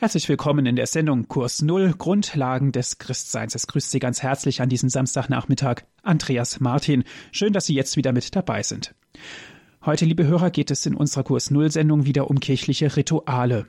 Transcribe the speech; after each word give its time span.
Herzlich 0.00 0.28
willkommen 0.28 0.64
in 0.64 0.76
der 0.76 0.86
Sendung 0.86 1.26
Kurs 1.26 1.60
Null 1.60 1.92
Grundlagen 1.98 2.70
des 2.70 2.98
Christseins. 2.98 3.56
Es 3.56 3.66
grüßt 3.66 3.90
Sie 3.90 3.98
ganz 3.98 4.22
herzlich 4.22 4.62
an 4.62 4.68
diesem 4.68 4.88
Samstagnachmittag 4.88 5.82
Andreas 6.04 6.60
Martin. 6.60 7.02
Schön, 7.32 7.52
dass 7.52 7.66
Sie 7.66 7.74
jetzt 7.74 7.96
wieder 7.96 8.12
mit 8.12 8.36
dabei 8.36 8.62
sind. 8.62 8.94
Heute, 9.84 10.04
liebe 10.04 10.24
Hörer, 10.24 10.50
geht 10.50 10.70
es 10.70 10.86
in 10.86 10.94
unserer 10.94 11.24
Kurs 11.24 11.50
Null 11.50 11.72
Sendung 11.72 12.06
wieder 12.06 12.30
um 12.30 12.38
kirchliche 12.38 12.96
Rituale. 12.96 13.66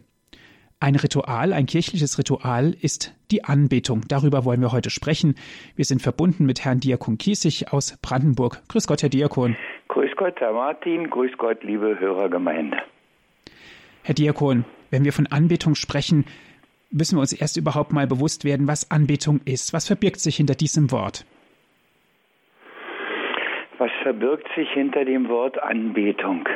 Ein 0.80 0.94
Ritual, 0.98 1.52
ein 1.52 1.66
kirchliches 1.66 2.20
Ritual 2.20 2.76
ist 2.80 3.16
die 3.32 3.44
Anbetung. 3.46 4.02
Darüber 4.08 4.46
wollen 4.46 4.62
wir 4.62 4.72
heute 4.72 4.92
sprechen. 4.92 5.34
Wir 5.76 5.86
sind 5.86 6.04
verbunden 6.04 6.46
mit 6.46 6.64
Herrn 6.64 6.80
Diakon 6.80 7.18
Kiesig 7.18 7.74
aus 7.74 7.98
Brandenburg. 8.04 8.62
Grüß 8.68 8.86
Gott, 8.86 9.02
Herr 9.02 9.10
Diakon. 9.10 9.58
Grüß 9.88 10.12
Gott, 10.16 10.40
Herr 10.40 10.54
Martin. 10.54 11.10
Grüß 11.10 11.32
Gott, 11.40 11.64
liebe 11.64 12.00
Hörergemeinde. 12.00 12.78
Herr 14.04 14.14
Diakon, 14.14 14.64
wenn 14.92 15.06
wir 15.06 15.14
von 15.14 15.28
Anbetung 15.28 15.76
sprechen, 15.76 16.26
müssen 16.92 17.18
wir 17.18 17.22
uns 17.22 17.34
erst 17.34 17.58
überhaupt 17.58 17.94
mal 17.94 18.08
bewusst 18.08 18.46
werden, 18.46 18.68
was 18.68 18.90
Anbetung 18.92 19.42
ist. 19.46 19.74
Was 19.74 19.88
verbirgt 19.88 20.20
sich 20.20 20.38
hinter 20.38 20.56
diesem 20.56 20.92
Wort? 20.92 21.26
Was 23.78 23.92
verbirgt 24.04 24.48
sich 24.56 24.70
hinter 24.72 25.06
dem 25.06 25.30
Wort 25.30 25.62
Anbetung? 25.62 26.48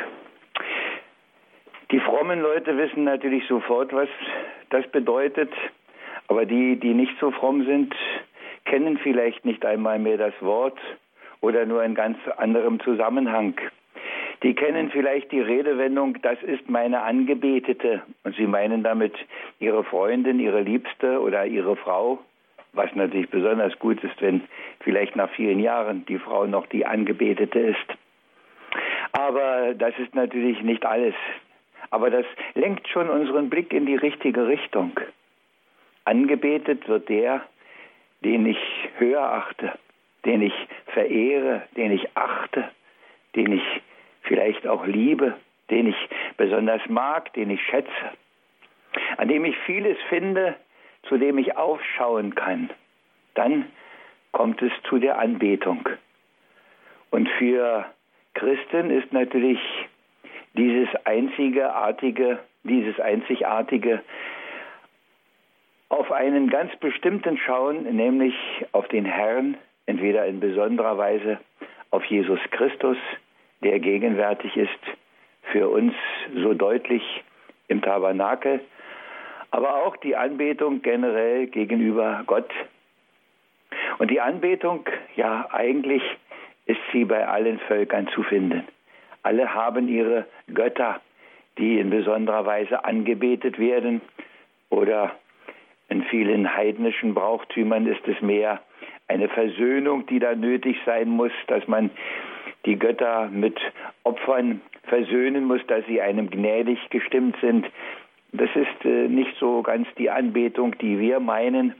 Die 1.91 1.99
frommen 1.99 2.41
Leute 2.41 2.75
wissen 2.77 3.03
natürlich 3.03 3.48
sofort, 3.48 3.94
was 3.94 4.09
das 4.72 4.86
bedeutet, 4.91 5.52
aber 6.27 6.45
die, 6.45 6.80
die 6.80 6.94
nicht 6.94 7.13
so 7.20 7.31
fromm 7.31 7.66
sind, 7.66 7.94
kennen 8.66 8.97
vielleicht 8.97 9.45
nicht 9.45 9.63
einmal 9.66 10.00
mehr 10.00 10.17
das 10.17 10.34
Wort 10.41 10.80
oder 11.41 11.66
nur 11.66 11.84
in 11.84 11.94
ganz 11.94 12.17
anderem 12.38 12.80
Zusammenhang. 12.80 13.55
Die 14.43 14.53
kennen 14.53 14.91
vielleicht 14.91 15.31
die 15.31 15.39
Redewendung, 15.39 16.21
das 16.21 16.41
ist 16.43 16.70
meine 16.70 17.02
Angebetete. 17.02 18.02
Und 18.23 18.35
sie 18.35 18.45
meinen 18.45 18.83
damit 18.83 19.16
ihre 19.59 19.85
Freundin, 19.85 20.39
ihre 20.39 20.61
Liebste 20.61 21.21
oder 21.21 21.45
ihre 21.45 21.77
Frau. 21.77 22.19
Was 22.73 22.93
natürlich 22.93 23.30
besonders 23.30 23.77
gut 23.80 24.03
ist, 24.03 24.22
wenn 24.22 24.41
vielleicht 24.81 25.16
nach 25.16 25.30
vielen 25.30 25.59
Jahren 25.59 26.05
die 26.08 26.17
Frau 26.17 26.45
noch 26.45 26.66
die 26.67 26.85
Angebetete 26.85 27.59
ist. 27.59 27.97
Aber 29.13 29.73
das 29.75 29.94
ist 30.00 30.13
natürlich 30.13 30.61
nicht 30.61 30.85
alles. 30.85 31.13
Aber 31.91 32.09
das 32.09 32.25
lenkt 32.55 32.88
schon 32.89 33.09
unseren 33.09 33.50
Blick 33.50 33.72
in 33.72 33.85
die 33.85 33.95
richtige 33.95 34.47
Richtung. 34.47 35.00
Angebetet 36.03 36.88
wird 36.89 37.07
der, 37.07 37.44
den 38.25 38.45
ich 38.47 38.57
höher 38.97 39.22
achte, 39.22 39.72
den 40.25 40.41
ich 40.41 40.53
verehre, 40.88 41.61
den 41.78 41.91
ich 41.91 42.17
achte, 42.17 42.69
den 43.35 43.53
ich 43.53 43.81
vielleicht 44.34 44.66
auch 44.66 44.88
liebe, 44.88 45.36
den 45.70 45.89
ich 45.89 46.09
besonders 46.38 46.81
mag, 46.89 47.31
den 47.34 47.52
ich 47.52 47.62
schätze, 47.62 47.92
an 49.17 49.28
dem 49.28 49.45
ich 49.45 49.56
vieles 49.67 49.95
finde, 50.09 50.56
zu 51.03 51.17
dem 51.17 51.38
ich 51.38 51.56
aufschauen 51.56 52.34
kann, 52.34 52.72
dann 53.36 53.66
kommt 54.31 54.59
es 54.64 54.72
zu 54.90 54.98
der 54.98 55.20
Anbetung. 55.20 55.88
Und 57.12 57.30
für 57.38 57.86
Christen 58.34 58.90
ist 58.90 59.14
natürlich 59.14 59.59
dieses 60.53 60.90
einzigartige, 61.03 62.40
dieses 62.64 63.00
einzigartige 63.00 64.02
auf 65.90 66.12
einen 66.12 66.50
ganz 66.50 66.75
bestimmten 66.78 67.38
schauen, 67.38 67.84
nämlich 67.95 68.34
auf 68.72 68.88
den 68.88 69.06
Herrn, 69.06 69.58
entweder 69.86 70.25
in 70.25 70.40
besonderer 70.40 70.97
Weise 70.97 71.38
auf 71.92 72.03
Jesus 72.06 72.40
Christus, 72.50 72.97
der 73.64 73.80
gegenwärtig 73.80 74.56
ist 74.58 74.69
für 75.52 75.69
uns 75.69 75.94
so 76.36 76.53
deutlich 76.53 77.03
im 77.67 77.81
Tabernakel, 77.81 78.61
aber 79.52 79.83
auch 79.83 79.95
die 79.97 80.16
Anbetung 80.16 80.81
generell 80.81 81.47
gegenüber 81.47 82.23
Gott. 82.25 82.50
Und 84.00 84.11
die 84.11 84.22
Anbetung, 84.22 84.86
ja, 85.16 85.47
eigentlich 85.52 86.02
ist 86.66 86.80
sie 86.91 87.06
bei 87.06 87.28
allen 87.28 87.59
Völkern 87.59 88.07
zu 88.09 88.24
finden. 88.24 88.63
Alle 89.22 89.53
haben 89.53 89.88
ihre 89.88 90.25
Götter, 90.53 91.01
die 91.57 91.80
in 91.80 91.90
besonderer 91.90 92.45
Weise 92.45 92.84
angebetet 92.84 93.59
werden. 93.59 94.01
Oder 94.69 95.12
in 95.90 96.03
vielen 96.06 96.56
heidnischen 96.56 97.13
Brauchtümern 97.13 97.85
ist 97.88 98.07
es 98.07 98.19
mehr 98.22 98.62
eine 99.07 99.30
Versöhnung, 99.30 100.06
die 100.07 100.19
da 100.19 100.34
nötig 100.34 100.78
sein 100.85 101.09
muss, 101.09 101.31
dass 101.47 101.68
man 101.68 101.91
die 102.66 102.78
Götter 102.78 103.29
mit 103.29 103.59
Opfern 104.03 104.62
versöhnen 104.84 105.46
muss, 105.46 105.66
dass 105.68 105.85
sie 105.85 106.01
einem 106.01 106.29
gnädig 106.29 106.79
gestimmt 106.90 107.35
sind. 107.41 107.66
Das 108.31 108.50
ist 108.56 108.85
äh, 108.85 109.07
nicht 109.07 109.35
so 109.40 109.62
ganz 109.62 109.88
die 109.97 110.09
Anbetung, 110.09 110.78
die 110.79 111.00
wir 111.00 111.19
meinen, 111.19 111.75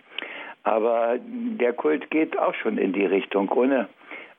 aber 0.64 1.18
der 1.20 1.74
Kult 1.74 2.10
geht 2.10 2.38
auch 2.38 2.54
schon 2.56 2.78
in 2.78 2.94
die 2.94 3.06
Richtung. 3.06 3.50
Ohne, 3.52 3.90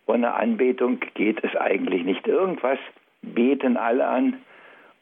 ohne 0.06 0.34
Anbetung 0.34 1.00
geht 1.14 1.42
es 1.44 1.54
eigentlich 1.56 2.04
nicht. 2.04 2.26
Irgendwas 2.26 2.78
beten 3.22 3.76
alle 3.76 4.06
an 4.06 4.38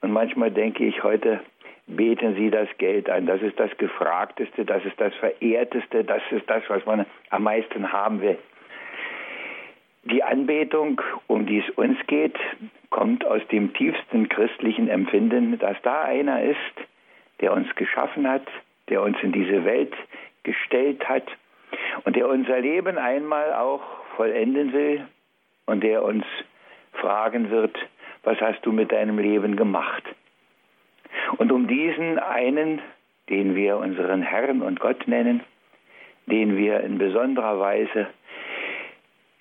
und 0.01 0.13
manchmal 0.13 0.51
denke 0.51 0.85
ich 0.85 1.03
heute, 1.03 1.41
beten 1.87 2.35
sie 2.35 2.51
das 2.51 2.69
Geld 2.79 3.09
an. 3.11 3.27
Das 3.27 3.43
ist 3.43 3.59
das 3.59 3.71
Gefragteste, 3.79 4.65
das 4.65 4.85
ist 4.85 5.01
das 5.01 5.15
Verehrteste, 5.17 6.05
das 6.05 6.23
ist 6.31 6.49
das, 6.49 6.63
was 6.69 6.85
man 6.87 7.07
am 7.31 7.45
meisten 7.45 7.93
haben 7.93 8.21
will. 8.21 8.39
Die 10.05 10.23
Anbetung, 10.23 11.01
um 11.29 11.47
die 11.47 11.59
es 11.59 11.71
uns 11.77 11.97
geht, 12.09 12.37
kommt 12.91 13.25
aus 13.25 13.41
dem 13.53 13.73
tiefsten 13.73 14.29
christlichen 14.29 14.89
Empfinden, 14.89 15.59
dass 15.59 15.77
da 15.83 16.03
einer 16.03 16.43
ist, 16.43 16.57
der 17.41 17.53
uns 17.53 17.73
geschaffen 17.77 18.29
hat, 18.29 18.47
der 18.89 19.03
uns 19.03 19.17
in 19.23 19.33
diese 19.33 19.65
Welt 19.65 19.95
gestellt 20.43 21.09
hat 21.09 21.25
und 22.05 22.17
der 22.17 22.29
unser 22.29 22.61
Leben 22.61 22.99
einmal 22.99 23.53
auch 23.53 23.83
vollenden 24.17 24.73
will 24.73 25.07
und 25.67 25.83
der 25.83 26.03
uns 26.03 26.25
fragen 26.93 27.51
wird, 27.51 27.77
was 28.25 28.41
hast 28.41 28.65
du 28.67 28.73
mit 28.73 28.93
deinem 28.93 29.19
Leben 29.19 29.57
gemacht? 29.57 30.03
Und 31.39 31.53
um 31.53 31.67
diesen 31.67 32.19
einen, 32.19 32.81
den 33.29 33.55
wir 33.55 33.77
unseren 33.79 34.23
Herrn 34.23 34.63
und 34.63 34.81
Gott 34.81 35.07
nennen, 35.07 35.43
den 36.27 36.57
wir 36.57 36.81
in 36.81 36.99
besonderer 36.99 37.59
Weise 37.59 38.09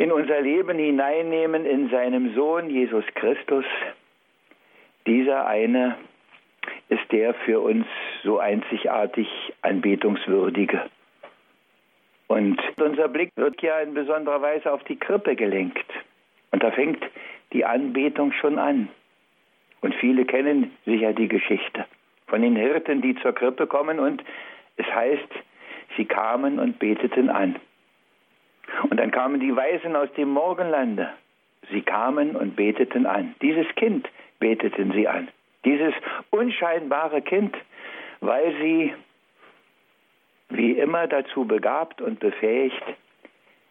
in 0.02 0.12
unser 0.12 0.42
Leben 0.42 0.80
hineinnehmen 0.80 1.64
in 1.64 1.92
seinem 1.92 2.34
Sohn 2.34 2.72
Jesus 2.72 3.06
Christus. 3.14 3.66
Dieser 5.06 5.46
eine 5.46 5.96
ist 6.90 7.12
der 7.12 7.36
für 7.36 7.60
uns 7.60 7.86
so 8.24 8.40
einzigartig 8.40 9.28
anbetungswürdige. 9.62 10.90
Und 12.26 12.60
unser 12.82 13.10
Blick 13.10 13.32
wird 13.36 13.62
ja 13.62 13.80
in 13.80 13.94
besonderer 13.94 14.42
Weise 14.42 14.74
auf 14.74 14.84
die 14.86 14.96
Krippe 14.96 15.36
gelenkt. 15.36 15.86
Und 16.50 16.64
da 16.64 16.72
fängt 16.72 17.04
die 17.54 17.64
Anbetung 17.64 18.32
schon 18.32 18.58
an. 18.58 18.90
Und 19.82 19.94
viele 19.94 20.26
kennen 20.26 20.72
sicher 20.84 21.14
die 21.14 21.28
Geschichte 21.28 21.86
von 22.26 22.42
den 22.42 22.56
Hirten, 22.56 23.04
die 23.04 23.14
zur 23.22 23.34
Krippe 23.34 23.68
kommen 23.68 24.00
und 24.00 24.24
es 24.78 24.88
heißt, 24.88 25.30
sie 25.96 26.06
kamen 26.06 26.58
und 26.58 26.80
beteten 26.80 27.30
an. 27.30 27.58
Und 28.90 28.98
dann 28.98 29.12
kamen 29.12 29.40
die 29.40 29.56
Weisen 29.56 29.96
aus 29.96 30.12
dem 30.14 30.30
Morgenlande. 30.30 31.10
Sie 31.72 31.82
kamen 31.82 32.36
und 32.36 32.56
beteten 32.56 33.06
an. 33.06 33.36
Dieses 33.42 33.68
Kind 33.76 34.08
beteten 34.40 34.92
sie 34.94 35.08
an. 35.08 35.30
Dieses 35.66 35.94
unscheinbare 36.32 37.22
Kind, 37.22 37.56
weil 38.20 38.54
sie 38.62 38.94
wie 40.50 40.72
immer 40.72 41.08
dazu 41.08 41.46
begabt 41.46 42.02
und 42.02 42.20
befähigt, 42.20 42.84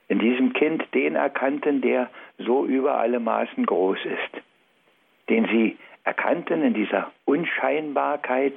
in 0.09 0.19
diesem 0.19 0.53
Kind 0.53 0.85
den 0.95 1.15
erkannten, 1.15 1.81
der 1.81 2.11
so 2.39 2.65
über 2.65 2.99
alle 2.99 3.21
Maßen 3.21 3.65
groß 3.65 3.99
ist, 4.05 4.43
den 5.29 5.47
sie 5.47 5.79
erkannten 6.05 6.63
in 6.63 6.75
dieser 6.75 7.13
Unscheinbarkeit, 7.27 8.55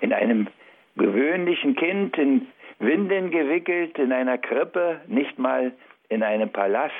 in 0.00 0.12
einem 0.12 0.48
gewöhnlichen 0.96 1.76
Kind, 1.76 2.18
in 2.18 2.48
Windeln 2.78 3.30
gewickelt 3.30 3.98
in 3.98 4.12
einer 4.12 4.38
Krippe, 4.38 5.00
nicht 5.06 5.38
mal 5.38 5.72
in 6.08 6.22
einem 6.22 6.50
Palast, 6.50 6.92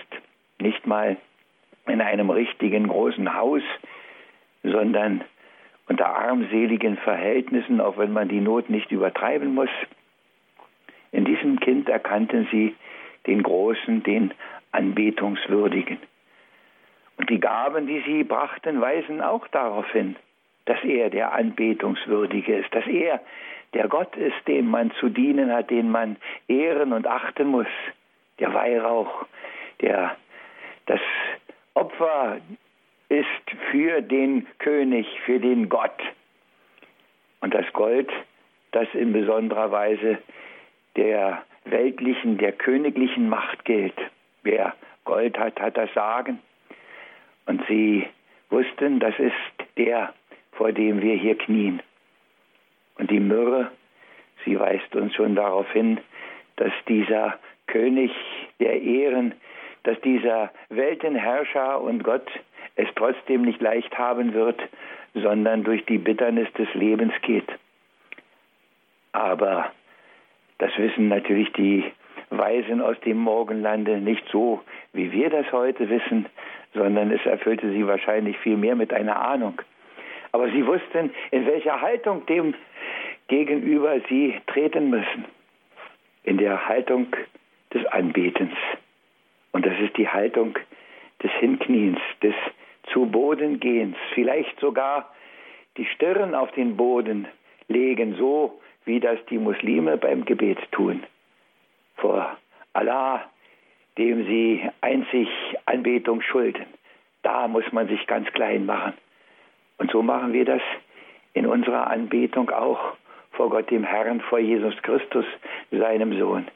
nicht 0.58 0.87
mal 0.87 1.17
in 1.87 2.00
einem 2.00 2.31
richtigen 2.31 2.88
großen 2.88 3.34
Haus, 3.34 3.62
sondern 4.62 5.25
unter 5.88 6.06
armseligen 6.06 6.96
Verhältnissen, 6.96 7.81
auch 7.81 7.99
wenn 7.99 8.12
man 8.12 8.28
die 8.28 8.40
Not 8.40 8.70
nicht 8.70 8.90
übertreiben 8.90 9.55
muss. 9.55 9.70
In 11.12 11.25
diesem 11.25 11.61
Kind 11.61 11.88
erkannten 11.88 12.49
sie 12.50 12.75
den 13.26 13.43
Großen, 13.43 14.02
den 14.02 14.34
Anbetungswürdigen. 14.72 15.99
Und 17.19 17.31
die 17.31 17.40
Gaben, 17.40 17.87
die 17.87 18.02
sie 18.06 18.25
brachten, 18.25 18.81
weisen 18.81 19.20
auch 19.20 19.46
darauf 19.49 19.90
hin, 19.93 20.17
dass 20.66 20.82
er 20.84 21.10
der 21.10 21.32
Anbetungswürdige 21.32 22.58
ist, 22.58 22.74
dass 22.74 22.86
er 22.86 23.20
der 23.74 23.88
Gott 23.88 24.14
ist, 24.16 24.36
dem 24.46 24.70
man 24.70 24.90
zu 25.00 25.08
dienen 25.08 25.52
hat, 25.52 25.70
den 25.70 25.90
man 25.90 26.16
ehren 26.48 26.92
und 26.92 27.06
achten 27.06 27.48
muss. 27.48 27.66
Der 28.38 28.52
Weihrauch, 28.54 29.26
der 29.80 30.16
das 30.86 31.00
Opfer 31.74 32.38
ist 33.08 33.26
für 33.70 34.00
den 34.02 34.46
König, 34.58 35.06
für 35.24 35.38
den 35.38 35.68
Gott. 35.68 36.00
Und 37.40 37.54
das 37.54 37.70
Gold, 37.72 38.10
das 38.72 38.88
in 38.94 39.12
besonderer 39.12 39.70
Weise 39.70 40.19
der 40.96 41.44
weltlichen, 41.64 42.38
der 42.38 42.52
königlichen 42.52 43.28
Macht 43.28 43.64
gilt. 43.64 43.96
Wer 44.42 44.74
Gold 45.04 45.38
hat, 45.38 45.60
hat 45.60 45.76
das 45.76 45.92
Sagen. 45.94 46.40
Und 47.46 47.62
sie 47.69 48.06
wussten, 48.50 49.00
das 49.00 49.19
ist 49.19 49.34
der, 49.76 50.12
vor 50.56 50.73
dem 50.73 51.03
wir 51.03 51.14
hier 51.14 51.37
knien. 51.37 51.81
Und 52.99 53.11
die 53.11 53.20
Myrrhe, 53.20 53.70
sie 54.44 54.58
weist 54.58 54.94
uns 54.97 55.14
schon 55.14 55.35
darauf 55.35 55.70
hin, 55.73 55.99
dass 56.56 56.73
dieser 56.88 57.38
König 57.67 58.11
der 58.61 58.81
Ehren, 58.81 59.35
dass 59.82 60.00
dieser 60.00 60.50
Weltenherrscher 60.69 61.81
und 61.81 62.03
Gott 62.03 62.26
es 62.76 62.88
trotzdem 62.94 63.43
nicht 63.43 63.61
leicht 63.61 63.97
haben 63.99 64.35
wird, 64.35 64.61
sondern 65.14 65.64
durch 65.64 65.85
die 65.87 65.99
Bitternis 65.99 66.53
des 66.55 66.73
Lebens 66.75 67.12
geht. 67.23 67.49
Aber 69.12 69.70
das 70.58 70.76
wissen 70.76 71.08
natürlich 71.08 71.53
die 71.53 71.85
Weisen 72.31 72.81
aus 72.82 72.99
dem 73.00 73.19
Morgenlande 73.19 73.99
nicht 73.99 74.25
so, 74.31 74.62
wie 74.93 75.12
wir 75.12 75.31
das 75.31 75.50
heute 75.53 75.88
wissen, 75.88 76.26
sondern 76.75 77.11
es 77.11 77.25
erfüllte 77.25 77.70
sie 77.70 77.87
wahrscheinlich 77.87 78.37
viel 78.38 78.56
mehr 78.56 78.75
mit 78.75 78.93
einer 78.93 79.17
Ahnung. 79.20 79.61
Aber 80.36 80.50
sie 80.50 80.66
wussten, 80.66 81.14
in 81.30 81.46
welcher 81.46 81.80
Haltung 81.80 82.26
dem 82.26 82.52
gegenüber 83.28 83.98
sie 84.06 84.38
treten 84.46 84.90
müssen. 84.90 85.24
In 86.24 86.36
der 86.36 86.68
Haltung 86.68 87.06
des 87.72 87.86
Anbetens. 87.86 88.52
Und 89.52 89.64
das 89.64 89.72
ist 89.80 89.96
die 89.96 90.06
Haltung 90.06 90.58
des 91.22 91.30
Hinkniens, 91.40 91.98
des 92.22 92.34
zu 92.92 93.06
Boden 93.06 93.60
gehens, 93.60 93.96
vielleicht 94.12 94.60
sogar 94.60 95.10
die 95.78 95.86
Stirn 95.86 96.34
auf 96.34 96.52
den 96.52 96.76
Boden 96.76 97.26
legen, 97.68 98.16
so 98.16 98.60
wie 98.84 99.00
das 99.00 99.18
die 99.30 99.38
Muslime 99.38 99.96
beim 99.96 100.26
Gebet 100.26 100.58
tun. 100.70 101.02
Vor 101.96 102.36
Allah, 102.74 103.24
dem 103.96 104.26
sie 104.26 104.68
einzig 104.82 105.30
Anbetung 105.64 106.20
schulden. 106.20 106.66
Da 107.22 107.48
muss 107.48 107.72
man 107.72 107.88
sich 107.88 108.06
ganz 108.06 108.30
klein 108.32 108.66
machen. 108.66 108.92
Und 109.78 109.90
so 109.90 110.02
machen 110.02 110.32
wir 110.32 110.44
das 110.44 110.62
in 111.34 111.46
unserer 111.46 111.88
Anbetung 111.88 112.50
auch 112.50 112.96
vor 113.32 113.50
Gott 113.50 113.70
dem 113.70 113.84
Herrn, 113.84 114.20
vor 114.23 114.38
Jesus 114.38 114.75
Christus, 114.82 115.26
seinem 115.70 116.19
Sohn. 116.19 116.49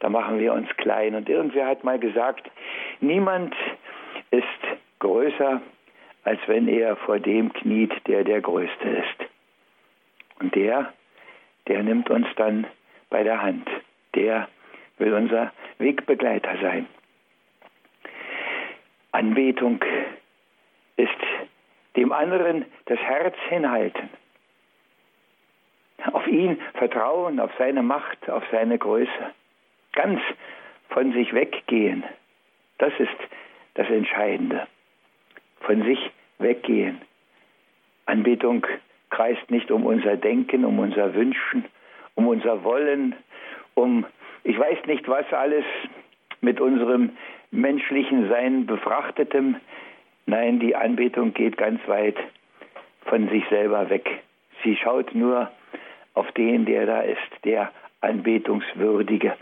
Da 0.00 0.08
machen 0.08 0.38
wir 0.38 0.52
uns 0.52 0.68
klein. 0.76 1.14
Und 1.14 1.28
irgendwer 1.28 1.66
hat 1.66 1.84
mal 1.84 1.98
gesagt, 1.98 2.50
niemand 3.00 3.54
ist 4.30 4.44
größer, 4.98 5.60
als 6.24 6.40
wenn 6.46 6.68
er 6.68 6.96
vor 6.96 7.18
dem 7.18 7.52
kniet, 7.52 7.92
der 8.06 8.24
der 8.24 8.40
Größte 8.40 8.88
ist. 8.88 9.30
Und 10.40 10.54
der, 10.54 10.92
der 11.68 11.82
nimmt 11.82 12.10
uns 12.10 12.26
dann 12.36 12.66
bei 13.10 13.22
der 13.22 13.40
Hand. 13.42 13.68
Der 14.14 14.48
will 14.98 15.12
unser 15.14 15.52
Wegbegleiter 15.78 16.56
sein. 16.60 16.86
Anbetung 19.12 19.82
ist 20.96 21.10
dem 21.96 22.12
anderen 22.12 22.64
das 22.86 22.98
Herz 22.98 23.34
hinhalten. 23.48 24.08
Auf 26.12 26.26
ihn 26.26 26.60
vertrauen, 26.74 27.40
auf 27.40 27.50
seine 27.58 27.82
Macht, 27.82 28.28
auf 28.28 28.44
seine 28.50 28.78
Größe. 28.78 29.10
Ganz 29.92 30.20
von 30.90 31.12
sich 31.12 31.32
weggehen. 31.32 32.04
Das 32.78 32.92
ist 32.98 33.16
das 33.74 33.88
Entscheidende. 33.88 34.66
Von 35.60 35.82
sich 35.84 36.10
weggehen. 36.38 37.00
Anbetung 38.04 38.66
kreist 39.10 39.50
nicht 39.50 39.70
um 39.70 39.86
unser 39.86 40.16
Denken, 40.16 40.64
um 40.64 40.78
unser 40.78 41.14
Wünschen, 41.14 41.64
um 42.14 42.28
unser 42.28 42.62
Wollen, 42.62 43.14
um 43.74 44.04
ich 44.44 44.58
weiß 44.58 44.86
nicht 44.86 45.08
was 45.08 45.30
alles 45.32 45.64
mit 46.40 46.60
unserem 46.60 47.16
menschlichen 47.50 48.28
Sein 48.28 48.66
befrachtetem. 48.66 49.56
Nein, 50.26 50.58
die 50.58 50.74
Anbetung 50.74 51.32
geht 51.32 51.56
ganz 51.56 51.80
weit 51.86 52.16
von 53.04 53.28
sich 53.28 53.44
selber 53.48 53.88
weg. 53.88 54.08
Sie 54.64 54.76
schaut 54.76 55.14
nur 55.14 55.50
auf 56.14 56.30
den, 56.32 56.64
der 56.64 56.86
da 56.86 57.00
ist, 57.02 57.44
der 57.44 57.70
Anbetungswürdige. 58.00 59.36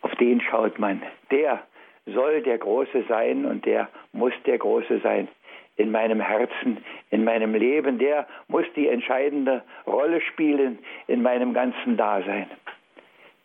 Auf 0.00 0.14
den 0.16 0.40
schaut 0.40 0.78
man. 0.78 1.02
Der 1.30 1.62
soll 2.06 2.42
der 2.42 2.56
Große 2.56 3.04
sein 3.08 3.44
und 3.44 3.66
der 3.66 3.88
muss 4.12 4.32
der 4.46 4.56
Große 4.56 5.00
sein 5.00 5.28
in 5.76 5.90
meinem 5.90 6.20
Herzen, 6.20 6.78
in 7.10 7.24
meinem 7.24 7.54
Leben. 7.54 7.98
Der 7.98 8.26
muss 8.48 8.64
die 8.74 8.88
entscheidende 8.88 9.62
Rolle 9.86 10.22
spielen 10.22 10.78
in 11.06 11.20
meinem 11.22 11.52
ganzen 11.52 11.96
Dasein. 11.98 12.46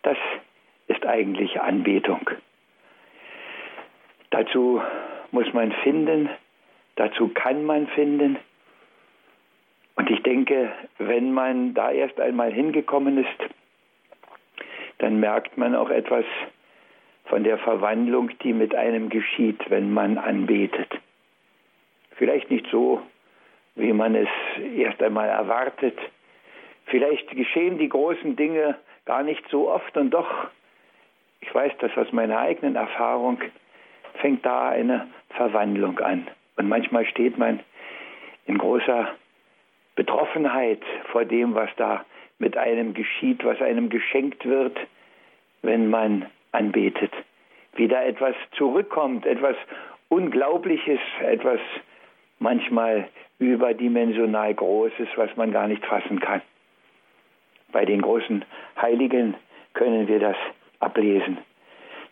Das 0.03 0.17
ist 0.87 1.05
eigentlich 1.05 1.59
Anbetung. 1.59 2.29
Dazu 4.29 4.81
muss 5.33 5.51
man 5.53 5.71
finden, 5.83 6.29
dazu 6.95 7.27
kann 7.27 7.65
man 7.65 7.87
finden. 7.87 8.37
Und 9.95 10.09
ich 10.09 10.21
denke, 10.23 10.71
wenn 10.99 11.33
man 11.33 11.73
da 11.73 11.91
erst 11.91 12.19
einmal 12.19 12.51
hingekommen 12.51 13.17
ist, 13.17 13.51
dann 14.99 15.19
merkt 15.19 15.57
man 15.57 15.75
auch 15.75 15.89
etwas 15.89 16.25
von 17.25 17.43
der 17.43 17.57
Verwandlung, 17.57 18.29
die 18.43 18.53
mit 18.53 18.75
einem 18.75 19.09
geschieht, 19.09 19.69
wenn 19.69 19.91
man 19.91 20.17
anbetet. 20.17 20.89
Vielleicht 22.11 22.51
nicht 22.51 22.67
so, 22.71 23.01
wie 23.75 23.93
man 23.93 24.15
es 24.15 24.29
erst 24.75 25.01
einmal 25.01 25.29
erwartet. 25.29 25.97
Vielleicht 26.85 27.29
geschehen 27.31 27.79
die 27.79 27.89
großen 27.89 28.35
Dinge 28.35 28.75
gar 29.05 29.23
nicht 29.23 29.43
so 29.49 29.69
oft 29.69 29.97
und 29.97 30.11
doch, 30.11 30.29
ich 31.41 31.53
weiß 31.53 31.71
das 31.79 31.91
aus 31.97 32.11
meiner 32.11 32.39
eigenen 32.39 32.75
Erfahrung, 32.75 33.39
fängt 34.15 34.45
da 34.45 34.69
eine 34.69 35.07
Verwandlung 35.29 35.99
an. 35.99 36.27
Und 36.55 36.67
manchmal 36.67 37.05
steht 37.05 37.37
man 37.37 37.59
in 38.45 38.57
großer 38.57 39.09
Betroffenheit 39.95 40.81
vor 41.11 41.25
dem, 41.25 41.55
was 41.55 41.69
da 41.77 42.05
mit 42.39 42.57
einem 42.57 42.93
geschieht, 42.93 43.43
was 43.43 43.61
einem 43.61 43.89
geschenkt 43.89 44.45
wird, 44.45 44.77
wenn 45.61 45.89
man 45.89 46.25
anbetet. 46.51 47.11
Wie 47.75 47.87
da 47.87 48.03
etwas 48.03 48.35
zurückkommt, 48.57 49.25
etwas 49.25 49.55
Unglaubliches, 50.09 50.99
etwas 51.21 51.59
manchmal 52.39 53.07
überdimensional 53.39 54.53
Großes, 54.53 55.07
was 55.15 55.35
man 55.35 55.51
gar 55.51 55.67
nicht 55.67 55.83
fassen 55.85 56.19
kann. 56.19 56.41
Bei 57.71 57.85
den 57.85 58.01
großen 58.01 58.45
Heiligen 58.79 59.35
können 59.73 60.07
wir 60.07 60.19
das 60.19 60.35
ablesen. 60.79 61.39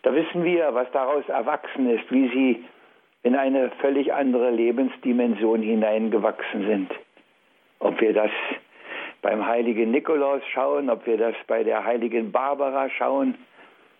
Da 0.02 0.14
wissen 0.14 0.44
wir, 0.44 0.74
was 0.74 0.90
daraus 0.92 1.28
erwachsen 1.28 1.88
ist, 1.88 2.10
wie 2.10 2.28
sie 2.28 2.64
in 3.22 3.36
eine 3.36 3.70
völlig 3.80 4.12
andere 4.12 4.50
Lebensdimension 4.50 5.62
hineingewachsen 5.62 6.66
sind. 6.66 6.90
Ob 7.78 8.00
wir 8.00 8.12
das 8.12 8.30
beim 9.22 9.46
heiligen 9.46 9.92
Nikolaus 9.92 10.42
schauen, 10.52 10.90
ob 10.90 11.06
wir 11.06 11.16
das 11.16 11.36
bei 11.46 11.62
der 11.62 11.84
heiligen 11.84 12.32
Barbara 12.32 12.90
schauen, 12.90 13.36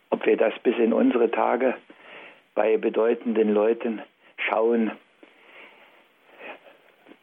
ob 0.09 0.25
wir 0.25 0.35
das 0.35 0.53
bis 0.59 0.77
in 0.77 0.91
unsere 0.91 1.31
Tage 1.31 1.75
bei 2.53 2.77
bedeutenden 2.77 3.53
Leuten 3.53 4.01
schauen, 4.37 4.91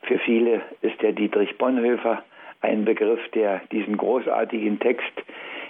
für 0.03 0.19
viele 0.19 0.63
ist 0.81 1.01
der 1.03 1.13
Dietrich 1.13 1.57
Bonhoeffer 1.59 2.25
ein 2.63 2.85
Begriff, 2.85 3.21
der 3.33 3.61
diesen 3.71 3.97
großartigen 3.97 4.81
Text 4.81 5.13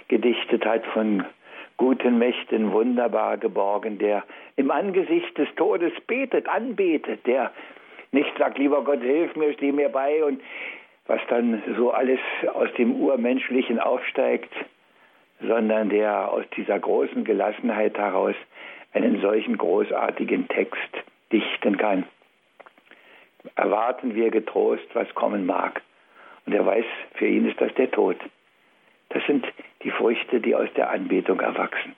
gedichtet 0.07 0.65
hat 0.65 0.85
von 0.87 1.25
guten 1.81 2.19
Mächten 2.19 2.71
wunderbar 2.71 3.37
geborgen, 3.37 3.97
der 3.97 4.23
im 4.55 4.69
Angesicht 4.69 5.35
des 5.35 5.47
Todes 5.55 5.91
betet, 6.05 6.47
anbetet, 6.47 7.25
der 7.25 7.51
nicht 8.11 8.31
sagt, 8.37 8.59
lieber 8.59 8.83
Gott, 8.83 9.01
hilf 9.01 9.35
mir, 9.35 9.51
steh 9.53 9.71
mir 9.71 9.89
bei 9.89 10.23
und 10.23 10.39
was 11.07 11.19
dann 11.27 11.63
so 11.75 11.89
alles 11.89 12.19
aus 12.53 12.71
dem 12.77 12.95
Urmenschlichen 12.95 13.79
aufsteigt, 13.79 14.53
sondern 15.41 15.89
der 15.89 16.31
aus 16.31 16.45
dieser 16.55 16.77
großen 16.77 17.23
Gelassenheit 17.23 17.97
heraus 17.97 18.35
einen 18.93 19.19
solchen 19.19 19.57
großartigen 19.57 20.47
Text 20.49 20.91
dichten 21.31 21.77
kann 21.77 22.05
erwarten 23.55 24.13
wir 24.13 24.29
getrost, 24.29 24.85
was 24.93 25.13
kommen 25.15 25.47
mag. 25.47 25.81
Und 26.45 26.53
er 26.53 26.63
weiß, 26.63 26.85
für 27.15 27.27
ihn 27.27 27.49
ist 27.49 27.59
das 27.59 27.73
der 27.73 27.89
Tod. 27.89 28.17
Das 29.13 29.23
sind 29.25 29.45
die 29.83 29.91
Früchte, 29.91 30.39
die 30.39 30.55
aus 30.55 30.69
der 30.75 30.89
Anbetung 30.89 31.39
erwachsen. 31.39 31.95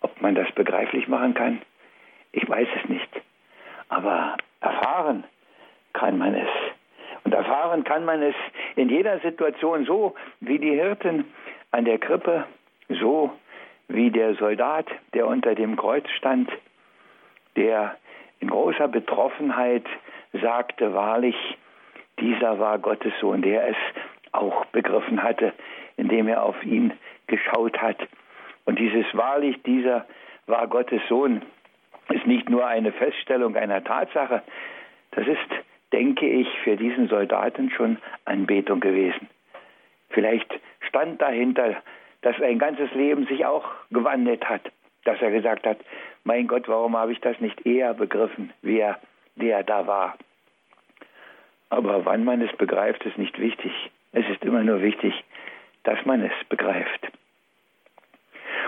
Ob 0.00 0.20
man 0.20 0.34
das 0.34 0.50
begreiflich 0.52 1.08
machen 1.08 1.34
kann, 1.34 1.62
ich 2.32 2.48
weiß 2.48 2.68
es 2.82 2.88
nicht. 2.88 3.08
Aber 3.88 4.36
erfahren 4.60 5.24
kann 5.92 6.18
man 6.18 6.34
es. 6.34 6.48
Und 7.24 7.32
erfahren 7.32 7.84
kann 7.84 8.04
man 8.04 8.22
es 8.22 8.34
in 8.76 8.88
jeder 8.88 9.18
Situation 9.20 9.86
so 9.86 10.14
wie 10.40 10.58
die 10.58 10.72
Hirten 10.72 11.24
an 11.70 11.84
der 11.84 11.98
Krippe, 11.98 12.44
so 12.88 13.32
wie 13.88 14.10
der 14.10 14.34
Soldat, 14.34 14.86
der 15.14 15.26
unter 15.26 15.54
dem 15.54 15.76
Kreuz 15.76 16.08
stand, 16.10 16.50
der 17.56 17.96
in 18.40 18.48
großer 18.48 18.88
Betroffenheit 18.88 19.86
sagte 20.32 20.92
wahrlich, 20.94 21.36
dieser 22.20 22.58
war 22.58 22.78
Gottes 22.78 23.12
Sohn, 23.20 23.42
der 23.42 23.68
es 23.68 23.76
auch 24.32 24.64
begriffen 24.66 25.22
hatte, 25.22 25.52
indem 25.96 26.28
er 26.28 26.42
auf 26.42 26.62
ihn 26.64 26.92
geschaut 27.26 27.80
hat. 27.80 27.98
Und 28.64 28.78
dieses 28.78 29.06
wahrlich, 29.12 29.62
dieser 29.62 30.06
war 30.46 30.66
Gottes 30.68 31.00
Sohn, 31.08 31.42
ist 32.10 32.26
nicht 32.26 32.48
nur 32.48 32.66
eine 32.66 32.92
Feststellung 32.92 33.56
einer 33.56 33.82
Tatsache, 33.82 34.42
das 35.12 35.26
ist, 35.26 35.38
denke 35.92 36.28
ich, 36.28 36.48
für 36.64 36.76
diesen 36.76 37.08
Soldaten 37.08 37.70
schon 37.70 37.98
Anbetung 38.24 38.80
gewesen. 38.80 39.28
Vielleicht 40.10 40.52
stand 40.80 41.20
dahinter, 41.20 41.76
dass 42.22 42.36
sein 42.38 42.58
ganzes 42.58 42.92
Leben 42.94 43.26
sich 43.26 43.44
auch 43.46 43.64
gewandelt 43.90 44.48
hat, 44.48 44.62
dass 45.04 45.20
er 45.20 45.30
gesagt 45.30 45.66
hat, 45.66 45.78
mein 46.24 46.46
Gott, 46.46 46.68
warum 46.68 46.96
habe 46.96 47.12
ich 47.12 47.20
das 47.20 47.38
nicht 47.40 47.66
eher 47.66 47.94
begriffen, 47.94 48.52
wer 48.62 48.98
der 49.36 49.62
da 49.62 49.86
war. 49.86 50.16
Aber 51.70 52.04
wann 52.04 52.24
man 52.24 52.40
es 52.40 52.56
begreift, 52.56 53.04
ist 53.04 53.18
nicht 53.18 53.38
wichtig. 53.38 53.72
Es 54.12 54.26
ist 54.28 54.44
immer 54.44 54.62
nur 54.62 54.80
wichtig, 54.80 55.12
dass 55.84 56.04
man 56.04 56.22
es 56.22 56.32
begreift. 56.48 57.08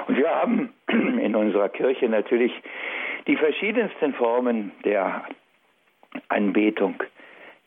Und 0.06 0.16
wir 0.16 0.30
haben 0.30 0.73
in 0.88 1.35
unserer 1.35 1.68
Kirche 1.68 2.08
natürlich 2.08 2.52
die 3.26 3.37
verschiedensten 3.37 4.14
Formen 4.14 4.73
der 4.85 5.25
Anbetung. 6.28 7.02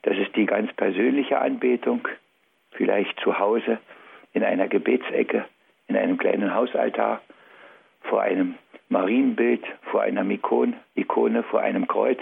Das 0.04 0.18
ist 0.18 0.36
die 0.36 0.46
ganz 0.46 0.72
persönliche 0.74 1.40
Anbetung, 1.40 2.08
vielleicht 2.72 3.20
zu 3.20 3.38
Hause 3.38 3.80
in 4.34 4.44
einer 4.44 4.68
Gebetsecke, 4.68 5.46
in 5.88 5.98
einem 5.98 6.18
kleinen 6.18 6.54
Hausaltar, 6.54 7.22
vor 8.04 8.22
einem 8.22 8.56
Marienbild, 8.88 9.64
vor 9.92 10.02
einer 10.02 10.24
Ikone, 10.30 10.74
Ikone, 10.96 11.44
vor 11.44 11.62
einem 11.62 11.88
Kreuz. 11.88 12.20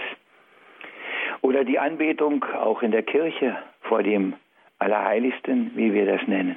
Oder 1.40 1.64
die 1.64 1.78
Anbetung 1.78 2.44
auch 2.44 2.82
in 2.82 2.90
der 2.90 3.02
Kirche 3.02 3.56
vor 3.82 4.02
dem 4.02 4.34
Allerheiligsten, 4.78 5.72
wie 5.76 5.94
wir 5.94 6.06
das 6.06 6.26
nennen. 6.26 6.56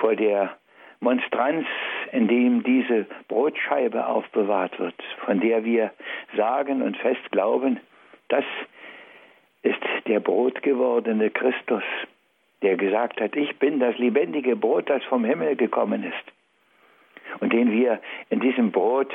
Vor 0.00 0.16
der 0.16 0.56
Monstranz, 1.00 1.66
in 2.12 2.26
dem 2.26 2.62
diese 2.62 3.06
Brotscheibe 3.28 4.06
aufbewahrt 4.06 4.78
wird, 4.78 4.94
von 5.24 5.40
der 5.40 5.64
wir 5.64 5.92
sagen 6.36 6.82
und 6.82 6.96
fest 6.96 7.30
glauben, 7.30 7.80
das 8.28 8.44
ist 9.62 9.80
der 10.06 10.20
brotgewordene 10.20 11.30
Christus, 11.30 11.82
der 12.62 12.76
gesagt 12.76 13.20
hat, 13.20 13.36
ich 13.36 13.58
bin 13.58 13.78
das 13.78 13.96
lebendige 13.98 14.56
Brot, 14.56 14.88
das 14.88 15.02
vom 15.04 15.24
Himmel 15.24 15.56
gekommen 15.56 16.02
ist 16.02 17.40
und 17.40 17.52
den 17.52 17.70
wir 17.70 18.00
in 18.30 18.40
diesem 18.40 18.72
Brot 18.72 19.12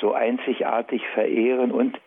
so 0.00 0.12
einzigartig 0.12 1.02
verehren 1.14 1.72
und 1.72 1.98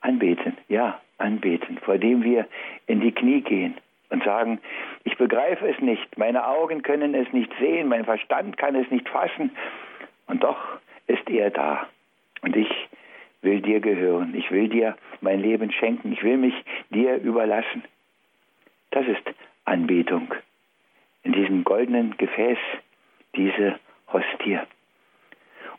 anbeten, 0.00 0.56
ja, 0.68 1.00
anbeten, 1.18 1.78
vor 1.78 1.98
dem 1.98 2.22
wir 2.22 2.46
in 2.86 3.00
die 3.00 3.12
Knie 3.12 3.40
gehen 3.40 3.74
und 4.14 4.24
sagen, 4.24 4.60
ich 5.02 5.16
begreife 5.18 5.68
es 5.68 5.78
nicht, 5.80 6.16
meine 6.16 6.46
Augen 6.46 6.82
können 6.82 7.14
es 7.14 7.30
nicht 7.32 7.52
sehen, 7.58 7.88
mein 7.88 8.04
Verstand 8.04 8.56
kann 8.56 8.76
es 8.76 8.90
nicht 8.90 9.08
fassen, 9.08 9.50
und 10.26 10.42
doch 10.42 10.58
ist 11.06 11.28
er 11.28 11.50
da. 11.50 11.86
Und 12.40 12.56
ich 12.56 12.70
will 13.42 13.60
dir 13.60 13.80
gehören, 13.80 14.34
ich 14.34 14.50
will 14.50 14.68
dir 14.68 14.96
mein 15.20 15.40
Leben 15.40 15.70
schenken, 15.72 16.12
ich 16.12 16.22
will 16.22 16.36
mich 16.36 16.54
dir 16.90 17.16
überlassen. 17.16 17.82
Das 18.92 19.06
ist 19.06 19.22
Anbetung. 19.64 20.32
In 21.24 21.32
diesem 21.32 21.64
goldenen 21.64 22.16
Gefäß 22.16 22.58
diese 23.34 23.78
Hostie. 24.12 24.60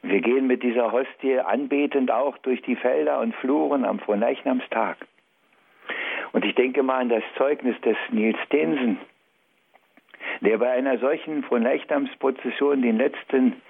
Und 0.01 0.11
wir 0.11 0.21
gehen 0.21 0.45
mit 0.45 0.61
dieser 0.61 0.91
Hostie 0.91 1.39
anbetend 1.39 2.11
auch 2.11 2.37
durch 2.39 2.61
die 2.63 2.75
Felder 2.75 3.21
und 3.21 3.33
Fluren 3.35 3.85
am 3.85 3.99
Fronleichnamstag. 3.99 4.97
Und 6.35 6.43
ich 6.43 6.53
denke 6.53 6.83
mal 6.83 6.99
an 6.99 7.07
das 7.07 7.23
Zeugnis 7.37 7.79
des 7.79 7.95
Nils 8.09 8.37
Densen, 8.51 8.99
der 10.41 10.57
bei 10.57 10.69
einer 10.69 10.97
solchen 10.97 11.43
von 11.43 11.63
Leichnamsprozession 11.63 12.81
den 12.81 12.97
letzten 12.97 13.61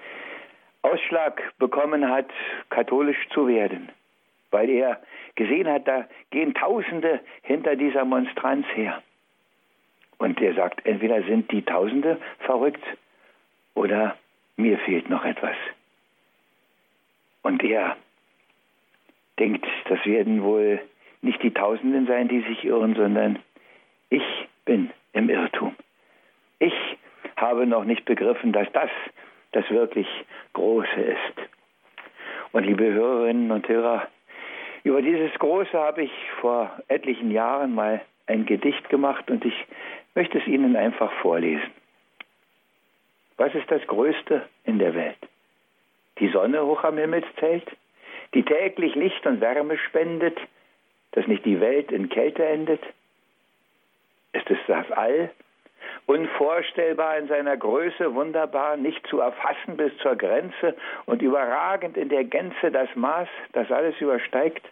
Ausschlag 0.82 1.40
bekommen 1.60 2.10
hat, 2.10 2.28
katholisch 2.68 3.28
zu 3.32 3.46
werden, 3.46 3.88
weil 4.50 4.68
er 4.68 5.00
gesehen 5.36 5.68
hat, 5.68 5.86
da 5.86 6.08
gehen 6.30 6.54
Tausende 6.54 7.20
hinter 7.42 7.76
dieser 7.76 8.04
Monstranz 8.04 8.66
her. 8.74 9.00
Und 10.18 10.42
er 10.42 10.54
sagt, 10.54 10.84
entweder 10.86 11.22
sind 11.22 11.52
die 11.52 11.62
Tausende 11.62 12.18
verrückt 12.40 12.82
oder 13.76 14.16
mir 14.56 14.76
fehlt 14.78 15.08
noch 15.08 15.24
etwas. 15.24 15.54
Und 17.42 17.62
er 17.62 17.96
denkt, 19.38 19.64
das 19.88 20.04
werden 20.04 20.42
wohl 20.42 20.80
nicht 21.22 21.42
die 21.42 21.52
Tausenden 21.52 22.06
sein, 22.06 22.28
die 22.28 22.40
sich 22.42 22.64
irren, 22.64 22.94
sondern 22.94 23.38
ich 24.10 24.22
bin 24.64 24.90
im 25.12 25.28
Irrtum. 25.28 25.74
Ich 26.58 26.74
habe 27.36 27.66
noch 27.66 27.84
nicht 27.84 28.04
begriffen, 28.04 28.52
dass 28.52 28.70
das 28.72 28.90
das 29.52 29.68
wirklich 29.70 30.06
Große 30.52 31.00
ist. 31.00 31.48
Und 32.52 32.64
liebe 32.64 32.92
Hörerinnen 32.92 33.50
und 33.50 33.68
Hörer, 33.68 34.06
über 34.84 35.02
dieses 35.02 35.32
Große 35.38 35.72
habe 35.72 36.04
ich 36.04 36.12
vor 36.40 36.70
etlichen 36.88 37.30
Jahren 37.30 37.74
mal 37.74 38.00
ein 38.26 38.46
Gedicht 38.46 38.88
gemacht 38.88 39.30
und 39.30 39.44
ich 39.44 39.54
möchte 40.14 40.38
es 40.38 40.46
Ihnen 40.46 40.76
einfach 40.76 41.12
vorlesen. 41.20 41.70
Was 43.36 43.54
ist 43.54 43.70
das 43.70 43.86
Größte 43.86 44.42
in 44.64 44.78
der 44.78 44.94
Welt? 44.94 45.18
Die 46.18 46.28
Sonne 46.28 46.64
hoch 46.64 46.84
am 46.84 46.96
Himmelszelt, 46.96 47.66
die 48.34 48.42
täglich 48.42 48.94
Licht 48.94 49.26
und 49.26 49.40
Wärme 49.40 49.76
spendet, 49.78 50.38
dass 51.16 51.26
nicht 51.26 51.46
die 51.46 51.60
Welt 51.60 51.90
in 51.90 52.10
Kälte 52.10 52.44
endet? 52.44 52.80
Ist 54.32 54.50
es 54.50 54.58
das 54.68 54.88
All? 54.92 55.30
Unvorstellbar 56.04 57.16
in 57.16 57.26
seiner 57.26 57.56
Größe, 57.56 58.14
wunderbar, 58.14 58.76
nicht 58.76 59.04
zu 59.06 59.20
erfassen 59.20 59.78
bis 59.78 59.96
zur 59.98 60.14
Grenze 60.14 60.76
und 61.06 61.22
überragend 61.22 61.96
in 61.96 62.10
der 62.10 62.24
Gänze 62.24 62.70
das 62.70 62.94
Maß, 62.94 63.28
das 63.52 63.72
alles 63.72 63.98
übersteigt? 63.98 64.64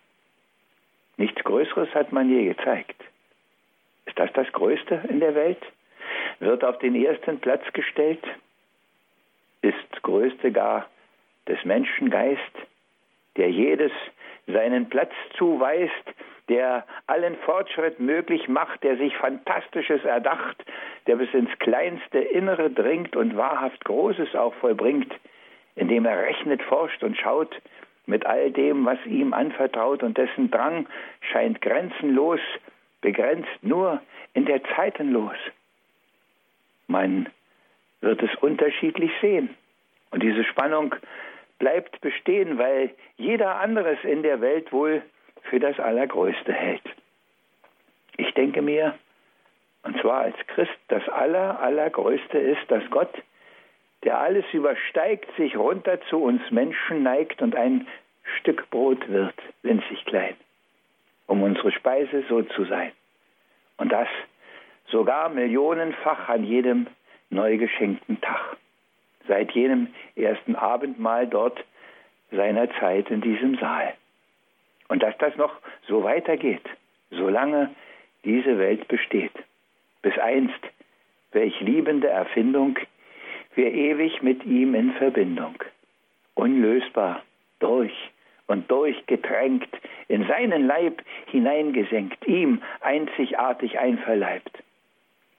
Nichts 1.16 1.42
Größeres 1.44 1.88
hat 1.94 2.12
man 2.12 2.28
je 2.28 2.44
gezeigt. 2.52 3.02
Ist 4.04 4.18
das 4.18 4.30
das 4.34 4.52
Größte 4.52 5.02
in 5.08 5.20
der 5.20 5.34
Welt? 5.34 5.62
Wird 6.40 6.62
auf 6.62 6.78
den 6.78 6.94
ersten 6.94 7.40
Platz 7.40 7.64
gestellt? 7.72 8.22
Ist 9.62 10.02
Größte 10.02 10.52
gar 10.52 10.90
des 11.48 11.64
Menschen 11.64 12.10
Geist, 12.10 12.52
der 13.38 13.50
jedes 13.50 13.92
seinen 14.46 14.90
Platz 14.90 15.12
zuweist, 15.38 16.04
der 16.48 16.84
allen 17.06 17.36
Fortschritt 17.38 18.00
möglich 18.00 18.48
macht, 18.48 18.82
der 18.82 18.96
sich 18.96 19.16
Fantastisches 19.16 20.04
erdacht, 20.04 20.64
der 21.06 21.16
bis 21.16 21.32
ins 21.32 21.50
kleinste 21.58 22.18
Innere 22.18 22.70
dringt 22.70 23.16
und 23.16 23.36
wahrhaft 23.36 23.84
Großes 23.84 24.34
auch 24.34 24.54
vollbringt, 24.54 25.12
indem 25.76 26.04
er 26.04 26.22
rechnet, 26.22 26.62
forscht 26.62 27.02
und 27.02 27.16
schaut 27.16 27.60
mit 28.06 28.26
all 28.26 28.50
dem, 28.50 28.84
was 28.84 28.98
ihm 29.06 29.32
anvertraut, 29.32 30.02
und 30.02 30.18
dessen 30.18 30.50
Drang 30.50 30.86
scheint 31.32 31.62
grenzenlos, 31.62 32.40
begrenzt 33.00 33.62
nur 33.62 34.00
in 34.34 34.44
der 34.44 34.62
Zeitenlos. 34.76 35.36
Man 36.86 37.28
wird 38.00 38.22
es 38.22 38.34
unterschiedlich 38.42 39.10
sehen. 39.20 39.56
Und 40.10 40.22
diese 40.22 40.44
Spannung 40.44 40.94
bleibt 41.58 42.00
bestehen, 42.02 42.58
weil 42.58 42.90
jeder 43.16 43.56
anderes 43.60 43.98
in 44.02 44.22
der 44.22 44.40
Welt 44.40 44.70
wohl 44.72 45.02
für 45.44 45.60
das 45.60 45.78
Allergrößte 45.78 46.52
hält. 46.52 46.82
Ich 48.16 48.32
denke 48.34 48.62
mir, 48.62 48.94
und 49.82 50.00
zwar 50.00 50.22
als 50.22 50.36
Christ, 50.48 50.78
das 50.88 51.06
Aller, 51.08 51.60
Allergrößte 51.60 52.38
ist, 52.38 52.70
dass 52.70 52.82
Gott, 52.90 53.12
der 54.04 54.18
alles 54.18 54.44
übersteigt, 54.52 55.28
sich 55.36 55.56
runter 55.56 56.00
zu 56.08 56.22
uns 56.22 56.42
Menschen 56.50 57.02
neigt 57.02 57.42
und 57.42 57.54
ein 57.54 57.86
Stück 58.38 58.70
Brot 58.70 59.08
wird, 59.08 59.34
winzig 59.62 60.04
klein, 60.06 60.36
um 61.26 61.42
unsere 61.42 61.72
Speise 61.72 62.24
so 62.28 62.42
zu 62.42 62.64
sein. 62.64 62.92
Und 63.76 63.92
das 63.92 64.08
sogar 64.86 65.28
millionenfach 65.28 66.28
an 66.28 66.44
jedem 66.44 66.86
neu 67.30 67.58
geschenkten 67.58 68.20
Tag 68.20 68.56
seit 69.26 69.52
jenem 69.52 69.88
ersten 70.16 70.56
Abendmahl 70.56 71.26
dort 71.26 71.62
seiner 72.30 72.70
Zeit 72.78 73.10
in 73.10 73.20
diesem 73.20 73.56
Saal. 73.58 73.94
Und 74.88 75.02
dass 75.02 75.16
das 75.18 75.36
noch 75.36 75.56
so 75.88 76.02
weitergeht, 76.04 76.64
solange 77.10 77.70
diese 78.24 78.58
Welt 78.58 78.88
besteht. 78.88 79.32
Bis 80.02 80.16
einst, 80.18 80.60
welch 81.32 81.58
liebende 81.60 82.08
Erfindung, 82.08 82.78
wir 83.54 83.72
ewig 83.72 84.22
mit 84.22 84.44
ihm 84.44 84.74
in 84.74 84.92
Verbindung, 84.94 85.56
unlösbar, 86.34 87.22
durch 87.60 87.92
und 88.46 88.70
durchgetränkt, 88.70 89.74
in 90.08 90.26
seinen 90.26 90.66
Leib 90.66 91.02
hineingesenkt, 91.26 92.26
ihm 92.26 92.62
einzigartig 92.80 93.78
einverleibt. 93.78 94.62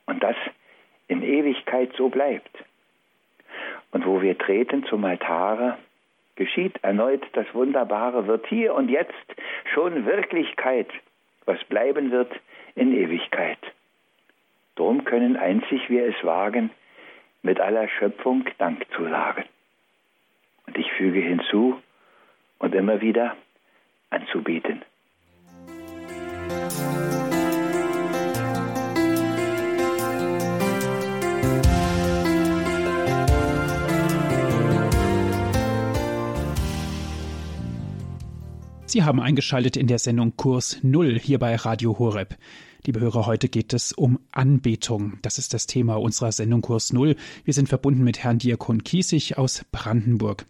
Und 0.06 0.24
das 0.24 0.36
in 1.08 1.22
Ewigkeit 1.22 1.92
so 1.98 2.10
bleibt. 2.10 2.64
Und 3.92 4.06
wo 4.06 4.22
wir 4.22 4.38
treten 4.38 4.86
zum 4.86 5.06
Altare, 5.06 5.78
geschieht 6.36 6.84
erneut 6.84 7.24
das 7.34 7.46
Wunderbare, 7.54 8.28
wird 8.28 8.46
hier 8.48 8.74
und 8.74 8.90
jetzt 8.90 9.14
schon 9.74 10.06
Wirklichkeit, 10.06 10.90
was 11.46 11.64
bleiben 11.66 12.12
wird 12.12 12.32
in 12.76 12.94
Ewigkeit. 12.94 13.60
Drum 14.76 15.06
können 15.06 15.38
einzig 15.38 15.90
wir 15.90 16.06
es 16.06 16.24
wagen, 16.24 16.70
mit 17.42 17.60
aller 17.60 17.88
Schöpfung 17.88 18.46
Dank 18.58 18.86
zu 18.96 19.04
sagen. 19.04 19.46
Und 20.68 20.78
ich 20.78 20.92
füge 20.94 21.20
hinzu 21.20 21.82
und 22.60 22.76
immer 22.76 23.02
wieder 23.02 23.36
anzubieten. 24.10 24.82
Sie 38.96 39.04
haben 39.04 39.20
eingeschaltet 39.20 39.76
in 39.76 39.88
der 39.88 40.00
Sendung 40.00 40.38
Kurs 40.38 40.82
Null 40.82 41.20
hier 41.20 41.38
bei 41.38 41.54
Radio 41.58 42.00
Horeb. 42.00 42.36
Liebe 42.86 43.02
Hörer, 43.02 43.26
heute 43.26 43.50
geht 43.50 43.74
es 43.74 43.92
um 43.92 44.20
Anbetung. 44.32 45.20
Das 45.22 45.38
ist 45.38 45.54
das 45.54 45.68
Thema 45.68 46.00
unserer 46.00 46.32
Sendung 46.32 46.62
Kurs 46.62 46.94
Null. 46.94 47.18
Wir 47.44 47.54
sind 47.54 47.68
verbunden 47.68 48.06
mit 48.06 48.24
Herrn 48.24 48.38
Diakon 48.38 48.86
Kiesig 48.86 49.38
aus 49.38 49.70
Brandenburg. 49.74 50.46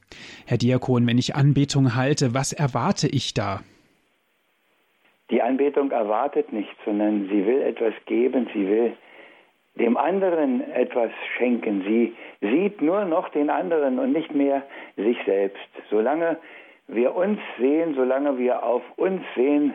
Herr 0.45 0.59
Diakon, 0.59 1.07
wenn 1.07 1.17
ich 1.17 1.33
Anbetung 1.33 1.95
halte, 1.95 2.35
was 2.35 2.53
erwarte 2.53 3.07
ich 3.07 3.33
da? 3.33 3.61
Die 5.31 5.41
Anbetung 5.41 5.89
erwartet 5.89 6.53
nichts, 6.53 6.77
sondern 6.85 7.27
sie 7.29 7.47
will 7.47 7.63
etwas 7.63 7.95
geben, 8.05 8.47
sie 8.53 8.67
will 8.67 8.93
dem 9.79 9.97
anderen 9.97 10.61
etwas 10.71 11.09
schenken. 11.35 11.81
Sie 11.81 12.13
sieht 12.41 12.79
nur 12.79 13.05
noch 13.05 13.29
den 13.29 13.49
anderen 13.49 13.97
und 13.97 14.11
nicht 14.11 14.35
mehr 14.35 14.61
sich 14.97 15.17
selbst. 15.25 15.67
Solange 15.89 16.37
wir 16.87 17.15
uns 17.15 17.39
sehen, 17.59 17.95
solange 17.95 18.37
wir 18.37 18.63
auf 18.63 18.83
uns 18.97 19.21
sehen, 19.35 19.73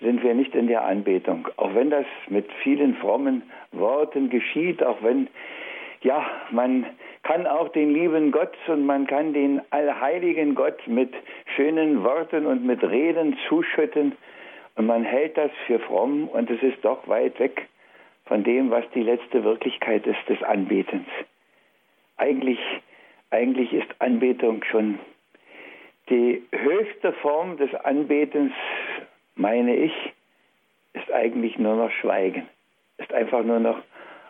sind 0.00 0.22
wir 0.22 0.34
nicht 0.34 0.54
in 0.54 0.66
der 0.66 0.84
Anbetung. 0.84 1.48
Auch 1.56 1.74
wenn 1.74 1.90
das 1.90 2.06
mit 2.28 2.50
vielen 2.62 2.96
frommen 2.96 3.42
Worten 3.72 4.30
geschieht, 4.30 4.82
auch 4.82 5.02
wenn, 5.02 5.28
ja, 6.02 6.24
man 6.50 6.86
kann 7.22 7.46
auch 7.46 7.68
den 7.70 7.92
lieben 7.92 8.30
Gott 8.30 8.54
und 8.66 8.84
man 8.84 9.06
kann 9.06 9.32
den 9.32 9.62
allheiligen 9.70 10.54
Gott 10.54 10.86
mit 10.86 11.12
schönen 11.56 12.04
Worten 12.04 12.46
und 12.46 12.64
mit 12.64 12.82
Reden 12.82 13.36
zuschütten 13.48 14.12
und 14.76 14.86
man 14.86 15.04
hält 15.04 15.36
das 15.36 15.50
für 15.66 15.78
fromm 15.78 16.28
und 16.28 16.50
es 16.50 16.62
ist 16.62 16.84
doch 16.84 17.06
weit 17.08 17.38
weg 17.38 17.68
von 18.26 18.42
dem, 18.42 18.70
was 18.70 18.84
die 18.94 19.02
letzte 19.02 19.44
Wirklichkeit 19.44 20.06
ist 20.06 20.28
des 20.28 20.42
Anbetens. 20.42 21.06
Eigentlich, 22.16 22.58
eigentlich 23.30 23.72
ist 23.72 23.88
Anbetung 24.00 24.62
schon 24.64 24.98
die 26.08 26.42
höchste 26.52 27.12
Form 27.14 27.56
des 27.56 27.74
Anbetens, 27.74 28.52
meine 29.34 29.74
ich, 29.74 29.92
ist 30.92 31.10
eigentlich 31.12 31.58
nur 31.58 31.76
noch 31.76 31.90
Schweigen, 31.90 32.48
ist 32.98 33.12
einfach 33.12 33.42
nur 33.42 33.60
noch 33.60 33.78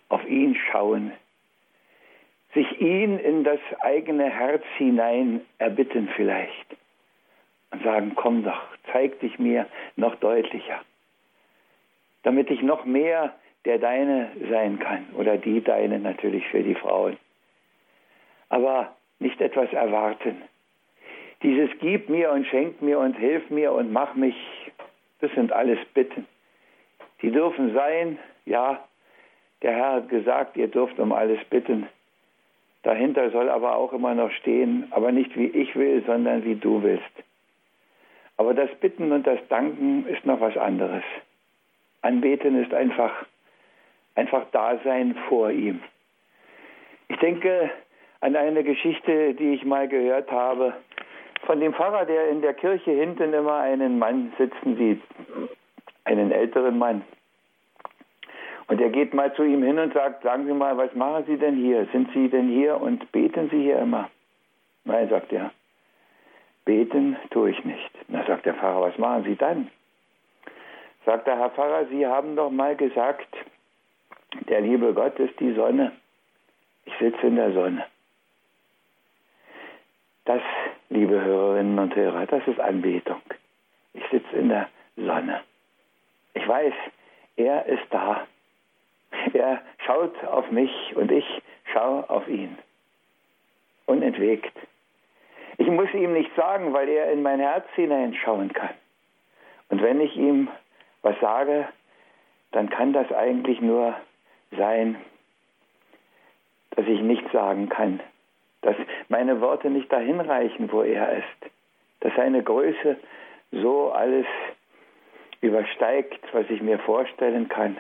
auf 0.09 0.25
ihn 0.29 0.55
schauen, 0.71 1.13
sich 2.55 2.81
ihn 2.81 3.19
in 3.19 3.45
das 3.45 3.59
eigene 3.81 4.31
Herz 4.31 4.63
hinein 4.79 5.41
erbitten 5.59 6.09
vielleicht. 6.15 6.77
Und 7.71 7.83
sagen, 7.83 8.13
komm 8.15 8.45
doch, 8.45 8.63
zeig 8.93 9.19
dich 9.19 9.39
mir 9.41 9.67
noch 9.97 10.15
deutlicher, 10.17 10.81
damit 12.23 12.49
ich 12.51 12.63
noch 12.63 12.85
mehr 12.85 13.35
der 13.65 13.79
Deine 13.79 14.31
sein 14.49 14.79
kann. 14.79 15.07
Oder 15.17 15.37
die 15.39 15.61
Deine 15.61 15.99
natürlich 15.99 16.47
für 16.49 16.63
die 16.63 16.77
Frauen. 16.77 17.17
Aber 18.49 18.95
nicht 19.19 19.41
etwas 19.41 19.73
erwarten, 19.73 20.43
dieses 21.45 21.69
Gib 21.79 22.09
mir 22.09 22.33
und 22.33 22.47
schenk 22.47 22.81
mir 22.81 22.99
und 22.99 23.17
hilf 23.17 23.49
mir 23.51 23.73
und 23.73 23.93
mach 23.93 24.15
mich, 24.15 24.35
das 25.21 25.31
sind 25.33 25.53
alles 25.53 25.79
Bitten. 25.93 26.27
Die 27.21 27.31
dürfen 27.31 27.75
sein, 27.75 28.19
ja, 28.47 28.83
der 29.63 29.73
Herr 29.73 29.93
hat 29.93 30.09
gesagt, 30.09 30.57
ihr 30.57 30.69
dürft 30.69 30.99
um 30.99 31.13
alles 31.13 31.39
bitten. 31.51 31.87
Dahinter 32.83 33.31
soll 33.31 33.49
aber 33.49 33.77
auch 33.77 33.93
immer 33.93 34.15
noch 34.15 34.31
stehen, 34.33 34.89
aber 34.91 35.13
nicht 35.13 35.37
wie 35.37 35.47
ich 35.47 35.75
will, 35.77 36.03
sondern 36.07 36.45
wie 36.45 36.55
du 36.55 36.83
willst. 36.83 37.05
Aber 38.37 38.53
das 38.53 38.71
Bitten 38.81 39.13
und 39.13 39.27
das 39.27 39.39
Danken 39.49 40.07
ist 40.07 40.27
noch 40.27 40.41
was 40.41 40.57
anderes. 40.57 41.05
Anbeten 42.03 42.63
ist 42.63 42.75
einfach, 42.75 43.13
einfach 44.15 44.45
Dasein 44.51 45.15
vor 45.29 45.51
ihm. 45.51 45.81
Ich 47.09 47.17
denke 47.19 47.71
an 48.21 48.35
eine 48.35 48.65
Geschichte, 48.65 49.35
die 49.35 49.55
ich 49.55 49.65
mal 49.65 49.89
gehört 49.89 50.31
habe 50.31 50.75
von 51.47 51.61
dem 51.61 51.75
Pfarrer, 51.75 52.05
der 52.05 52.29
in 52.29 52.43
der 52.43 52.55
Kirche 52.55 52.91
hinten 52.91 53.33
immer 53.33 53.57
einen 53.57 53.99
Mann 53.99 54.33
sitzen 54.39 54.77
sieht, 54.77 55.03
einen 56.05 56.33
älteren 56.33 56.79
Mann. 56.79 57.03
Und 58.67 58.81
er 58.81 58.91
geht 58.91 59.13
mal 59.13 59.33
zu 59.35 59.43
ihm 59.43 59.63
hin 59.63 59.79
und 59.79 59.93
sagt, 59.93 60.23
sagen 60.23 60.47
Sie 60.47 60.53
mal, 60.53 60.77
was 60.77 60.95
machen 60.95 61.25
Sie 61.27 61.37
denn 61.37 61.57
hier? 61.57 61.87
Sind 61.93 62.11
Sie 62.15 62.29
denn 62.29 62.49
hier 62.49 62.81
und 62.81 63.13
beten 63.13 63.51
Sie 63.51 63.63
hier 63.63 63.79
immer? 63.79 64.11
Nein, 64.85 65.09
sagt 65.09 65.33
er, 65.33 65.51
beten 66.65 67.17
tue 67.31 67.51
ich 67.51 67.65
nicht. 67.65 67.91
Na, 68.09 68.25
sagt 68.27 68.47
der 68.47 68.55
Pfarrer, 68.55 68.81
was 68.83 68.99
machen 68.99 69.25
Sie 69.25 69.37
dann? 69.37 69.71
Sagt 71.05 71.27
der 71.27 71.39
Herr 71.39 71.51
Pfarrer, 71.51 71.87
Sie 71.87 72.07
haben 72.07 72.37
doch 72.37 72.51
mal 72.51 72.77
gesagt, 72.77 73.29
der 74.49 74.63
liebe 74.63 74.95
Gott 74.95 75.19
ist 75.19 75.39
die 75.39 75.53
Sonne. 75.53 75.93
Ich 76.87 76.95
sitze 76.99 77.27
in 77.27 77.37
der 77.37 77.53
Sonne. 77.53 77.85
Das, 80.25 80.41
liebe 80.95 81.21
Hörerinnen 81.21 81.77
und 81.81 81.97
Hörer, 81.97 82.25
das 82.27 82.47
ist 82.47 82.61
Anbetung. 82.61 83.21
Ich 83.95 84.05
sitze 84.13 84.37
in 84.37 84.49
der 84.49 84.69
Sonne. 84.97 85.41
Ich 86.35 86.47
weiß, 86.47 86.73
er 87.37 87.67
ist 87.67 87.83
da. 87.91 88.27
Er 89.33 89.61
schaut 89.85 90.25
auf 90.25 90.51
mich 90.53 90.71
und 90.95 91.11
ich 91.11 91.25
schaue 91.73 92.09
auf 92.09 92.29
ihn. 92.29 92.57
Unentwegt. 93.87 94.53
Ich 95.59 95.67
muss 95.67 95.93
ihm 95.95 96.13
nichts 96.13 96.35
sagen, 96.37 96.73
weil 96.73 96.89
er 96.89 97.11
in 97.11 97.23
mein 97.23 97.41
Herz 97.41 97.67
hineinschauen 97.75 98.53
kann. 98.53 98.75
Und 99.71 99.83
wenn 99.83 100.01
ich 100.01 100.17
ihm 100.17 100.49
was 101.03 101.19
sage, 101.21 101.67
dann 102.53 102.71
kann 102.71 102.93
das 102.93 103.11
eigentlich 103.11 103.61
nur 103.61 103.97
sein, 104.57 104.97
dass 106.71 106.87
ich 106.87 107.01
nichts 107.01 107.33
sagen 107.33 107.69
kann, 107.69 108.01
dass 108.65 108.77
meine 109.09 109.41
Worte 109.41 109.69
nicht 109.69 109.93
dahin 109.93 110.21
reichen, 110.21 110.73
wo 110.73 110.83
er 110.83 111.19
ist, 111.19 111.53
dass 112.01 112.15
seine 112.17 112.43
Größe 112.43 112.97
so 113.53 113.93
alles 113.93 114.27
übersteigt, 115.43 116.21
was 116.33 116.49
ich 116.49 116.63
mir 116.63 116.79
vorstellen 116.79 117.49
kann. 117.49 117.77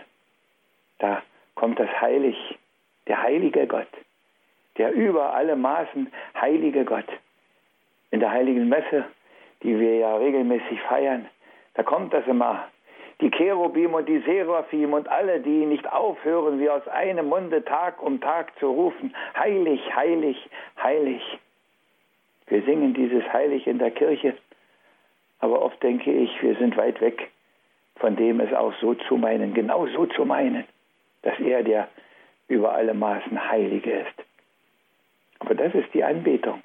Da 0.98 1.22
kommt 1.54 1.80
das 1.80 1.88
Heilig, 2.00 2.36
der 3.06 3.22
heilige 3.22 3.66
Gott, 3.66 3.88
der 4.76 4.92
über 4.92 5.34
alle 5.34 5.56
Maßen 5.56 6.12
heilige 6.38 6.84
Gott. 6.84 7.08
In 8.10 8.20
der 8.20 8.30
heiligen 8.30 8.68
Messe, 8.68 9.06
die 9.62 9.78
wir 9.80 9.96
ja 9.96 10.16
regelmäßig 10.16 10.80
feiern, 10.82 11.28
da 11.74 11.82
kommt 11.82 12.12
das 12.12 12.26
immer 12.26 12.68
die 13.20 13.30
Cherubim 13.30 13.94
und 13.94 14.08
die 14.08 14.20
Seraphim 14.20 14.92
und 14.92 15.08
alle, 15.08 15.40
die 15.40 15.66
nicht 15.66 15.90
aufhören, 15.90 16.58
wie 16.60 16.68
aus 16.68 16.86
einem 16.88 17.28
Munde 17.28 17.64
Tag 17.64 18.02
um 18.02 18.20
Tag 18.20 18.58
zu 18.58 18.70
rufen, 18.70 19.14
heilig, 19.36 19.80
heilig, 19.94 20.36
heilig. 20.82 21.22
Wir 22.46 22.62
singen 22.62 22.94
dieses 22.94 23.24
Heilig 23.32 23.66
in 23.66 23.78
der 23.78 23.90
Kirche, 23.90 24.34
aber 25.40 25.62
oft 25.62 25.82
denke 25.82 26.12
ich, 26.12 26.42
wir 26.42 26.56
sind 26.56 26.76
weit 26.76 27.00
weg 27.00 27.30
von 27.96 28.16
dem 28.16 28.40
es 28.40 28.52
auch 28.52 28.74
so 28.80 28.94
zu 28.94 29.16
meinen, 29.16 29.54
genau 29.54 29.86
so 29.86 30.06
zu 30.06 30.24
meinen, 30.24 30.64
dass 31.22 31.38
er 31.40 31.62
der 31.62 31.88
über 32.48 32.74
alle 32.74 32.94
Maßen 32.94 33.50
Heilige 33.50 33.92
ist. 33.92 34.26
Aber 35.38 35.54
das 35.54 35.74
ist 35.74 35.92
die 35.94 36.04
Anbetung, 36.04 36.60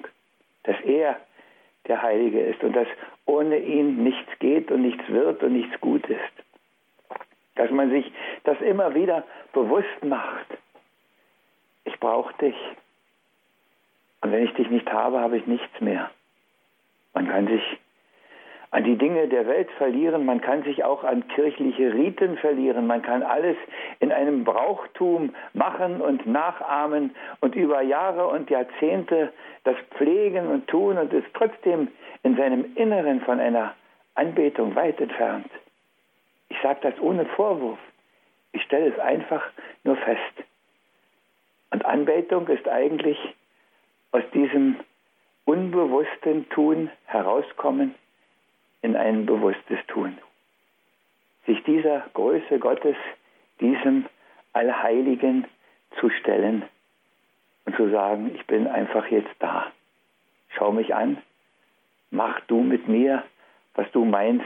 dass 0.64 0.76
er 0.82 1.18
der 1.86 2.02
Heilige 2.02 2.40
ist 2.40 2.62
und 2.62 2.74
dass 2.74 2.88
ohne 3.26 3.58
ihn 3.58 4.02
nichts 4.02 4.38
geht 4.38 4.70
und 4.70 4.82
nichts 4.82 5.08
wird 5.08 5.42
und 5.42 5.54
nichts 5.54 5.80
gut 5.80 6.06
ist. 6.08 6.39
Dass 7.56 7.70
man 7.70 7.90
sich 7.90 8.10
das 8.44 8.60
immer 8.60 8.94
wieder 8.94 9.24
bewusst 9.52 10.04
macht. 10.04 10.46
Ich 11.84 11.98
brauche 11.98 12.32
dich. 12.34 12.56
Und 14.22 14.32
wenn 14.32 14.44
ich 14.44 14.54
dich 14.54 14.70
nicht 14.70 14.90
habe, 14.92 15.20
habe 15.20 15.36
ich 15.36 15.46
nichts 15.46 15.80
mehr. 15.80 16.10
Man 17.14 17.28
kann 17.28 17.46
sich 17.46 17.62
an 18.72 18.84
die 18.84 18.96
Dinge 18.96 19.26
der 19.26 19.46
Welt 19.46 19.68
verlieren, 19.78 20.24
man 20.24 20.40
kann 20.40 20.62
sich 20.62 20.84
auch 20.84 21.02
an 21.02 21.26
kirchliche 21.28 21.92
Riten 21.92 22.36
verlieren, 22.36 22.86
man 22.86 23.02
kann 23.02 23.22
alles 23.22 23.56
in 23.98 24.12
einem 24.12 24.44
Brauchtum 24.44 25.34
machen 25.54 26.00
und 26.00 26.24
nachahmen 26.26 27.14
und 27.40 27.56
über 27.56 27.82
Jahre 27.82 28.28
und 28.28 28.48
Jahrzehnte 28.48 29.32
das 29.64 29.76
pflegen 29.96 30.46
und 30.46 30.68
tun 30.68 30.98
und 30.98 31.12
ist 31.12 31.26
trotzdem 31.34 31.88
in 32.22 32.36
seinem 32.36 32.76
Inneren 32.76 33.20
von 33.22 33.40
einer 33.40 33.74
Anbetung 34.14 34.76
weit 34.76 35.00
entfernt. 35.00 35.50
Ich 36.50 36.58
sage 36.62 36.80
das 36.82 37.00
ohne 37.00 37.24
Vorwurf. 37.24 37.78
Ich 38.52 38.62
stelle 38.62 38.92
es 38.92 38.98
einfach 38.98 39.42
nur 39.84 39.96
fest. 39.96 40.44
Und 41.70 41.84
Anbetung 41.84 42.48
ist 42.48 42.68
eigentlich 42.68 43.18
aus 44.12 44.24
diesem 44.34 44.76
unbewussten 45.44 46.48
Tun 46.50 46.90
herauskommen 47.06 47.94
in 48.82 48.96
ein 48.96 49.26
bewusstes 49.26 49.78
Tun. 49.86 50.18
Sich 51.46 51.62
dieser 51.64 52.06
Größe 52.14 52.58
Gottes, 52.58 52.96
diesem 53.60 54.06
Allheiligen 54.52 55.46
zu 55.98 56.10
stellen 56.10 56.64
und 57.64 57.76
zu 57.76 57.88
sagen, 57.90 58.32
ich 58.34 58.46
bin 58.46 58.66
einfach 58.66 59.06
jetzt 59.06 59.34
da. 59.38 59.70
Schau 60.50 60.72
mich 60.72 60.94
an, 60.94 61.18
mach 62.10 62.40
du 62.40 62.60
mit 62.60 62.88
mir, 62.88 63.22
was 63.74 63.90
du 63.92 64.04
meinst, 64.04 64.44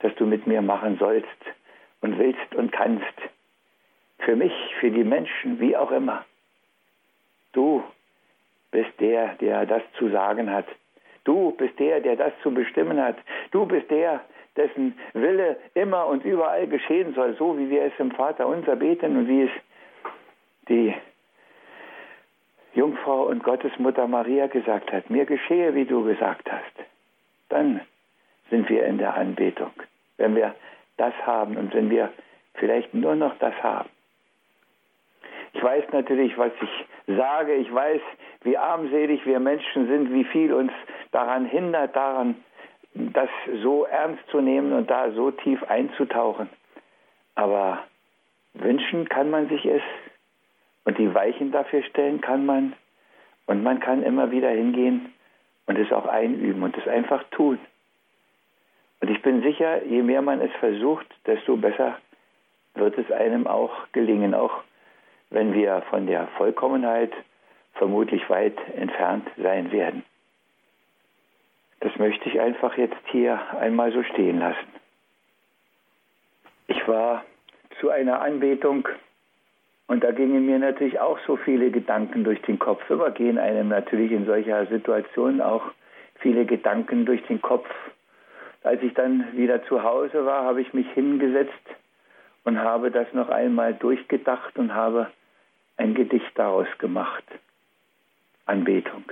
dass 0.00 0.14
du 0.16 0.26
mit 0.26 0.46
mir 0.46 0.62
machen 0.62 0.96
sollst 0.98 1.26
und 2.00 2.18
willst 2.18 2.54
und 2.54 2.72
kannst. 2.72 3.04
Für 4.18 4.36
mich, 4.36 4.52
für 4.80 4.90
die 4.90 5.04
Menschen, 5.04 5.60
wie 5.60 5.76
auch 5.76 5.90
immer. 5.90 6.24
Du 7.52 7.82
bist 8.70 8.90
der, 9.00 9.34
der 9.36 9.66
das 9.66 9.82
zu 9.98 10.08
sagen 10.10 10.50
hat. 10.50 10.66
Du 11.24 11.52
bist 11.52 11.78
der, 11.78 12.00
der 12.00 12.16
das 12.16 12.32
zu 12.42 12.52
bestimmen 12.52 13.00
hat. 13.00 13.16
Du 13.50 13.66
bist 13.66 13.90
der, 13.90 14.20
dessen 14.56 14.98
Wille 15.14 15.56
immer 15.74 16.06
und 16.06 16.24
überall 16.24 16.66
geschehen 16.66 17.14
soll, 17.14 17.34
so 17.36 17.58
wie 17.58 17.70
wir 17.70 17.82
es 17.84 17.92
im 17.98 18.10
Vater 18.12 18.46
unser 18.46 18.76
beten 18.76 19.16
und 19.16 19.28
wie 19.28 19.42
es 19.42 19.50
die 20.68 20.94
Jungfrau 22.74 23.26
und 23.26 23.42
Gottesmutter 23.42 24.06
Maria 24.06 24.46
gesagt 24.48 24.92
hat. 24.92 25.08
Mir 25.10 25.24
geschehe, 25.24 25.74
wie 25.74 25.84
du 25.84 26.04
gesagt 26.04 26.50
hast. 26.50 26.88
Dann 27.48 27.80
sind 28.54 28.68
wir 28.68 28.86
in 28.86 28.98
der 28.98 29.14
Anbetung. 29.14 29.72
Wenn 30.16 30.36
wir 30.36 30.54
das 30.96 31.12
haben 31.26 31.56
und 31.56 31.74
wenn 31.74 31.90
wir 31.90 32.12
vielleicht 32.54 32.94
nur 32.94 33.16
noch 33.16 33.36
das 33.40 33.54
haben. 33.64 33.88
Ich 35.54 35.62
weiß 35.62 35.84
natürlich, 35.90 36.38
was 36.38 36.52
ich 36.62 37.16
sage. 37.16 37.54
Ich 37.54 37.72
weiß, 37.74 38.00
wie 38.44 38.56
armselig 38.56 39.26
wir 39.26 39.40
Menschen 39.40 39.88
sind, 39.88 40.12
wie 40.12 40.22
viel 40.22 40.52
uns 40.52 40.70
daran 41.10 41.46
hindert, 41.46 41.96
daran 41.96 42.36
das 42.94 43.28
so 43.60 43.86
ernst 43.86 44.22
zu 44.30 44.40
nehmen 44.40 44.72
und 44.72 44.88
da 44.88 45.10
so 45.10 45.32
tief 45.32 45.60
einzutauchen. 45.64 46.48
Aber 47.34 47.82
wünschen 48.52 49.08
kann 49.08 49.30
man 49.30 49.48
sich 49.48 49.64
es 49.66 49.82
und 50.84 50.96
die 50.98 51.12
Weichen 51.12 51.50
dafür 51.50 51.82
stellen 51.82 52.20
kann 52.20 52.46
man 52.46 52.74
und 53.46 53.64
man 53.64 53.80
kann 53.80 54.04
immer 54.04 54.30
wieder 54.30 54.50
hingehen 54.50 55.12
und 55.66 55.76
es 55.76 55.90
auch 55.90 56.06
einüben 56.06 56.62
und 56.62 56.76
es 56.76 56.86
einfach 56.86 57.24
tun. 57.32 57.58
Und 59.04 59.10
ich 59.10 59.20
bin 59.20 59.42
sicher, 59.42 59.84
je 59.84 60.00
mehr 60.00 60.22
man 60.22 60.40
es 60.40 60.50
versucht, 60.60 61.06
desto 61.26 61.58
besser 61.58 61.98
wird 62.74 62.96
es 62.96 63.12
einem 63.12 63.46
auch 63.46 63.70
gelingen, 63.92 64.32
auch 64.32 64.62
wenn 65.28 65.52
wir 65.52 65.82
von 65.90 66.06
der 66.06 66.26
Vollkommenheit 66.38 67.12
vermutlich 67.74 68.30
weit 68.30 68.56
entfernt 68.74 69.28
sein 69.36 69.70
werden. 69.72 70.04
Das 71.80 71.94
möchte 71.96 72.30
ich 72.30 72.40
einfach 72.40 72.78
jetzt 72.78 72.96
hier 73.12 73.38
einmal 73.60 73.92
so 73.92 74.02
stehen 74.04 74.38
lassen. 74.38 74.72
Ich 76.68 76.88
war 76.88 77.26
zu 77.80 77.90
einer 77.90 78.22
Anbetung 78.22 78.88
und 79.86 80.02
da 80.02 80.12
gingen 80.12 80.46
mir 80.46 80.58
natürlich 80.58 80.98
auch 80.98 81.18
so 81.26 81.36
viele 81.36 81.70
Gedanken 81.70 82.24
durch 82.24 82.40
den 82.40 82.58
Kopf. 82.58 82.88
Immer 82.88 83.10
gehen 83.10 83.36
einem 83.36 83.68
natürlich 83.68 84.12
in 84.12 84.24
solcher 84.24 84.64
Situation 84.64 85.42
auch 85.42 85.72
viele 86.20 86.46
Gedanken 86.46 87.04
durch 87.04 87.22
den 87.24 87.42
Kopf. 87.42 87.68
Als 88.64 88.82
ich 88.82 88.94
dann 88.94 89.36
wieder 89.36 89.62
zu 89.64 89.82
Hause 89.82 90.24
war, 90.24 90.44
habe 90.44 90.62
ich 90.62 90.72
mich 90.72 90.90
hingesetzt 90.92 91.52
und 92.44 92.58
habe 92.58 92.90
das 92.90 93.12
noch 93.12 93.28
einmal 93.28 93.74
durchgedacht 93.74 94.56
und 94.56 94.74
habe 94.74 95.10
ein 95.76 95.94
Gedicht 95.94 96.30
daraus 96.34 96.66
gemacht. 96.78 97.24
Anbetung. 98.46 99.04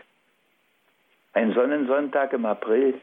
Ein 1.35 1.53
Sonnensonntag 1.53 2.33
im 2.33 2.47
April. 2.47 2.95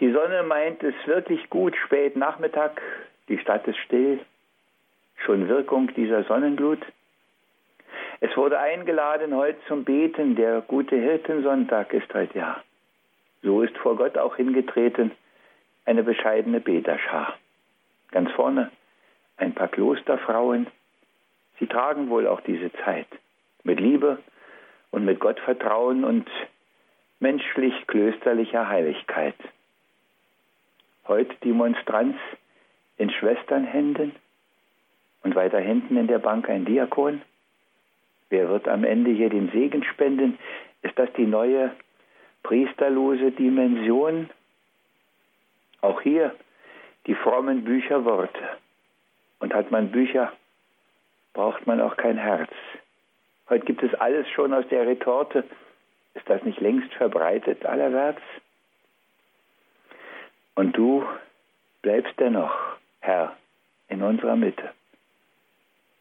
Die 0.00 0.10
Sonne 0.10 0.42
meint 0.42 0.82
es 0.82 0.94
wirklich 1.06 1.48
gut, 1.48 1.76
spät 1.76 2.16
Nachmittag, 2.16 2.82
die 3.28 3.38
Stadt 3.38 3.68
ist 3.68 3.78
still, 3.78 4.18
schon 5.24 5.48
Wirkung 5.48 5.94
dieser 5.94 6.24
Sonnenglut. 6.24 6.84
Es 8.18 8.36
wurde 8.36 8.58
eingeladen 8.58 9.32
heute 9.32 9.58
zum 9.68 9.84
Beten, 9.84 10.34
der 10.34 10.60
gute 10.62 10.96
Hirtensonntag 10.96 11.92
ist 11.92 12.12
heute 12.12 12.36
ja. 12.36 12.62
So 13.42 13.62
ist 13.62 13.76
vor 13.78 13.96
Gott 13.96 14.18
auch 14.18 14.34
hingetreten 14.34 15.12
eine 15.86 16.02
bescheidene 16.02 16.60
Beterschar. 16.60 17.38
Ganz 18.10 18.30
vorne 18.32 18.70
ein 19.36 19.54
paar 19.54 19.68
Klosterfrauen. 19.68 20.66
Sie 21.58 21.66
tragen 21.66 22.10
wohl 22.10 22.26
auch 22.26 22.40
diese 22.40 22.72
Zeit 22.84 23.08
mit 23.62 23.80
Liebe 23.80 24.18
und 24.90 25.04
mit 25.04 25.20
Gottvertrauen 25.20 26.04
und 26.04 26.28
menschlich-klösterlicher 27.20 28.68
Heiligkeit. 28.68 29.36
Heute 31.08 31.34
die 31.42 31.52
Monstranz 31.52 32.16
in 32.98 33.10
Schwesternhänden 33.10 34.12
und 35.22 35.34
weiter 35.34 35.60
hinten 35.60 35.96
in 35.96 36.06
der 36.06 36.18
Bank 36.18 36.48
ein 36.48 36.64
Diakon. 36.64 37.22
Wer 38.28 38.48
wird 38.48 38.68
am 38.68 38.84
Ende 38.84 39.10
hier 39.10 39.30
den 39.30 39.50
Segen 39.50 39.84
spenden? 39.84 40.38
Ist 40.82 40.98
das 40.98 41.12
die 41.16 41.26
neue 41.26 41.72
priesterlose 42.42 43.32
Dimension? 43.32 44.30
Auch 45.80 46.00
hier 46.00 46.34
die 47.06 47.14
frommen 47.14 47.64
Bücherworte. 47.64 48.40
Und 49.38 49.54
hat 49.54 49.70
man 49.70 49.90
Bücher, 49.90 50.32
braucht 51.34 51.66
man 51.66 51.80
auch 51.80 51.96
kein 51.96 52.16
Herz. 52.16 52.50
Heute 53.48 53.64
gibt 53.64 53.82
es 53.82 53.94
alles 53.94 54.28
schon 54.30 54.52
aus 54.54 54.66
der 54.68 54.86
Retorte, 54.86 55.44
ist 56.14 56.28
das 56.28 56.42
nicht 56.42 56.60
längst 56.60 56.92
verbreitet 56.94 57.66
allerwärts? 57.66 58.22
Und 60.54 60.76
du 60.76 61.06
bleibst 61.82 62.14
dennoch, 62.18 62.52
Herr, 63.00 63.36
in 63.88 64.02
unserer 64.02 64.36
Mitte. 64.36 64.72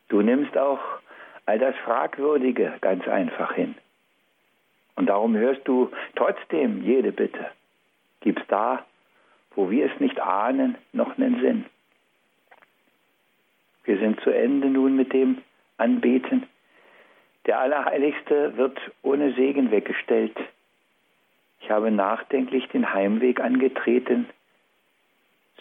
Du 0.08 0.22
nimmst 0.22 0.58
auch 0.58 0.80
all 1.46 1.60
das 1.60 1.76
Fragwürdige 1.84 2.74
ganz 2.82 3.08
einfach 3.08 3.54
hin. 3.54 3.76
Und 4.96 5.08
darum 5.08 5.36
hörst 5.36 5.68
du 5.68 5.92
trotzdem 6.16 6.82
jede 6.84 7.12
Bitte. 7.12 7.52
Gibst 8.22 8.46
da, 8.48 8.86
wo 9.56 9.70
wir 9.70 9.92
es 9.92 10.00
nicht 10.00 10.20
ahnen, 10.20 10.78
noch 10.94 11.18
einen 11.18 11.40
Sinn. 11.42 11.66
Wir 13.86 13.98
sind 14.00 14.20
zu 14.22 14.32
Ende 14.32 14.68
nun 14.68 14.96
mit 14.96 15.14
dem 15.14 15.42
Anbeten. 15.78 16.44
Der 17.46 17.60
Allerheiligste 17.60 18.58
wird 18.58 18.80
ohne 19.04 19.34
Segen 19.34 19.72
weggestellt. 19.72 20.36
Ich 21.62 21.70
habe 21.70 21.92
nachdenklich 21.92 22.68
den 22.70 22.94
Heimweg 22.94 23.40
angetreten. 23.40 24.28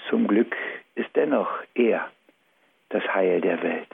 Zum 0.09 0.27
Glück 0.27 0.55
ist 0.95 1.11
dennoch 1.15 1.51
er 1.75 2.09
das 2.89 3.03
Heil 3.15 3.41
der 3.41 3.63
Welt. 3.63 3.89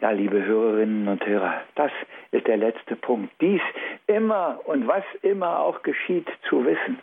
Ja, 0.00 0.10
liebe 0.10 0.44
Hörerinnen 0.44 1.08
und 1.08 1.24
Hörer, 1.24 1.62
das 1.74 1.90
ist 2.30 2.46
der 2.46 2.58
letzte 2.58 2.96
Punkt. 2.96 3.32
Dies 3.40 3.62
immer 4.06 4.60
und 4.64 4.86
was 4.86 5.04
immer 5.22 5.60
auch 5.60 5.82
geschieht, 5.82 6.28
zu 6.48 6.64
wissen, 6.66 6.98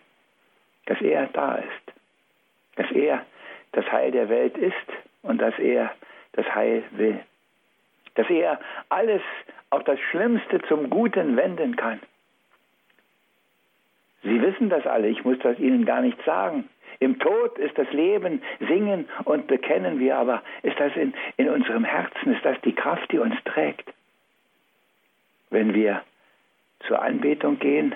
dass 0.86 1.02
er 1.02 1.28
da 1.28 1.56
ist, 1.56 1.94
dass 2.76 2.92
er 2.92 3.26
das 3.72 3.92
Heil 3.92 4.12
der 4.12 4.30
Welt 4.30 4.58
ist 4.58 4.76
und 5.22 5.42
dass 5.42 5.58
er 5.60 5.92
das 6.34 6.46
Heil 6.54 6.84
will 6.92 7.20
dass 8.16 8.30
er 8.30 8.60
alles, 8.90 9.22
auch 9.70 9.84
das 9.84 10.00
Schlimmste 10.00 10.62
zum 10.68 10.90
Guten 10.90 11.36
wenden 11.36 11.76
kann. 11.76 12.00
Sie 14.22 14.42
wissen 14.42 14.70
das 14.70 14.86
alle, 14.86 15.08
ich 15.08 15.26
muss 15.26 15.40
das 15.40 15.60
Ihnen 15.60 15.86
gar 15.86 16.02
nicht 16.02 16.22
sagen. 16.24 16.70
Im 17.00 17.20
Tod 17.20 17.58
ist 17.58 17.78
das 17.78 17.92
Leben, 17.92 18.42
singen 18.60 19.10
und 19.26 19.48
bekennen 19.48 20.00
wir, 20.00 20.16
aber 20.16 20.44
ist 20.62 20.80
das 20.80 20.96
in, 20.96 21.14
in 21.38 21.50
unserem 21.50 21.84
Herzen, 21.84 22.34
ist 22.34 22.46
das 22.46 22.60
die 22.62 22.74
Kraft, 22.74 23.12
die 23.12 23.18
uns 23.18 23.36
trägt? 23.46 23.92
Wenn 25.50 25.74
wir 25.74 26.04
zur 26.88 27.02
Anbetung 27.02 27.60
gehen, 27.60 27.96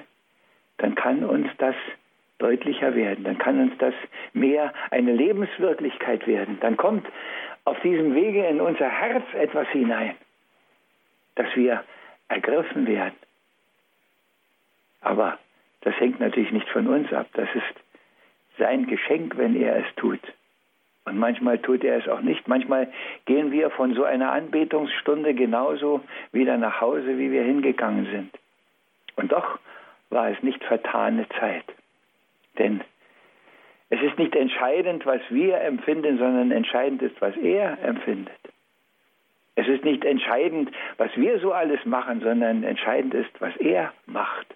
dann 0.77 0.95
kann 0.95 1.23
uns 1.23 1.47
das 1.59 1.75
deutlicher 2.39 2.95
werden, 2.95 3.23
dann 3.23 3.37
kann 3.37 3.59
uns 3.59 3.77
das 3.79 3.93
mehr 4.33 4.73
eine 4.91 5.13
Lebenswirklichkeit 5.13 6.27
werden. 6.27 6.59
Dann 6.61 6.77
kommt 6.77 7.05
auf 7.65 7.79
diesem 7.81 8.15
Wege 8.15 8.45
in 8.45 8.61
unser 8.61 8.89
Herz 8.89 9.23
etwas 9.33 9.67
hinein, 9.69 10.15
dass 11.35 11.47
wir 11.55 11.83
ergriffen 12.27 12.87
werden. 12.87 13.15
Aber 15.01 15.37
das 15.81 15.99
hängt 15.99 16.19
natürlich 16.19 16.51
nicht 16.51 16.69
von 16.69 16.87
uns 16.87 17.11
ab. 17.13 17.27
Das 17.33 17.49
ist 17.53 17.63
sein 18.57 18.87
Geschenk, 18.87 19.37
wenn 19.37 19.55
er 19.55 19.77
es 19.77 19.95
tut. 19.95 20.21
Und 21.05 21.17
manchmal 21.17 21.59
tut 21.59 21.85
er 21.85 21.97
es 21.97 22.07
auch 22.09 22.19
nicht. 22.19 22.47
Manchmal 22.49 22.91
gehen 23.25 23.51
wir 23.51 23.69
von 23.69 23.93
so 23.93 24.03
einer 24.03 24.33
Anbetungsstunde 24.33 25.33
genauso 25.33 26.01
wieder 26.33 26.57
nach 26.57 26.81
Hause, 26.81 27.17
wie 27.17 27.31
wir 27.31 27.43
hingegangen 27.43 28.07
sind. 28.11 28.37
Und 29.15 29.31
doch 29.31 29.57
war 30.09 30.29
es 30.29 30.43
nicht 30.43 30.61
vertane 30.65 31.25
Zeit. 31.39 31.63
Denn 32.57 32.81
es 33.89 34.01
ist 34.01 34.17
nicht 34.17 34.35
entscheidend, 34.35 35.05
was 35.05 35.21
wir 35.29 35.61
empfinden, 35.61 36.17
sondern 36.17 36.51
entscheidend 36.51 37.01
ist, 37.01 37.19
was 37.21 37.35
er 37.37 37.77
empfindet. 37.83 38.33
Es 39.55 39.67
ist 39.67 39.83
nicht 39.83 40.05
entscheidend, 40.05 40.71
was 40.97 41.09
wir 41.15 41.39
so 41.39 41.51
alles 41.51 41.83
machen, 41.85 42.21
sondern 42.21 42.63
entscheidend 42.63 43.13
ist, 43.13 43.31
was 43.39 43.55
er 43.57 43.91
macht. 44.05 44.47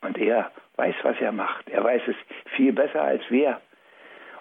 Und 0.00 0.18
er 0.18 0.50
weiß, 0.76 0.94
was 1.02 1.20
er 1.20 1.32
macht. 1.32 1.68
Er 1.68 1.84
weiß 1.84 2.02
es 2.06 2.16
viel 2.56 2.72
besser 2.72 3.02
als 3.02 3.22
wir. 3.30 3.60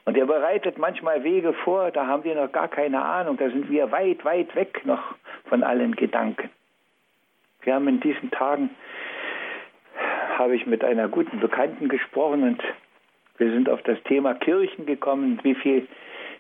Und 0.06 0.18
er 0.18 0.26
bereitet 0.26 0.78
manchmal 0.80 1.24
Wege 1.24 1.54
vor, 1.54 1.92
da 1.92 2.08
haben 2.08 2.24
wir 2.24 2.34
noch 2.34 2.52
gar 2.52 2.68
keine 2.68 3.00
Ahnung, 3.00 3.38
da 3.38 3.50
sind 3.50 3.70
wir 3.70 3.92
weit, 3.92 4.26
weit 4.26 4.56
weg 4.56 4.84
noch 4.86 5.04
von 5.46 5.62
allen 5.62 5.96
Gedanken. 5.96 6.50
Wir 7.62 7.76
haben 7.76 7.88
in 7.88 8.00
diesen 8.00 8.32
Tagen, 8.32 8.72
habe 10.40 10.56
ich 10.56 10.66
mit 10.66 10.84
einer 10.84 11.10
guten 11.10 11.40
Bekannten 11.40 11.90
gesprochen 11.90 12.44
und 12.44 12.64
wir 13.38 13.52
sind 13.52 13.70
auf 13.70 13.82
das 13.84 14.02
Thema 14.04 14.34
Kirchen 14.34 14.86
gekommen, 14.86 15.40
wie 15.44 15.54
viele 15.54 15.86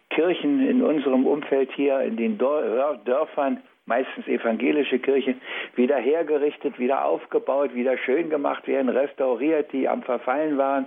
Kirchen 0.10 0.66
in 0.68 0.82
unserem 0.82 1.28
Umfeld 1.28 1.72
hier 1.74 2.00
in 2.02 2.18
den 2.18 2.38
Dörfern, 2.38 3.62
meistens 3.86 4.28
evangelische 4.28 5.00
Kirchen, 5.00 5.42
wieder 5.76 5.98
hergerichtet, 5.98 6.80
wieder 6.80 7.06
aufgebaut, 7.06 7.76
wieder 7.76 7.98
schön 7.98 8.30
gemacht 8.30 8.68
werden, 8.68 8.90
restauriert, 8.90 9.72
die 9.74 9.88
am 9.88 10.02
Verfallen 10.02 10.58
waren. 10.58 10.86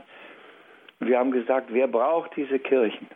Wir 0.98 1.18
haben 1.18 1.33
gesagt, 1.33 1.68
wer 1.70 1.88
braucht 1.88 2.35
diese 2.37 2.59
Kirchen? 2.59 3.09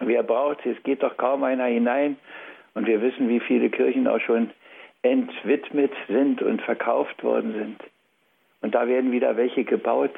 Wer 0.00 0.22
braucht 0.22 0.62
sie? 0.62 0.70
Es 0.70 0.82
geht 0.82 1.02
doch 1.02 1.16
kaum 1.16 1.44
einer 1.44 1.66
hinein. 1.66 2.16
Und 2.74 2.86
wir 2.86 3.02
wissen, 3.02 3.28
wie 3.28 3.40
viele 3.40 3.70
Kirchen 3.70 4.06
auch 4.06 4.20
schon 4.20 4.50
entwidmet 5.02 5.92
sind 6.06 6.42
und 6.42 6.62
verkauft 6.62 7.22
worden 7.22 7.52
sind. 7.52 7.80
Und 8.60 8.74
da 8.74 8.88
werden 8.88 9.12
wieder 9.12 9.36
welche 9.36 9.64
gebaut. 9.64 10.14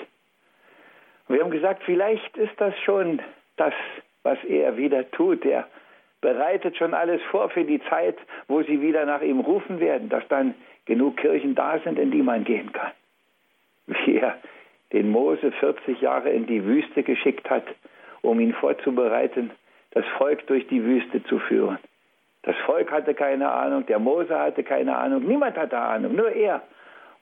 Und 1.29 1.35
wir 1.35 1.43
haben 1.43 1.51
gesagt, 1.51 1.83
vielleicht 1.85 2.37
ist 2.37 2.59
das 2.59 2.75
schon 2.81 3.21
das, 3.57 3.75
was 4.23 4.39
er 4.45 4.77
wieder 4.77 5.11
tut. 5.11 5.45
Er 5.45 5.69
bereitet 6.21 6.77
schon 6.77 6.95
alles 6.95 7.21
vor 7.31 7.51
für 7.51 7.65
die 7.65 7.81
Zeit, 7.89 8.17
wo 8.49 8.63
sie 8.63 8.81
wieder 8.81 9.07
nach 9.07 9.23
ihm 9.23 9.41
rufen 9.41 9.81
werden, 9.81 10.09
dass 10.09 10.27
dann 10.29 10.55
genug 10.85 11.17
Kirchen 11.19 11.55
da 11.55 11.79
sind, 11.79 11.99
in 11.99 12.11
die 12.11 12.23
man 12.23 12.45
gehen 12.45 12.73
kann. 12.73 12.93
Wie 13.87 14.17
er 14.17 14.39
den 14.93 15.11
Mose 15.11 15.53
40 15.53 16.01
Jahre 16.01 16.31
in 16.31 16.47
die 16.47 16.65
Wüste 16.65 17.03
geschickt 17.03 17.49
hat, 17.49 17.65
um 18.23 18.41
ihn 18.41 18.53
vorzubereiten, 18.53 19.51
das 19.93 20.05
Volk 20.19 20.47
durch 20.47 20.67
die 20.69 20.83
Wüste 20.85 21.23
zu 21.25 21.39
führen. 21.39 21.79
Das 22.43 22.57
Volk 22.65 22.91
hatte 22.91 23.15
keine 23.15 23.51
Ahnung, 23.51 23.87
der 23.87 23.99
Mose 23.99 24.39
hatte 24.39 24.63
keine 24.63 24.97
Ahnung, 24.97 25.27
niemand 25.27 25.57
hatte 25.57 25.79
Ahnung, 25.79 26.15
nur 26.17 26.31
er 26.31 26.63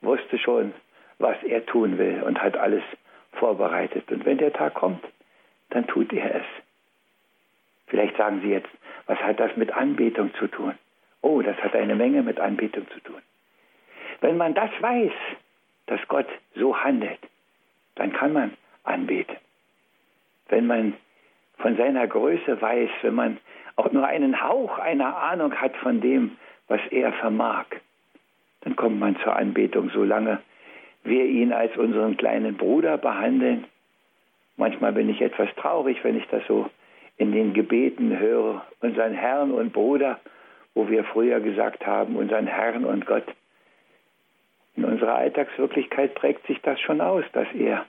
wusste 0.01 0.37
schon, 0.37 0.73
was 1.19 1.37
er 1.43 1.65
tun 1.65 1.97
will 1.97 2.23
und 2.23 2.41
hat 2.41 2.57
alles 2.57 2.83
vorbereitet. 3.33 4.11
Und 4.11 4.25
wenn 4.25 4.37
der 4.37 4.53
Tag 4.53 4.73
kommt, 4.73 5.03
dann 5.69 5.85
tut 5.87 6.11
er 6.13 6.35
es. 6.35 6.45
Vielleicht 7.87 8.17
sagen 8.17 8.41
Sie 8.41 8.49
jetzt, 8.49 8.69
was 9.05 9.19
hat 9.19 9.39
das 9.39 9.55
mit 9.55 9.71
Anbetung 9.71 10.33
zu 10.35 10.47
tun? 10.47 10.73
Oh, 11.21 11.41
das 11.41 11.57
hat 11.57 11.75
eine 11.75 11.95
Menge 11.95 12.23
mit 12.23 12.39
Anbetung 12.39 12.87
zu 12.89 12.99
tun. 13.01 13.21
Wenn 14.21 14.37
man 14.37 14.53
das 14.53 14.69
weiß, 14.79 15.11
dass 15.87 15.99
Gott 16.07 16.27
so 16.55 16.77
handelt, 16.77 17.19
dann 17.95 18.13
kann 18.13 18.33
man 18.33 18.53
anbeten. 18.83 19.35
Wenn 20.47 20.67
man 20.67 20.93
von 21.57 21.75
seiner 21.77 22.07
Größe 22.07 22.61
weiß, 22.61 22.89
wenn 23.01 23.15
man 23.15 23.37
auch 23.75 23.91
nur 23.91 24.05
einen 24.05 24.41
Hauch 24.41 24.77
einer 24.77 25.17
Ahnung 25.17 25.53
hat 25.53 25.75
von 25.77 26.01
dem, 26.01 26.37
was 26.67 26.81
er 26.91 27.11
vermag, 27.13 27.65
dann 28.61 28.75
kommt 28.75 28.99
man 28.99 29.17
zur 29.17 29.35
Anbetung, 29.35 29.89
solange 29.89 30.39
wir 31.03 31.25
ihn 31.25 31.53
als 31.53 31.75
unseren 31.77 32.17
kleinen 32.17 32.57
Bruder 32.57 32.97
behandeln. 32.97 33.65
Manchmal 34.57 34.93
bin 34.93 35.09
ich 35.09 35.21
etwas 35.21 35.49
traurig, 35.55 36.03
wenn 36.03 36.17
ich 36.17 36.27
das 36.27 36.43
so 36.47 36.69
in 37.17 37.31
den 37.31 37.53
Gebeten 37.53 38.17
höre, 38.17 38.65
unseren 38.81 39.13
Herrn 39.13 39.51
und 39.51 39.73
Bruder, 39.73 40.19
wo 40.73 40.89
wir 40.89 41.03
früher 41.03 41.39
gesagt 41.39 41.85
haben, 41.85 42.15
unseren 42.15 42.47
Herrn 42.47 42.85
und 42.85 43.05
Gott. 43.05 43.25
In 44.75 44.85
unserer 44.85 45.15
Alltagswirklichkeit 45.15 46.15
prägt 46.15 46.47
sich 46.47 46.61
das 46.61 46.79
schon 46.79 47.01
aus, 47.01 47.25
dass 47.33 47.47
er 47.53 47.85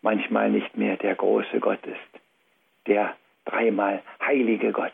manchmal 0.00 0.50
nicht 0.50 0.76
mehr 0.76 0.96
der 0.96 1.14
große 1.14 1.60
Gott 1.60 1.84
ist, 1.86 2.20
der 2.86 3.14
dreimal 3.44 4.02
heilige 4.24 4.72
Gott. 4.72 4.92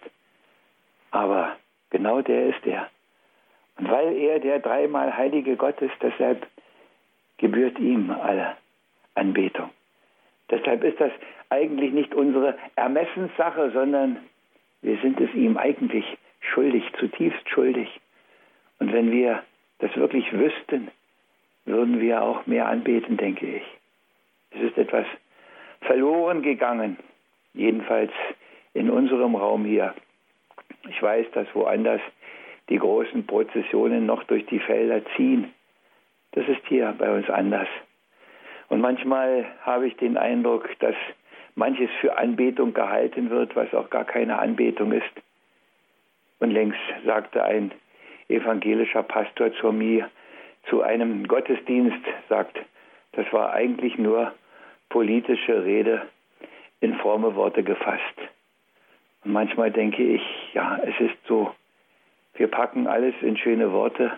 Aber 1.11 1.57
genau 1.90 2.21
der 2.23 2.49
ist 2.49 2.66
er. 2.66 2.88
Und 3.79 3.90
weil 3.90 4.16
er 4.16 4.40
der 4.40 4.59
dreimal 4.59 5.16
heilige 5.16 5.57
Gott 5.57 5.81
ist, 5.81 5.94
deshalb 6.03 6.47
gebührt 7.38 7.79
ihm 7.79 8.11
alle 8.11 8.57
Anbetung. 9.14 9.70
Deshalb 10.51 10.85
ist 10.85 11.01
das 11.01 11.12
eigentlich 11.51 11.92
nicht 11.92 12.14
unsere 12.14 12.57
Ermessenssache, 12.77 13.70
sondern 13.70 14.18
wir 14.83 14.98
sind 14.98 15.20
es 15.20 15.33
ihm 15.35 15.57
eigentlich 15.57 16.05
schuldig, 16.40 16.85
zutiefst 16.98 17.48
schuldig. 17.48 17.88
Und 18.79 18.92
wenn 18.92 19.11
wir 19.11 19.42
das 19.79 19.94
wirklich 19.96 20.33
wüssten, 20.33 20.88
würden 21.64 22.01
wir 22.01 22.22
auch 22.22 22.46
mehr 22.46 22.68
anbeten, 22.68 23.16
denke 23.16 23.46
ich. 23.46 23.62
Es 24.51 24.61
ist 24.62 24.79
etwas 24.79 25.07
verloren 25.83 26.42
gegangen, 26.42 26.96
jedenfalls 27.55 28.12
in 28.74 28.90
unserem 28.90 29.35
Raum 29.35 29.64
hier. 29.64 29.94
Ich 30.88 31.03
weiß, 31.03 31.27
dass 31.33 31.46
woanders 31.55 32.01
die 32.68 32.79
großen 32.79 33.27
Prozessionen 33.27 34.07
noch 34.07 34.24
durch 34.24 34.46
die 34.46 34.61
Felder 34.61 35.03
ziehen. 35.16 35.53
Das 36.38 36.46
ist 36.46 36.64
hier 36.68 36.94
bei 36.96 37.11
uns 37.11 37.29
anders. 37.29 37.66
Und 38.68 38.81
manchmal 38.81 39.44
habe 39.62 39.88
ich 39.88 39.96
den 39.96 40.16
Eindruck, 40.16 40.68
dass 40.79 40.94
manches 41.57 41.90
für 42.01 42.16
Anbetung 42.16 42.74
gehalten 42.74 43.29
wird, 43.29 43.57
was 43.57 43.74
auch 43.74 43.90
gar 43.90 44.05
keine 44.05 44.38
Anbetung 44.38 44.92
ist. 44.92 45.11
Und 46.38 46.53
längst 46.53 46.79
sagte 47.05 47.42
ein 47.42 47.72
evangelischer 48.29 49.03
Pastor 49.03 49.53
zu 49.55 49.72
mir, 49.72 50.11
zu 50.70 50.81
einem 50.81 51.27
Gottesdienst, 51.27 52.07
sagt, 52.29 52.57
das 53.14 53.27
war 53.33 53.53
eigentlich 53.53 53.98
nur 53.98 54.33
politische 54.90 55.64
Rede 55.64 56.03
in 56.79 56.94
fromme 56.98 57.35
Worte 57.35 57.64
gefasst. 57.64 58.14
Und 59.24 59.33
manchmal 59.33 59.72
denke 59.72 60.05
ich, 60.05 60.22
ja, 60.55 60.79
es 60.85 61.01
ist 61.01 61.18
so, 61.27 61.53
wir 62.35 62.46
packen 62.46 62.87
alles 62.87 63.14
in 63.22 63.37
schöne 63.37 63.72
Worte, 63.72 64.12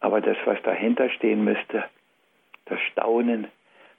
aber 0.00 0.20
das, 0.20 0.36
was 0.44 0.60
dahinter 0.62 1.08
stehen 1.10 1.44
müsste, 1.44 1.84
das 2.66 2.80
Staunen 2.92 3.48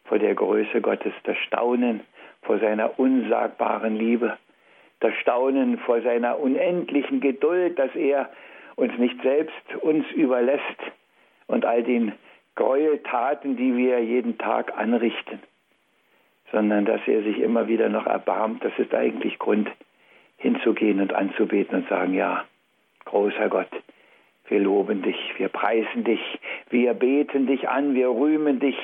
vor 0.05 0.19
der 0.19 0.35
Größe 0.35 0.81
Gottes, 0.81 1.13
das 1.23 1.37
Staunen 1.37 2.01
vor 2.41 2.59
seiner 2.59 2.99
unsagbaren 2.99 3.95
Liebe, 3.95 4.37
das 4.99 5.13
Staunen 5.15 5.77
vor 5.79 6.01
seiner 6.01 6.39
unendlichen 6.39 7.19
Geduld, 7.19 7.77
dass 7.77 7.93
er 7.95 8.29
uns 8.75 8.97
nicht 8.97 9.21
selbst 9.21 9.75
uns 9.81 10.09
überlässt 10.11 10.79
und 11.47 11.65
all 11.65 11.83
den 11.83 12.13
Gräueltaten, 12.55 13.57
die 13.57 13.75
wir 13.75 14.03
jeden 14.03 14.37
Tag 14.37 14.77
anrichten, 14.77 15.39
sondern 16.51 16.85
dass 16.85 17.01
er 17.07 17.21
sich 17.23 17.39
immer 17.39 17.67
wieder 17.67 17.89
noch 17.89 18.07
erbarmt. 18.07 18.63
Das 18.63 18.73
ist 18.77 18.93
eigentlich 18.93 19.37
Grund, 19.37 19.69
hinzugehen 20.37 21.01
und 21.01 21.13
anzubeten 21.13 21.79
und 21.79 21.89
sagen, 21.89 22.13
ja, 22.13 22.45
großer 23.05 23.49
Gott, 23.49 23.69
wir 24.47 24.59
loben 24.59 25.01
dich, 25.01 25.17
wir 25.37 25.49
preisen 25.49 26.03
dich, 26.03 26.21
wir 26.69 26.93
beten 26.93 27.47
dich 27.47 27.67
an, 27.67 27.95
wir 27.95 28.09
rühmen 28.09 28.59
dich, 28.59 28.77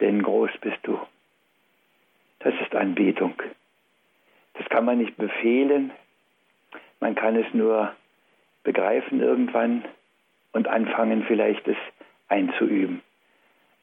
denn 0.00 0.22
groß 0.22 0.50
bist 0.60 0.78
du. 0.82 0.98
Das 2.40 2.54
ist 2.62 2.74
Anbetung. 2.74 3.34
Das 4.54 4.68
kann 4.68 4.84
man 4.84 4.98
nicht 4.98 5.16
befehlen, 5.16 5.92
man 7.00 7.14
kann 7.14 7.36
es 7.36 7.52
nur 7.54 7.94
begreifen 8.62 9.20
irgendwann 9.20 9.84
und 10.52 10.68
anfangen 10.68 11.24
vielleicht 11.26 11.66
es 11.66 11.76
einzuüben. 12.28 13.02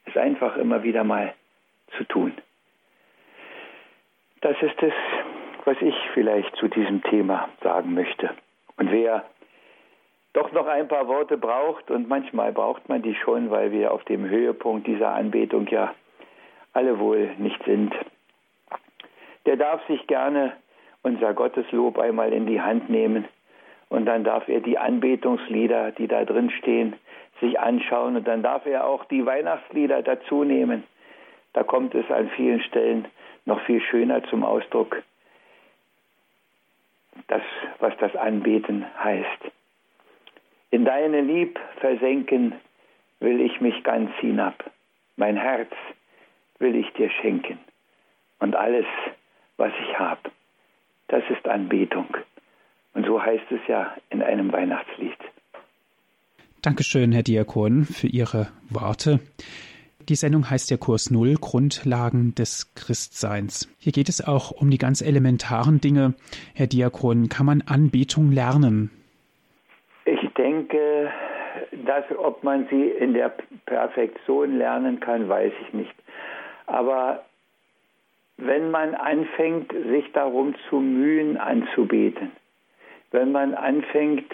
Es 0.04 0.16
einfach 0.16 0.56
immer 0.56 0.82
wieder 0.84 1.04
mal 1.04 1.34
zu 1.96 2.04
tun. 2.04 2.32
Das 4.40 4.56
ist 4.62 4.80
es, 4.82 4.92
was 5.64 5.76
ich 5.80 5.94
vielleicht 6.14 6.54
zu 6.56 6.68
diesem 6.68 7.02
Thema 7.02 7.48
sagen 7.62 7.94
möchte. 7.94 8.30
Und 8.76 8.92
wer 8.92 9.24
doch 10.32 10.52
noch 10.52 10.66
ein 10.66 10.88
paar 10.88 11.08
Worte 11.08 11.36
braucht, 11.36 11.90
und 11.90 12.08
manchmal 12.08 12.52
braucht 12.52 12.88
man 12.88 13.02
die 13.02 13.14
schon, 13.14 13.50
weil 13.50 13.72
wir 13.72 13.92
auf 13.92 14.04
dem 14.04 14.28
Höhepunkt 14.28 14.86
dieser 14.86 15.10
Anbetung 15.14 15.66
ja 15.68 15.94
alle 16.72 16.98
wohl 16.98 17.30
nicht 17.38 17.62
sind, 17.64 17.94
der 19.46 19.56
darf 19.56 19.84
sich 19.86 20.06
gerne 20.06 20.52
unser 21.02 21.32
Gotteslob 21.32 21.98
einmal 21.98 22.32
in 22.32 22.46
die 22.46 22.60
Hand 22.60 22.90
nehmen 22.90 23.26
und 23.88 24.04
dann 24.04 24.24
darf 24.24 24.48
er 24.48 24.60
die 24.60 24.78
Anbetungslieder, 24.78 25.92
die 25.92 26.06
da 26.06 26.24
drin 26.24 26.50
stehen, 26.50 26.96
sich 27.40 27.58
anschauen 27.58 28.16
und 28.16 28.28
dann 28.28 28.42
darf 28.42 28.66
er 28.66 28.86
auch 28.86 29.04
die 29.06 29.24
Weihnachtslieder 29.24 30.02
dazu 30.02 30.44
nehmen. 30.44 30.84
Da 31.52 31.62
kommt 31.62 31.94
es 31.94 32.10
an 32.10 32.28
vielen 32.36 32.60
Stellen 32.60 33.08
noch 33.46 33.60
viel 33.62 33.80
schöner 33.80 34.22
zum 34.24 34.44
Ausdruck, 34.44 35.02
das, 37.28 37.42
was 37.78 37.96
das 37.98 38.14
Anbeten 38.16 38.84
heißt. 39.02 39.57
In 40.70 40.84
deine 40.84 41.22
Lieb 41.22 41.58
versenken 41.80 42.54
will 43.20 43.40
ich 43.40 43.60
mich 43.60 43.82
ganz 43.84 44.10
hinab. 44.20 44.70
Mein 45.16 45.36
Herz 45.36 45.70
will 46.58 46.76
ich 46.76 46.92
dir 46.92 47.10
schenken. 47.22 47.58
Und 48.38 48.54
alles, 48.54 48.86
was 49.56 49.72
ich 49.82 49.98
habe, 49.98 50.30
das 51.08 51.22
ist 51.30 51.46
Anbetung. 51.48 52.16
Und 52.94 53.06
so 53.06 53.22
heißt 53.22 53.50
es 53.50 53.60
ja 53.66 53.96
in 54.10 54.22
einem 54.22 54.52
Weihnachtslied. 54.52 55.18
Dankeschön, 56.62 57.12
Herr 57.12 57.22
Diakon, 57.22 57.84
für 57.84 58.08
Ihre 58.08 58.48
Worte. 58.68 59.20
Die 60.08 60.16
Sendung 60.16 60.48
heißt 60.48 60.70
der 60.70 60.78
Kurs 60.78 61.10
Null, 61.10 61.34
Grundlagen 61.34 62.34
des 62.34 62.74
Christseins. 62.74 63.68
Hier 63.78 63.92
geht 63.92 64.08
es 64.08 64.26
auch 64.26 64.50
um 64.50 64.70
die 64.70 64.78
ganz 64.78 65.00
elementaren 65.00 65.80
Dinge. 65.80 66.14
Herr 66.54 66.66
Diakon, 66.66 67.28
kann 67.28 67.46
man 67.46 67.62
Anbetung 67.62 68.32
lernen? 68.32 68.90
Denke, 70.58 71.12
dass 71.86 72.04
ob 72.18 72.42
man 72.42 72.66
sie 72.68 72.88
in 72.88 73.14
der 73.14 73.32
Perfektion 73.66 74.58
lernen 74.58 74.98
kann, 74.98 75.28
weiß 75.28 75.52
ich 75.62 75.72
nicht. 75.72 75.94
Aber 76.66 77.22
wenn 78.38 78.72
man 78.72 78.96
anfängt, 78.96 79.72
sich 79.72 80.10
darum 80.12 80.56
zu 80.68 80.80
mühen, 80.80 81.36
anzubeten, 81.36 82.32
wenn 83.12 83.30
man 83.30 83.54
anfängt, 83.54 84.26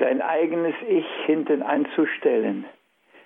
sein 0.00 0.22
eigenes 0.22 0.74
Ich 0.88 1.06
hinten 1.26 1.62
anzustellen, 1.62 2.64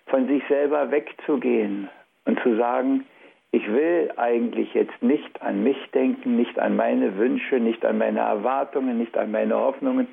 von 0.07 0.27
sich 0.27 0.43
selber 0.49 0.91
wegzugehen 0.91 1.89
und 2.25 2.41
zu 2.41 2.57
sagen, 2.57 3.07
ich 3.53 3.67
will 3.73 4.11
eigentlich 4.17 4.75
jetzt 4.75 5.03
nicht 5.03 5.41
an 5.41 5.63
mich 5.63 5.79
denken, 5.95 6.37
nicht 6.37 6.59
an 6.59 6.75
meine 6.75 7.17
Wünsche, 7.17 7.61
nicht 7.61 7.85
an 7.85 7.99
meine 7.99 8.21
Erwartungen, 8.21 8.99
nicht 8.99 9.17
an 9.17 9.31
meine 9.31 9.55
Hoffnungen, 9.55 10.09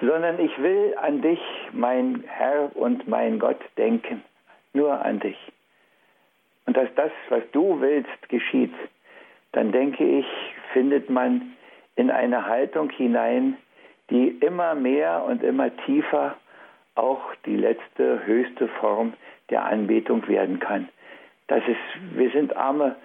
sondern 0.00 0.38
ich 0.38 0.56
will 0.62 0.94
an 1.00 1.22
dich, 1.22 1.40
mein 1.72 2.24
Herr 2.26 2.70
und 2.76 3.08
mein 3.08 3.38
Gott, 3.38 3.60
denken, 3.76 4.22
nur 4.72 5.04
an 5.04 5.20
dich. 5.20 5.38
Und 6.66 6.76
dass 6.76 6.88
das, 6.94 7.10
was 7.30 7.42
du 7.52 7.80
willst, 7.80 8.28
geschieht, 8.28 8.74
dann 9.52 9.72
denke 9.72 10.04
ich, 10.04 10.26
findet 10.72 11.10
man 11.10 11.56
in 11.96 12.10
eine 12.10 12.46
Haltung 12.46 12.90
hinein, 12.90 13.56
die 14.10 14.28
immer 14.28 14.74
mehr 14.74 15.24
und 15.24 15.42
immer 15.42 15.74
tiefer 15.84 16.36
auch 16.94 17.34
die 17.46 17.56
letzte, 17.56 18.24
höchste 18.26 18.68
Form 18.68 19.14
der 19.50 19.64
Anbetung 19.64 20.26
werden 20.28 20.60
kann. 20.60 20.88
Das 21.46 21.62
ist, 21.66 22.16
wir 22.16 22.30
sind 22.30 22.56
arme, 22.56 22.96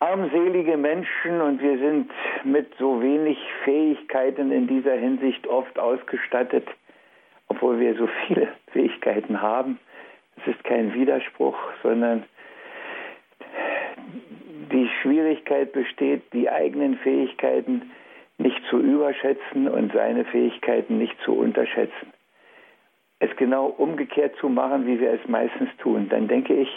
armselige 0.00 0.76
Menschen 0.76 1.40
und 1.40 1.60
wir 1.60 1.78
sind 1.78 2.10
mit 2.44 2.74
so 2.78 3.02
wenig 3.02 3.38
Fähigkeiten 3.64 4.52
in 4.52 4.66
dieser 4.66 4.94
Hinsicht 4.94 5.46
oft 5.46 5.78
ausgestattet, 5.78 6.66
obwohl 7.48 7.80
wir 7.80 7.94
so 7.96 8.08
viele 8.26 8.48
Fähigkeiten 8.72 9.42
haben. 9.42 9.78
Es 10.36 10.54
ist 10.54 10.62
kein 10.64 10.94
Widerspruch, 10.94 11.56
sondern 11.82 12.24
die 14.72 14.88
Schwierigkeit 15.02 15.72
besteht, 15.72 16.22
die 16.32 16.48
eigenen 16.48 16.98
Fähigkeiten 16.98 17.90
nicht 18.36 18.62
zu 18.70 18.78
überschätzen 18.78 19.68
und 19.68 19.92
seine 19.92 20.24
Fähigkeiten 20.26 20.98
nicht 20.98 21.18
zu 21.22 21.32
unterschätzen 21.32 22.12
es 23.20 23.34
genau 23.36 23.66
umgekehrt 23.66 24.36
zu 24.36 24.48
machen, 24.48 24.86
wie 24.86 25.00
wir 25.00 25.12
es 25.12 25.28
meistens 25.28 25.70
tun, 25.78 26.08
dann 26.08 26.28
denke 26.28 26.54
ich, 26.54 26.68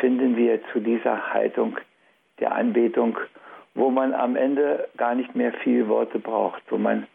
finden 0.00 0.36
wir 0.36 0.60
zu 0.72 0.80
dieser 0.80 1.32
Haltung 1.32 1.76
der 2.40 2.52
Anbetung, 2.52 3.18
wo 3.74 3.90
man 3.90 4.14
am 4.14 4.36
Ende 4.36 4.88
gar 4.96 5.14
nicht 5.14 5.34
mehr 5.34 5.52
viel 5.52 5.88
Worte 5.88 6.18
braucht, 6.18 6.62
wo 6.70 6.78
man 6.78 7.06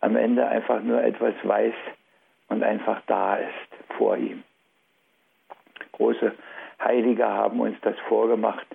am 0.00 0.16
Ende 0.16 0.46
einfach 0.46 0.82
nur 0.82 1.02
etwas 1.02 1.34
weiß 1.42 1.74
und 2.48 2.62
einfach 2.62 3.00
da 3.06 3.36
ist 3.36 3.96
vor 3.96 4.16
ihm. 4.16 4.42
Große 5.92 6.32
Heilige 6.82 7.26
haben 7.26 7.60
uns 7.60 7.76
das 7.82 7.98
vorgemacht. 8.08 8.66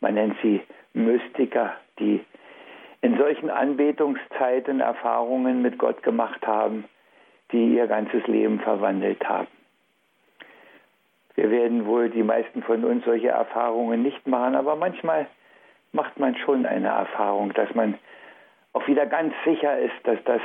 Man 0.00 0.14
nennt 0.14 0.36
sie 0.42 0.60
Mystiker, 0.94 1.74
die 1.98 2.24
in 3.00 3.16
solchen 3.16 3.50
Anbetungszeiten 3.50 4.80
Erfahrungen 4.80 5.62
mit 5.62 5.78
Gott 5.78 6.02
gemacht 6.02 6.46
haben, 6.46 6.84
die 7.52 7.74
ihr 7.74 7.86
ganzes 7.86 8.26
Leben 8.26 8.60
verwandelt 8.60 9.24
haben. 9.28 9.48
Wir 11.34 11.50
werden 11.50 11.86
wohl 11.86 12.10
die 12.10 12.22
meisten 12.22 12.62
von 12.62 12.84
uns 12.84 13.04
solche 13.04 13.28
Erfahrungen 13.28 14.02
nicht 14.02 14.26
machen, 14.26 14.54
aber 14.54 14.76
manchmal 14.76 15.26
macht 15.92 16.18
man 16.18 16.36
schon 16.36 16.66
eine 16.66 16.88
Erfahrung, 16.88 17.52
dass 17.52 17.74
man 17.74 17.98
auch 18.72 18.86
wieder 18.86 19.06
ganz 19.06 19.34
sicher 19.44 19.78
ist, 19.78 19.94
dass 20.04 20.18
das, 20.24 20.40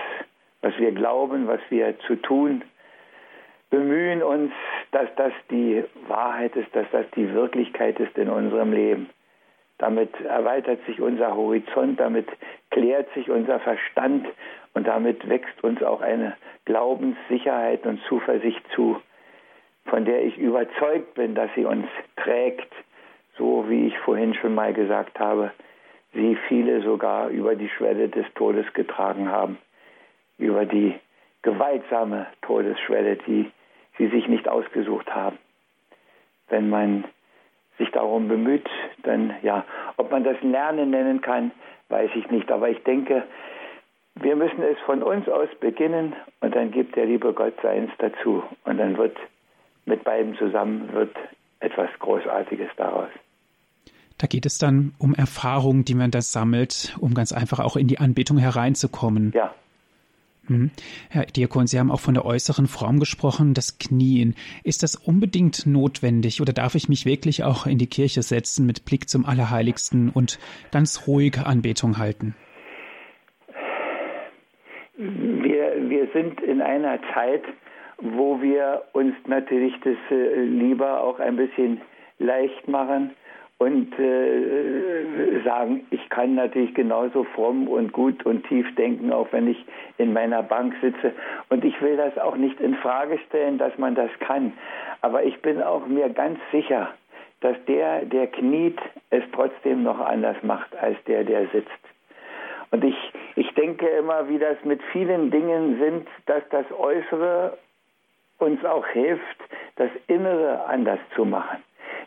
was 0.62 0.78
wir 0.78 0.92
glauben, 0.92 1.48
was 1.48 1.62
wir 1.70 1.98
zu 2.00 2.16
tun 2.16 2.64
bemühen 3.70 4.24
uns, 4.24 4.52
dass 4.92 5.10
das 5.16 5.34
die 5.52 5.84
Wahrheit 6.08 6.56
ist, 6.56 6.74
dass 6.76 6.88
das 6.92 7.06
die 7.16 7.34
Wirklichkeit 7.34 8.00
ist 8.00 8.18
in 8.18 8.30
unserem 8.30 8.72
Leben. 8.72 9.10
Damit 9.78 10.20
erweitert 10.22 10.84
sich 10.86 11.02
unser 11.02 11.36
Horizont, 11.36 12.00
damit 12.00 12.28
klärt 12.72 13.14
sich 13.14 13.30
unser 13.30 13.60
Verstand 13.60 14.28
und 14.74 14.88
damit 14.88 15.28
wächst 15.30 15.64
uns 15.64 15.84
auch 15.84 16.02
eine 16.02 16.36
Glaubenssicherheit 16.66 17.86
und 17.86 18.02
Zuversicht 18.08 18.64
zu, 18.74 19.00
von 19.86 20.06
der 20.06 20.24
ich 20.24 20.38
überzeugt 20.38 21.14
bin, 21.14 21.36
dass 21.36 21.50
sie 21.56 21.66
uns 21.66 21.86
trägt, 22.16 22.72
so 23.38 23.66
wie 23.70 23.88
ich 23.88 23.98
vorhin 24.00 24.34
schon 24.34 24.56
mal 24.56 24.74
gesagt 24.74 25.20
habe, 25.20 25.52
sie 26.14 26.38
viele 26.48 26.82
sogar 26.82 27.30
über 27.30 27.56
die 27.56 27.70
Schwelle 27.70 28.10
des 28.10 28.26
Todes 28.36 28.66
getragen 28.74 29.30
haben, 29.30 29.58
über 30.38 30.66
die 30.66 30.96
gewaltsame 31.42 32.28
Todesschwelle, 32.42 33.18
die 33.28 33.52
sie 33.98 34.08
sich 34.08 34.28
nicht 34.28 34.48
ausgesucht 34.48 35.14
haben. 35.14 35.38
Wenn 36.50 36.70
man 36.70 37.06
sich 37.78 37.92
darum 37.92 38.28
bemüht, 38.28 38.68
dann 39.04 39.36
ja, 39.44 39.66
ob 39.98 40.12
man 40.12 40.24
das 40.24 40.42
Lernen 40.42 40.90
nennen 40.90 41.22
kann, 41.22 41.52
weiß 41.90 42.10
ich 42.16 42.30
nicht. 42.32 42.52
Aber 42.52 42.70
ich 42.70 42.84
denke, 42.84 43.24
wir 44.16 44.36
müssen 44.36 44.64
es 44.64 44.80
von 44.80 45.04
uns 45.04 45.30
aus 45.30 45.50
beginnen 45.60 46.16
und 46.42 46.56
dann 46.56 46.72
gibt 46.72 46.96
der 46.96 47.06
liebe 47.06 47.34
Gott 47.34 47.54
seins 47.62 47.92
dazu 48.00 48.44
und 48.66 48.78
dann 48.78 48.98
wird 48.98 49.16
mit 49.86 50.04
beiden 50.04 50.36
zusammen 50.36 50.92
wird 50.94 51.16
etwas 51.60 51.90
Großartiges 52.00 52.70
daraus. 52.78 53.10
Da 54.18 54.26
geht 54.26 54.46
es 54.48 54.58
dann 54.58 54.94
um 54.98 55.14
Erfahrungen, 55.14 55.86
die 55.86 55.94
man 55.94 56.10
da 56.10 56.22
sammelt, 56.22 56.96
um 57.00 57.14
ganz 57.14 57.32
einfach 57.32 57.60
auch 57.60 57.76
in 57.76 57.88
die 57.88 58.00
Anbetung 58.00 58.40
hereinzukommen. 58.40 59.32
Ja. 59.36 59.54
Mhm. 60.48 60.72
Herr 61.10 61.26
Diakon, 61.26 61.68
Sie 61.68 61.78
haben 61.80 61.92
auch 61.92 62.00
von 62.00 62.16
der 62.16 62.26
äußeren 62.26 62.68
Form 62.68 63.00
gesprochen, 63.00 63.54
das 63.54 63.78
Knien. 63.78 64.36
Ist 64.64 64.82
das 64.82 64.96
unbedingt 64.96 65.68
notwendig 65.68 66.42
oder 66.42 66.54
darf 66.54 66.74
ich 66.74 66.90
mich 66.90 67.06
wirklich 67.06 67.44
auch 67.44 67.68
in 67.68 67.78
die 67.78 67.88
Kirche 67.88 68.24
setzen 68.24 68.66
mit 68.66 68.86
Blick 68.86 69.08
zum 69.08 69.26
Allerheiligsten 69.26 70.10
und 70.10 70.40
ganz 70.72 71.08
ruhig 71.08 71.38
Anbetung 71.38 71.98
halten? 71.98 72.36
Wir, 74.98 75.74
wir 75.90 76.08
sind 76.14 76.42
in 76.42 76.62
einer 76.62 77.00
Zeit, 77.14 77.44
wo 78.02 78.42
wir 78.42 78.84
uns 78.94 79.14
natürlich 79.28 79.74
das 79.84 79.98
äh, 80.10 80.42
lieber 80.42 81.02
auch 81.02 81.20
ein 81.20 81.36
bisschen 81.36 81.82
leicht 82.18 82.68
machen 82.68 83.12
und 83.60 83.98
äh, 83.98 85.42
sagen, 85.44 85.88
ich 85.90 86.10
kann 86.10 86.36
natürlich 86.36 86.76
genauso 86.76 87.24
fromm 87.24 87.68
und 87.68 87.92
gut 87.92 88.24
und 88.26 88.48
tief 88.48 88.68
denken, 88.76 89.12
auch 89.12 89.28
wenn 89.32 89.48
ich 89.48 89.66
in 89.98 90.14
meiner 90.14 90.44
Bank 90.44 90.76
sitze. 90.82 91.14
Und 91.50 91.66
ich 91.66 91.82
will 91.82 91.98
das 91.98 92.18
auch 92.20 92.36
nicht 92.36 92.60
in 92.60 92.76
Frage 92.76 93.18
stellen, 93.28 93.58
dass 93.58 93.76
man 93.78 93.96
das 93.96 94.12
kann. 94.20 94.54
Aber 95.02 95.24
ich 95.24 95.42
bin 95.42 95.62
auch 95.62 95.88
mir 95.88 96.10
ganz 96.10 96.40
sicher, 96.52 96.94
dass 97.42 97.56
der, 97.66 98.06
der 98.06 98.28
kniet, 98.28 98.80
es 99.10 99.24
trotzdem 99.34 99.84
noch 99.84 100.00
anders 100.00 100.38
macht 100.44 100.76
als 100.76 100.98
der, 101.06 101.24
der 101.24 101.48
sitzt. 101.48 101.72
Und 102.70 102.84
ich, 102.84 102.96
ich 103.36 103.50
denke 103.56 103.88
immer, 103.88 104.28
wie 104.30 104.38
das 104.38 104.58
mit 104.66 104.82
vielen 104.92 105.32
Dingen 105.32 105.80
sind, 105.80 106.08
dass 106.26 106.44
das 106.50 106.66
Äußere 106.78 107.58
uns 108.40 108.64
auch 108.66 108.86
hilft, 108.88 109.38
das 109.78 109.90
Innere 110.08 110.66
anders 110.66 111.00
zu 111.16 111.26
machen. 111.26 111.64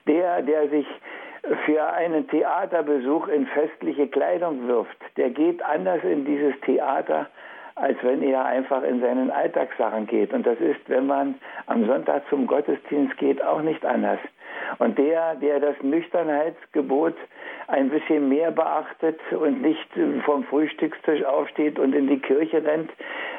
Der, 0.06 0.42
der 0.42 0.68
sich 0.68 0.86
für 1.64 1.92
einen 1.92 2.29
Theaterbesuch 2.29 3.29
in 3.29 3.46
festliche 3.46 4.09
Kleidung 4.09 4.66
wirft, 4.68 4.96
der 5.16 5.31
geht 5.31 5.62
anders 5.62 6.03
in 6.05 6.24
dieses 6.24 6.59
Theater, 6.61 7.26
als 7.74 7.96
wenn 8.03 8.22
er 8.22 8.44
einfach 8.44 8.83
in 8.83 9.00
seinen 9.00 9.31
Alltagssachen 9.31 10.07
geht. 10.07 10.33
Und 10.33 10.46
das 10.46 10.59
ist, 10.61 10.81
wenn 10.88 11.07
man 11.07 11.37
am 11.66 11.87
Sonntag 11.87 12.22
zum 12.29 12.46
Gottesdienst 12.46 13.16
geht, 13.16 13.42
auch 13.42 13.62
nicht 13.62 13.85
anders. 13.85 14.18
Und 14.78 14.98
der, 14.98 15.35
der 15.37 15.61
das 15.61 15.76
Nüchternheitsgebot 15.83 17.14
ein 17.68 17.88
bisschen 17.88 18.28
mehr 18.28 18.50
beachtet 18.50 19.20
und 19.33 19.62
nicht 19.62 19.88
vom 20.25 20.44
Frühstückstisch 20.44 21.25
aufsteht 21.25 21.79
und 21.79 21.94
in 21.94 22.08
die 22.08 22.18
Kirche 22.18 22.64
rennt, 22.64 22.90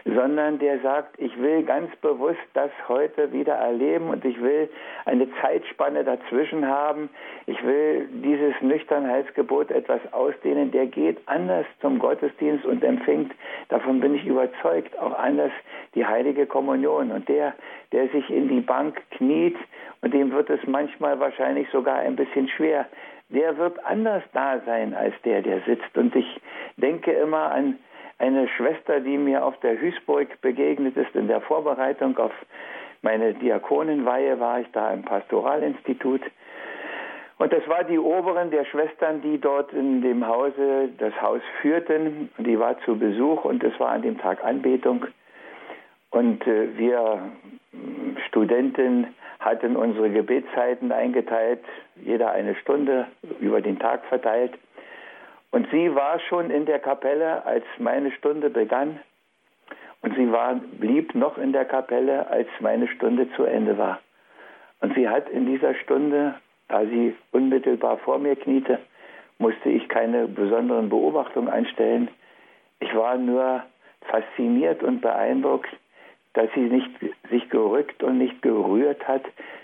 sondern 0.06 0.58
der 0.60 0.80
sagt, 0.80 1.20
ich 1.20 1.38
will 1.40 1.64
ganz 1.64 1.94
bewusst 1.98 2.40
das 2.54 2.72
heute 2.88 3.32
wieder 3.34 3.54
erleben 3.54 4.10
und 4.10 4.24
ich 4.26 4.42
will 4.42 4.70
eine 5.06 5.28
Zeitspanne 5.42 6.04
dazwischen 6.04 6.68
haben. 6.68 7.10
Ich 7.46 7.62
will 7.64 8.08
dieses 8.12 8.54
Nüchternheitsgebot 8.62 9.72
etwas 9.72 10.02
ausdehnen. 10.12 10.72
Der 10.72 10.88
geht 10.88 11.18
anders 11.28 11.66
zum 11.82 12.00
Gottesdienst 12.00 12.66
und 12.66 12.84
empfängt, 12.84 13.34
davon 13.70 14.00
bin 14.00 14.16
ich 14.16 14.26
überzeugt, 14.26 14.98
auch 14.98 15.18
anders 15.18 15.52
die 15.94 16.06
heilige 16.06 16.46
Kommunion. 16.46 17.12
Und 17.12 17.28
der, 17.28 17.54
der 17.92 18.08
sich 18.10 18.30
in 18.30 18.48
die 18.48 18.62
Bank 18.62 19.02
kniet 19.12 19.58
und 20.02 20.14
dem 20.14 20.32
wird 20.32 20.50
es 20.50 20.60
manchmal 20.66 21.20
wahrscheinlich 21.20 21.68
sogar 21.70 21.98
ein 21.98 22.16
bisschen 22.16 22.48
schwer, 22.50 22.88
der 23.30 23.58
wird 23.58 23.84
anders 23.86 24.24
da 24.34 24.60
sein 24.66 24.94
als 24.94 25.14
der, 25.24 25.42
der 25.42 25.62
sitzt. 25.62 25.98
Und 25.98 26.16
ich 26.16 26.42
denke 26.78 27.12
immer 27.12 27.52
an 27.52 27.78
eine 28.18 28.48
Schwester, 28.48 29.00
die 29.00 29.18
mir 29.18 29.44
auf 29.44 29.60
der 29.62 29.80
Hüßburg 29.80 30.42
begegnet 30.42 30.96
ist 30.98 31.16
in 31.16 31.28
der 31.28 31.42
Vorbereitung 31.42 32.18
auf 32.18 32.34
meine 33.02 33.34
Diakonenweihe 33.34 34.40
war 34.40 34.60
ich 34.60 34.68
da 34.74 34.92
im 34.94 35.02
Pastoralinstitut. 35.02 36.22
Und 37.40 37.52
das 37.52 37.68
war 37.68 37.84
die 37.84 37.98
Oberen 37.98 38.52
der 38.52 38.66
Schwestern, 38.66 39.24
die 39.24 39.40
dort 39.40 39.74
in 39.74 40.04
dem 40.04 40.28
Hause 40.28 40.90
das 41.00 41.20
Haus 41.20 41.42
führten. 41.62 42.30
Die 42.38 42.60
war 42.60 42.80
zu 42.82 43.00
Besuch 43.00 43.44
und 43.46 43.64
es 43.64 43.80
war 43.80 43.90
an 43.90 44.04
dem 44.04 44.20
Tag 44.20 44.44
Anbetung. 44.46 45.08
Und 46.12 46.46
äh, 46.46 46.78
wir 46.78 47.32
Studenten 48.28 49.08
hatten 49.40 49.76
unsere 49.76 50.10
Gebetszeiten 50.10 50.92
eingeteilt, 50.92 51.64
jeder 51.96 52.32
eine 52.32 52.56
Stunde 52.56 53.08
über 53.40 53.62
den 53.62 53.80
Tag 53.80 54.06
verteilt. 54.06 54.54
Und 55.52 55.68
sie 55.72 55.94
war 55.96 56.20
schon 56.20 56.50
in 56.52 56.66
der 56.66 56.80
Kapelle, 56.80 57.46
als 57.46 57.66
meine 57.78 58.12
Stunde 58.12 58.50
begann. 58.50 59.00
Und 60.02 60.16
sie 60.16 60.32
war, 60.32 60.56
blieb 60.80 61.16
noch 61.16 61.38
in 61.38 61.54
der 61.54 61.66
Kapelle, 61.66 62.28
als 62.28 62.48
meine 62.60 62.88
Stunde 62.88 63.28
zu 63.36 63.44
Ende 63.44 63.78
war. 63.78 64.00
Und 64.80 64.96
sie 64.96 65.08
hat 65.08 65.30
in 65.30 65.46
dieser 65.46 65.76
Stunde, 65.76 66.36
da 66.68 66.86
sie 66.86 67.16
unmittelbar 67.32 67.98
vor 68.00 68.18
mir 68.18 68.36
kniete, 68.36 68.80
musste 69.38 69.70
ich 69.70 69.88
keine 69.90 70.28
besonderen 70.28 70.90
Beobachtungen 70.90 71.50
einstellen. 71.50 72.10
Ich 72.80 72.96
war 72.96 73.18
nur 73.18 73.64
fasziniert 74.02 74.82
und 74.84 75.02
beeindruckt, 75.02 75.70
dass 76.34 76.50
sie 76.54 76.62
nicht 76.62 76.90
sich 77.30 77.50
gerückt 77.50 78.04
und 78.04 78.18
nicht 78.18 78.42
gerührt 78.42 79.08
hat, 79.08 79.24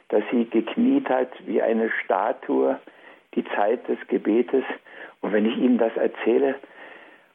dass 0.09 0.23
sie 0.31 0.45
gekniet 0.45 1.09
hat 1.09 1.29
wie 1.45 1.61
eine 1.61 1.89
Statue, 2.03 2.79
die 3.35 3.45
Zeit 3.55 3.87
des 3.87 3.99
Gebetes. 4.07 4.63
Und 5.21 5.33
wenn 5.33 5.45
ich 5.45 5.57
Ihnen 5.57 5.77
das 5.77 5.95
erzähle, 5.95 6.55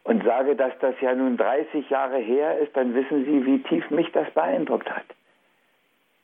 und 0.04 0.24
sage, 0.24 0.56
dass 0.56 0.72
das 0.80 0.94
ja 1.00 1.14
nun 1.14 1.36
30 1.36 1.88
Jahre 1.90 2.18
her 2.18 2.58
ist, 2.58 2.76
dann 2.76 2.94
wissen 2.94 3.24
Sie, 3.24 3.46
wie 3.46 3.62
tief 3.62 3.88
mich 3.90 4.10
das 4.12 4.28
beeindruckt 4.32 4.90
hat. 4.90 5.04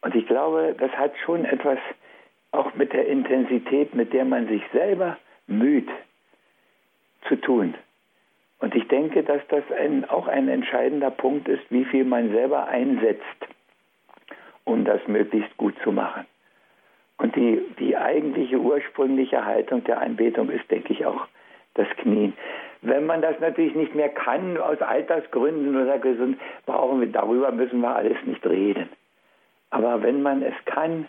Und 0.03 0.15
ich 0.15 0.27
glaube, 0.27 0.75
das 0.79 0.91
hat 0.93 1.13
schon 1.25 1.45
etwas 1.45 1.79
auch 2.51 2.75
mit 2.75 2.93
der 2.93 3.07
Intensität, 3.07 3.95
mit 3.95 4.13
der 4.13 4.25
man 4.25 4.49
sich 4.49 4.63
selber 4.73 5.17
müht, 5.47 5.89
zu 7.29 7.37
tun. 7.37 7.75
Und 8.61 8.75
ich 8.75 8.89
denke, 8.89 9.23
dass 9.23 9.41
das 9.49 9.63
ein, 9.71 10.09
auch 10.09 10.27
ein 10.27 10.49
entscheidender 10.49 11.11
Punkt 11.11 11.49
ist, 11.49 11.63
wie 11.71 11.85
viel 11.85 12.05
man 12.05 12.31
selber 12.33 12.67
einsetzt, 12.67 13.23
um 14.65 14.85
das 14.85 15.07
möglichst 15.07 15.57
gut 15.57 15.75
zu 15.83 15.93
machen. 15.93 16.27
Und 17.19 17.35
die, 17.37 17.63
die 17.79 17.97
eigentliche 17.97 18.59
ursprüngliche 18.59 19.45
Haltung 19.45 19.85
der 19.85 20.01
Anbetung 20.01 20.51
ist, 20.51 20.71
denke 20.71 20.93
ich, 20.93 21.07
auch 21.07 21.27
das 21.75 21.89
Knien. 21.99 22.33
Wenn 22.81 23.07
man 23.07 23.23
das 23.23 23.39
natürlich 23.41 23.75
nicht 23.75 23.95
mehr 23.95 24.09
kann, 24.09 24.57
aus 24.57 24.81
Altersgründen 24.81 25.77
oder 25.81 25.99
gesund, 25.99 26.39
brauchen 26.67 27.01
wir, 27.01 27.09
darüber 27.09 27.51
müssen 27.51 27.81
wir 27.81 27.95
alles 27.95 28.17
nicht 28.25 28.45
reden. 28.47 28.89
Aber 29.71 30.03
wenn 30.03 30.23
man 30.23 30.43
es 30.43 30.55
kann, 30.65 31.07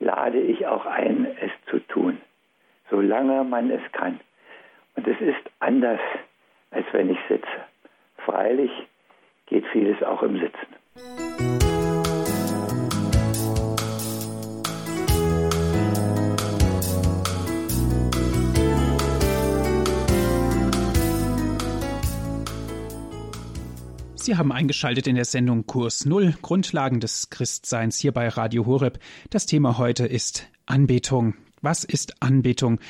lade 0.00 0.40
ich 0.40 0.66
auch 0.66 0.86
ein, 0.86 1.26
es 1.40 1.50
zu 1.70 1.78
tun, 1.80 2.18
solange 2.90 3.44
man 3.44 3.70
es 3.70 3.82
kann. 3.92 4.20
Und 4.96 5.06
es 5.06 5.20
ist 5.20 5.50
anders, 5.60 6.00
als 6.74 6.86
wenn 6.92 7.10
ich 7.10 7.18
sitze. 7.28 7.46
Freilich 8.24 8.70
geht 9.46 9.64
vieles 9.72 10.02
auch 10.02 10.22
im 10.22 10.38
Sitzen. 10.40 10.74
Sie 24.16 24.38
haben 24.38 24.52
eingeschaltet 24.52 25.06
in 25.06 25.16
der 25.16 25.26
Sendung 25.26 25.66
Kurs 25.66 26.06
Null, 26.06 26.34
Grundlagen 26.40 26.98
des 26.98 27.28
Christseins 27.28 27.98
hier 27.98 28.12
bei 28.12 28.26
Radio 28.28 28.64
Horeb. 28.64 28.98
Das 29.28 29.44
Thema 29.44 29.76
heute 29.76 30.06
ist 30.06 30.48
Anbetung. 30.64 31.34
Was 31.60 31.84
ist 31.84 32.22
Anbetung? 32.22 32.80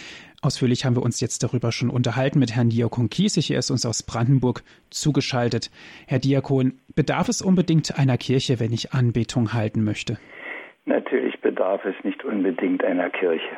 Ausführlich 0.45 0.85
haben 0.85 0.95
wir 0.95 1.03
uns 1.03 1.23
jetzt 1.23 1.43
darüber 1.43 1.73
schon 1.73 1.89
unterhalten 1.89 2.39
mit 2.39 2.55
Herrn 2.55 2.69
Diakon 2.69 3.09
Kiesig. 3.09 3.51
Er 3.51 3.61
ist 3.61 3.71
uns 3.71 3.87
aus 3.87 4.03
Brandenburg 4.03 4.63
zugeschaltet. 4.91 5.71
Herr 6.07 6.19
Diakon, 6.19 6.75
bedarf 6.95 7.31
es 7.31 7.41
unbedingt 7.41 7.99
einer 7.99 8.19
Kirche, 8.19 8.61
wenn 8.61 8.71
ich 8.71 8.93
Anbetung 8.93 9.55
halten 9.55 9.85
möchte? 9.85 10.19
Natürlich 10.85 11.41
bedarf 11.41 11.83
es 11.87 11.95
nicht 12.05 12.23
unbedingt 12.25 12.85
einer 12.85 13.09
Kirche. 13.09 13.57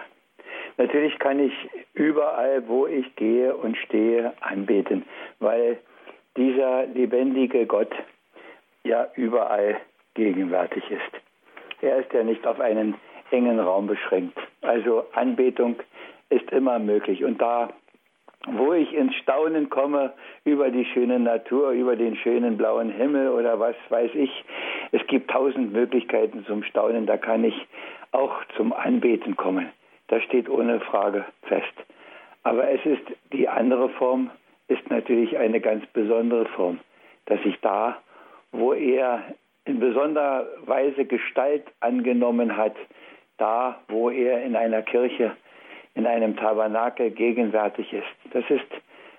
Natürlich 0.76 1.18
kann 1.18 1.41
ich 1.41 1.53
überall, 1.95 2.62
wo 2.68 2.87
ich 2.87 3.16
gehe 3.16 3.57
und 3.57 3.76
stehe, 3.78 4.32
anbeten, 4.41 5.05
weil 5.41 5.78
dieser 6.37 6.87
lebendige 6.87 7.66
Gott 7.66 7.91
ja 8.84 9.09
überall 9.16 9.80
gegenwärtig 10.14 10.84
ist. 10.89 11.82
Er 11.82 11.99
ist 11.99 12.12
ja 12.12 12.22
nicht 12.22 12.47
auf 12.47 12.61
einen 12.61 12.95
engen 13.32 13.59
Raum 13.59 13.89
beschränkt. 13.89 14.39
Also 14.61 15.05
Anbetung 15.14 15.74
ist 16.31 16.51
immer 16.51 16.79
möglich. 16.79 17.24
Und 17.24 17.41
da, 17.41 17.70
wo 18.47 18.72
ich 18.72 18.93
ins 18.93 19.14
Staunen 19.16 19.68
komme 19.68 20.12
über 20.45 20.70
die 20.70 20.85
schöne 20.87 21.18
Natur, 21.18 21.70
über 21.70 21.97
den 21.97 22.16
schönen 22.16 22.57
blauen 22.57 22.91
Himmel 22.91 23.29
oder 23.31 23.59
was 23.59 23.77
weiß 23.89 24.11
ich, 24.14 24.45
es 24.93 25.07
gibt 25.07 25.31
tausend 25.31 25.72
Möglichkeiten 25.72 26.45
zum 26.47 26.62
Staunen, 26.62 27.07
da 27.07 27.16
kann 27.16 27.45
ich 27.45 27.55
auch 28.12 28.45
zum 28.57 28.72
Anbeten 28.72 29.37
kommen. 29.37 29.70
Das 30.09 30.22
steht 30.22 30.49
ohne 30.49 30.81
Frage 30.81 31.24
fest. 31.43 31.74
Aber 32.45 32.70
es 32.70 32.85
ist 32.87 33.03
die 33.33 33.49
andere 33.49 33.89
Form, 33.91 34.31
ist 34.68 34.89
natürlich 34.91 35.37
eine 35.37 35.61
ganz 35.61 35.85
besondere 35.87 36.47
Form, 36.47 36.79
dass 37.27 37.41
ich 37.45 37.59
da, 37.61 37.99
wo 38.53 38.72
er 38.72 39.24
in 39.64 39.81
besonderer 39.81 40.47
Weise 40.64 41.05
Gestalt 41.05 41.64
angenommen 41.81 42.57
hat, 42.57 42.77
da, 43.37 43.81
wo 43.89 44.11
er 44.11 44.45
in 44.45 44.55
einer 44.55 44.83
Kirche, 44.83 45.37
in 45.97 46.07
einem 46.07 46.36
Tabernakel 46.36 47.11
gegenwärtig 47.11 47.92
ist. 47.92 48.32
Das 48.32 48.44
ist 48.49 48.66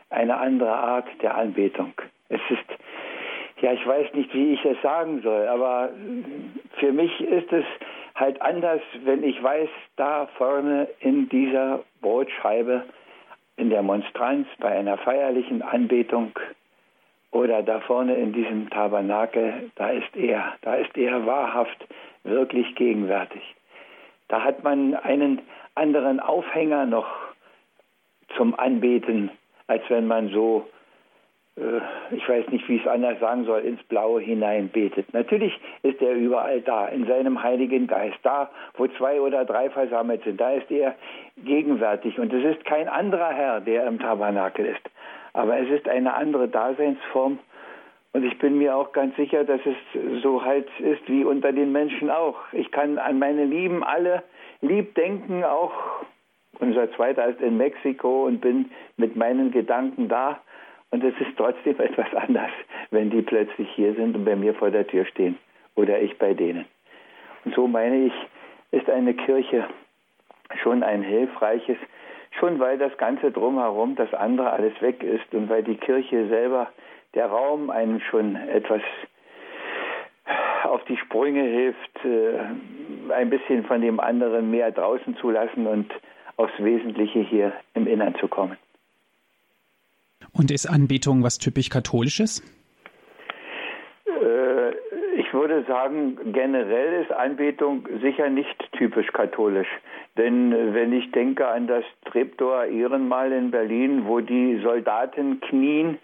eine 0.10 0.38
andere 0.38 0.74
Art 0.74 1.08
der 1.22 1.36
Anbetung. 1.36 1.94
Es 2.30 2.40
ist, 2.50 3.62
ja, 3.62 3.74
ich 3.74 3.86
weiß 3.86 4.14
nicht, 4.14 4.34
wie 4.34 4.54
ich 4.54 4.64
es 4.64 4.82
sagen 4.82 5.22
soll, 5.22 5.48
aber 5.48 5.90
für 6.80 6.94
mich 6.94 7.20
ist 7.20 7.52
es 7.52 7.66
halt 8.16 8.42
anders, 8.42 8.82
wenn 9.04 9.24
ich 9.24 9.42
weiß, 9.42 9.70
da 9.96 10.28
vorne 10.38 10.88
in 11.00 11.28
dieser 11.30 11.84
Brotscheibe 12.02 12.84
in 13.58 13.70
der 13.72 13.82
Monstranz, 13.82 14.48
bei 14.60 14.70
einer 14.70 14.98
feierlichen 15.00 15.64
Anbetung 15.64 16.32
oder 17.32 17.64
da 17.64 17.80
vorne 17.82 18.16
in 18.16 18.34
diesem 18.34 18.70
Tabernakel, 18.70 19.72
da 19.76 19.90
ist 19.90 20.16
er, 20.16 20.54
da 20.62 20.76
ist 20.76 20.96
er 20.96 21.26
wahrhaft 21.26 21.88
wirklich 22.24 22.76
gegenwärtig. 22.76 23.42
Da 24.28 24.44
hat 24.44 24.64
man 24.64 24.94
einen 24.94 25.42
anderen 25.78 26.20
Aufhänger 26.20 26.86
noch 26.86 27.08
zum 28.36 28.58
Anbeten, 28.60 29.32
als 29.68 29.84
wenn 29.90 30.08
man 30.08 30.30
so 30.30 30.68
äh, 31.58 32.16
ich 32.16 32.28
weiß 32.28 32.48
nicht, 32.50 32.68
wie 32.70 32.76
ich 32.76 32.82
es 32.82 32.88
anders 32.88 33.20
sagen 33.20 33.46
soll, 33.46 33.62
ins 33.62 33.82
Blaue 33.84 34.22
hinein 34.22 34.70
betet. 34.70 35.14
Natürlich 35.14 35.54
ist 35.84 36.02
er 36.02 36.14
überall 36.14 36.62
da, 36.62 36.88
in 36.88 37.06
seinem 37.06 37.42
Heiligen 37.42 37.88
Geist. 37.88 38.18
Da, 38.24 38.50
wo 38.76 38.88
zwei 38.88 39.20
oder 39.20 39.46
drei 39.46 39.70
versammelt 39.70 40.24
sind, 40.24 40.40
da 40.40 40.52
ist 40.52 40.70
er 40.72 40.96
gegenwärtig. 41.38 42.20
Und 42.20 42.32
es 42.34 42.56
ist 42.56 42.66
kein 42.66 42.88
anderer 42.88 43.30
Herr, 43.30 43.62
der 43.62 43.88
im 43.88 44.00
Tabernakel 44.00 44.66
ist. 44.66 44.90
Aber 45.34 45.58
es 45.58 45.70
ist 45.70 45.88
eine 45.88 46.14
andere 46.14 46.48
Daseinsform. 46.48 47.40
Und 48.14 48.24
ich 48.24 48.38
bin 48.40 48.58
mir 48.58 48.76
auch 48.76 48.94
ganz 48.94 49.16
sicher, 49.16 49.44
dass 49.44 49.60
es 49.66 50.22
so 50.24 50.44
halt 50.44 50.68
ist 50.80 51.08
wie 51.08 51.24
unter 51.24 51.52
den 51.52 51.72
Menschen 51.72 52.10
auch. 52.10 52.38
Ich 52.52 52.72
kann 52.72 52.98
an 52.98 53.20
meine 53.20 53.46
Lieben 53.46 53.84
alle 53.84 54.24
lieb 54.62 54.96
denken, 54.96 55.44
auch 55.44 55.72
unser 56.60 56.92
Zweiter 56.94 57.28
ist 57.28 57.42
in 57.42 57.58
Mexiko 57.58 58.26
und 58.26 58.42
bin 58.42 58.72
mit 58.98 59.16
meinen 59.16 59.52
Gedanken 59.52 60.08
da. 60.08 60.40
Und 60.90 61.04
es 61.04 61.14
ist 61.20 61.38
trotzdem 61.38 61.80
etwas 61.80 62.14
anders, 62.16 62.52
wenn 62.92 63.10
die 63.10 63.22
plötzlich 63.22 63.70
hier 63.76 63.94
sind 63.94 64.16
und 64.16 64.26
bei 64.26 64.36
mir 64.36 64.54
vor 64.54 64.72
der 64.72 64.88
Tür 64.88 65.06
stehen 65.06 65.38
oder 65.76 66.00
ich 66.00 66.18
bei 66.18 66.34
denen. 66.34 66.66
Und 67.46 67.56
so 67.56 67.68
meine 67.68 68.06
ich, 68.06 68.14
ist 68.72 68.90
eine 68.90 69.14
Kirche 69.14 69.66
schon 70.62 70.84
ein 70.84 71.04
hilfreiches, 71.04 71.78
schon 72.40 72.60
weil 72.60 72.78
das 72.78 72.98
Ganze 72.98 73.32
drumherum, 73.32 73.96
das 73.96 74.14
andere 74.14 74.52
alles 74.52 74.74
weg 74.82 75.04
ist 75.04 75.34
und 75.34 75.50
weil 75.50 75.64
die 75.64 75.76
Kirche 75.76 76.28
selber, 76.28 76.72
der 77.14 77.28
Raum 77.28 77.70
einen 77.70 78.02
schon 78.02 78.36
etwas 78.36 78.82
auf 80.64 80.84
die 80.86 80.98
Sprünge 80.98 81.44
hilft, 81.44 82.06
äh, 82.06 83.12
ein 83.14 83.30
bisschen 83.30 83.66
von 83.66 83.82
dem 83.82 84.00
anderen 84.00 84.52
mehr 84.52 84.72
draußen 84.72 85.18
zu 85.18 85.30
lassen 85.30 85.68
und 85.68 85.92
aufs 86.38 86.54
Wesentliche 86.60 87.20
hier 87.20 87.54
im 87.74 87.88
Innern 87.88 88.16
zu 88.20 88.28
kommen. 88.28 88.58
Und 90.34 90.52
ist 90.52 90.68
Anbetung 90.68 91.24
was 91.24 91.38
typisch 91.40 91.70
Katholisches? 91.70 92.44
Äh, 94.06 94.72
ich 95.18 95.34
würde 95.34 95.64
sagen, 95.68 96.32
generell 96.32 97.02
ist 97.02 97.12
Anbetung 97.12 97.88
sicher 98.02 98.30
nicht 98.30 98.56
typisch 98.74 99.08
katholisch. 99.14 99.68
Denn 100.18 100.54
äh, 100.54 100.74
wenn 100.74 100.94
ich 100.94 101.12
denke 101.12 101.48
an 101.48 101.68
das 101.68 101.84
Treptower 102.06 102.66
Ehrenmal 102.66 103.32
in 103.32 103.52
Berlin, 103.52 104.06
wo 104.06 104.20
die 104.20 104.60
Soldaten 104.64 105.40
knien 105.42 105.98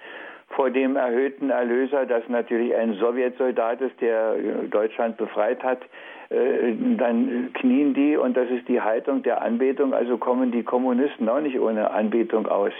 vor 0.55 0.69
dem 0.69 0.95
erhöhten 0.95 1.49
Erlöser, 1.49 2.05
das 2.05 2.23
natürlich 2.27 2.75
ein 2.75 2.93
Sowjetsoldat 2.95 3.81
ist, 3.81 3.99
der 4.01 4.35
Deutschland 4.69 5.17
befreit 5.17 5.63
hat, 5.63 5.81
äh, 6.29 6.73
dann 6.97 7.51
knien 7.53 7.93
die 7.93 8.17
und 8.17 8.35
das 8.35 8.49
ist 8.49 8.67
die 8.67 8.81
Haltung 8.81 9.23
der 9.23 9.41
Anbetung, 9.41 9.93
also 9.93 10.17
kommen 10.17 10.51
die 10.51 10.63
Kommunisten 10.63 11.29
auch 11.29 11.41
nicht 11.41 11.59
ohne 11.59 11.91
Anbetung 11.91 12.47
aus 12.47 12.73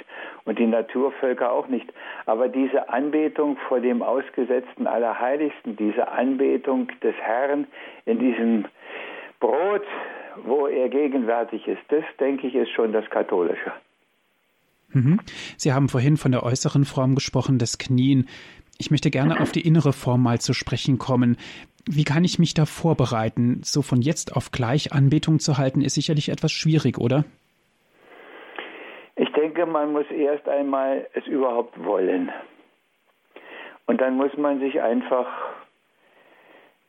und 0.46 0.60
die 0.60 0.66
Naturvölker 0.66 1.52
auch 1.52 1.68
nicht. 1.68 1.92
Aber 2.26 2.48
diese 2.48 2.90
Anbetung 2.90 3.58
vor 3.68 3.80
dem 3.80 4.02
ausgesetzten 4.02 4.88
Allerheiligsten, 4.88 5.76
diese 5.76 6.08
Anbetung 6.08 6.88
des 7.02 7.16
Herrn 7.16 7.68
in 8.06 8.20
diesem 8.20 8.66
Brot, 9.40 9.86
wo 10.46 10.68
er 10.68 10.90
gegenwärtig 10.90 11.68
ist, 11.68 11.82
das 11.90 12.04
denke 12.20 12.48
ich 12.48 12.56
ist 12.56 12.72
schon 12.72 12.92
das 12.92 13.08
Katholische. 13.10 13.72
Mhm. 14.94 15.20
Sie 15.58 15.74
haben 15.74 15.90
vorhin 15.90 16.18
von 16.18 16.32
der 16.32 16.44
äußeren 16.44 16.86
Form 16.86 17.16
gesprochen, 17.16 17.60
des 17.60 17.78
Knien. 17.78 18.28
Ich 18.78 18.92
möchte 18.92 19.12
gerne 19.12 19.40
auf 19.40 19.52
die 19.52 19.66
innere 19.66 19.94
Form 19.94 20.24
mal 20.24 20.40
zu 20.40 20.54
sprechen 20.54 20.98
kommen. 20.98 21.38
Wie 21.86 22.04
kann 22.04 22.24
ich 22.24 22.40
mich 22.40 22.54
da 22.54 22.66
vorbereiten? 22.66 23.62
So 23.64 23.82
von 23.82 24.02
jetzt 24.02 24.36
auf 24.36 24.52
gleich 24.52 24.94
Anbetung 24.94 25.40
zu 25.40 25.58
halten, 25.58 25.82
ist 25.82 25.96
sicherlich 25.96 26.30
etwas 26.30 26.52
schwierig, 26.52 26.98
oder? 26.98 27.26
Ich 29.16 29.32
denke, 29.34 29.66
man 29.66 29.92
muss 29.92 30.06
erst 30.10 30.48
einmal 30.48 31.08
es 31.14 31.26
überhaupt 31.28 31.84
wollen. 31.84 32.32
Und 33.86 34.02
dann 34.02 34.16
muss 34.16 34.36
man 34.38 34.60
sich 34.60 34.82
einfach 34.82 35.28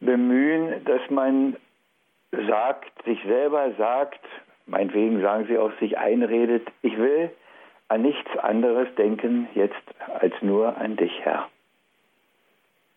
bemühen, 0.00 0.84
dass 0.84 1.00
man 1.10 1.56
sagt, 2.30 3.04
sich 3.04 3.18
selber 3.24 3.72
sagt, 3.76 4.20
meinetwegen 4.66 5.20
sagen 5.20 5.46
Sie 5.48 5.58
auch, 5.58 5.72
sich 5.80 5.98
einredet, 5.98 6.66
ich 6.82 6.96
will 6.96 7.30
an 7.88 8.02
nichts 8.02 8.36
anderes 8.38 8.88
denken 8.96 9.48
jetzt 9.54 9.82
als 10.20 10.34
nur 10.40 10.76
an 10.76 10.96
dich, 10.96 11.12
Herr. 11.22 11.48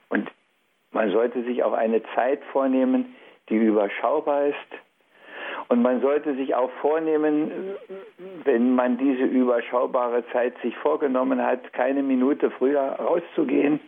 Und 0.10 0.30
man 0.92 1.12
sollte 1.12 1.44
sich 1.44 1.64
auch 1.64 1.74
eine 1.74 2.02
Zeit 2.16 2.42
vornehmen, 2.52 3.16
die 3.50 3.56
überschaubar 3.56 4.48
ist. 4.48 4.58
Und 5.70 5.82
man 5.82 6.00
sollte 6.02 6.36
sich 6.36 6.56
auch 6.56 6.72
vornehmen, 6.82 7.52
wenn 8.46 8.74
man 8.74 8.98
diese 8.98 9.24
überschaubare 9.24 10.24
Zeit 10.32 10.54
sich 10.62 10.76
vorgenommen 10.78 11.42
hat, 11.46 11.74
keine 11.74 12.04
Minute 12.04 12.52
früher 12.52 12.82
rauszugehen, 12.82 13.82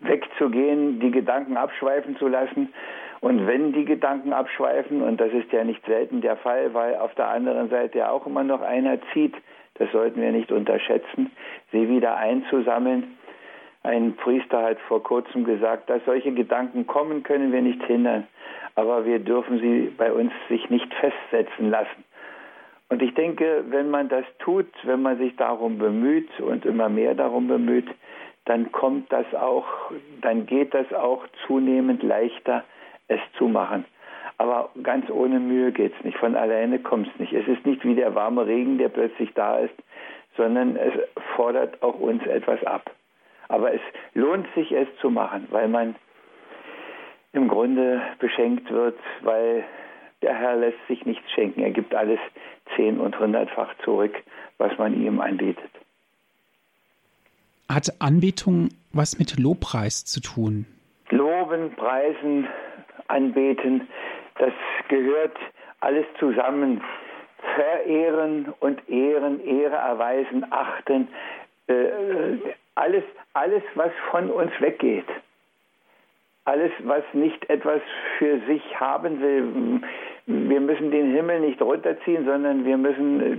wegzugehen, 0.00 1.00
die 1.00 1.10
Gedanken 1.10 1.56
abschweifen 1.56 2.16
zu 2.16 2.28
lassen. 2.28 2.72
Und 3.20 3.46
wenn 3.46 3.72
die 3.72 3.84
Gedanken 3.84 4.32
abschweifen, 4.32 5.00
und 5.00 5.20
das 5.20 5.32
ist 5.32 5.50
ja 5.52 5.64
nicht 5.64 5.84
selten 5.86 6.20
der 6.20 6.36
Fall, 6.36 6.74
weil 6.74 6.96
auf 6.96 7.14
der 7.14 7.28
anderen 7.28 7.70
Seite 7.70 7.98
ja 7.98 8.10
auch 8.10 8.26
immer 8.26 8.44
noch 8.44 8.60
einer 8.60 8.98
zieht, 9.12 9.34
das 9.74 9.90
sollten 9.92 10.20
wir 10.20 10.32
nicht 10.32 10.52
unterschätzen, 10.52 11.30
sie 11.70 11.88
wieder 11.88 12.16
einzusammeln. 12.16 13.16
Ein 13.82 14.14
Priester 14.16 14.62
hat 14.62 14.78
vor 14.80 15.02
kurzem 15.02 15.44
gesagt, 15.44 15.90
dass 15.90 16.04
solche 16.04 16.32
Gedanken 16.32 16.86
kommen, 16.86 17.22
können 17.22 17.52
wir 17.52 17.62
nicht 17.62 17.82
hindern, 17.84 18.26
aber 18.74 19.04
wir 19.04 19.18
dürfen 19.18 19.58
sie 19.58 19.92
bei 19.96 20.12
uns 20.12 20.32
sich 20.48 20.70
nicht 20.70 20.92
festsetzen 20.94 21.70
lassen. 21.70 22.04
Und 22.88 23.02
ich 23.02 23.14
denke, 23.14 23.64
wenn 23.70 23.88
man 23.88 24.08
das 24.08 24.24
tut, 24.38 24.68
wenn 24.84 25.00
man 25.00 25.16
sich 25.16 25.34
darum 25.36 25.78
bemüht 25.78 26.28
und 26.40 26.66
immer 26.66 26.90
mehr 26.90 27.14
darum 27.14 27.48
bemüht, 27.48 27.88
dann 28.44 28.70
kommt 28.70 29.10
das 29.12 29.24
auch, 29.34 29.64
dann 30.20 30.46
geht 30.46 30.74
das 30.74 30.92
auch 30.92 31.24
zunehmend 31.46 32.02
leichter, 32.02 32.64
es 33.08 33.20
zu 33.38 33.48
machen. 33.48 33.84
Aber 34.38 34.70
ganz 34.82 35.08
ohne 35.10 35.38
Mühe 35.38 35.72
geht 35.72 35.92
es 35.96 36.04
nicht. 36.04 36.18
Von 36.18 36.34
alleine 36.34 36.78
kommt 36.78 37.08
es 37.08 37.20
nicht. 37.20 37.32
Es 37.32 37.46
ist 37.46 37.64
nicht 37.66 37.84
wie 37.84 37.94
der 37.94 38.14
warme 38.14 38.46
Regen, 38.46 38.78
der 38.78 38.88
plötzlich 38.88 39.32
da 39.34 39.58
ist, 39.58 39.74
sondern 40.36 40.76
es 40.76 40.92
fordert 41.36 41.82
auch 41.82 41.98
uns 41.98 42.24
etwas 42.26 42.62
ab. 42.64 42.90
Aber 43.48 43.72
es 43.72 43.80
lohnt 44.14 44.46
sich, 44.54 44.72
es 44.72 44.88
zu 45.00 45.10
machen, 45.10 45.46
weil 45.50 45.68
man 45.68 45.94
im 47.32 47.48
Grunde 47.48 48.02
beschenkt 48.18 48.70
wird, 48.70 48.98
weil 49.22 49.64
der 50.22 50.34
Herr 50.34 50.56
lässt 50.56 50.78
sich 50.88 51.04
nichts 51.04 51.30
schenken. 51.32 51.62
Er 51.62 51.70
gibt 51.70 51.94
alles 51.94 52.20
zehn- 52.76 52.98
und 52.98 53.18
hundertfach 53.18 53.74
zurück, 53.84 54.14
was 54.58 54.76
man 54.78 54.94
ihm 55.00 55.20
anbietet. 55.20 55.70
Hat 57.68 57.88
Anbetung 58.00 58.68
was 58.92 59.18
mit 59.18 59.38
Lobpreis 59.38 60.04
zu 60.04 60.20
tun? 60.20 60.66
Loben, 61.10 61.74
preisen, 61.74 62.46
anbeten, 63.08 63.88
das 64.38 64.52
gehört 64.88 65.36
alles 65.80 66.06
zusammen. 66.18 66.82
Verehren 67.54 68.54
und 68.60 68.88
ehren, 68.88 69.44
Ehre 69.44 69.74
erweisen, 69.74 70.46
achten, 70.50 71.08
äh, 71.66 71.74
alles, 72.74 73.04
alles, 73.34 73.62
was 73.74 73.90
von 74.10 74.30
uns 74.30 74.52
weggeht. 74.60 75.06
Alles, 76.44 76.72
was 76.80 77.02
nicht 77.12 77.48
etwas 77.50 77.80
für 78.18 78.40
sich 78.46 78.80
haben 78.80 79.20
will. 79.20 79.80
Wir 80.26 80.60
müssen 80.60 80.90
den 80.90 81.14
Himmel 81.14 81.40
nicht 81.40 81.60
runterziehen, 81.60 82.24
sondern 82.24 82.64
wir 82.64 82.76
müssen 82.76 83.20
äh, 83.20 83.36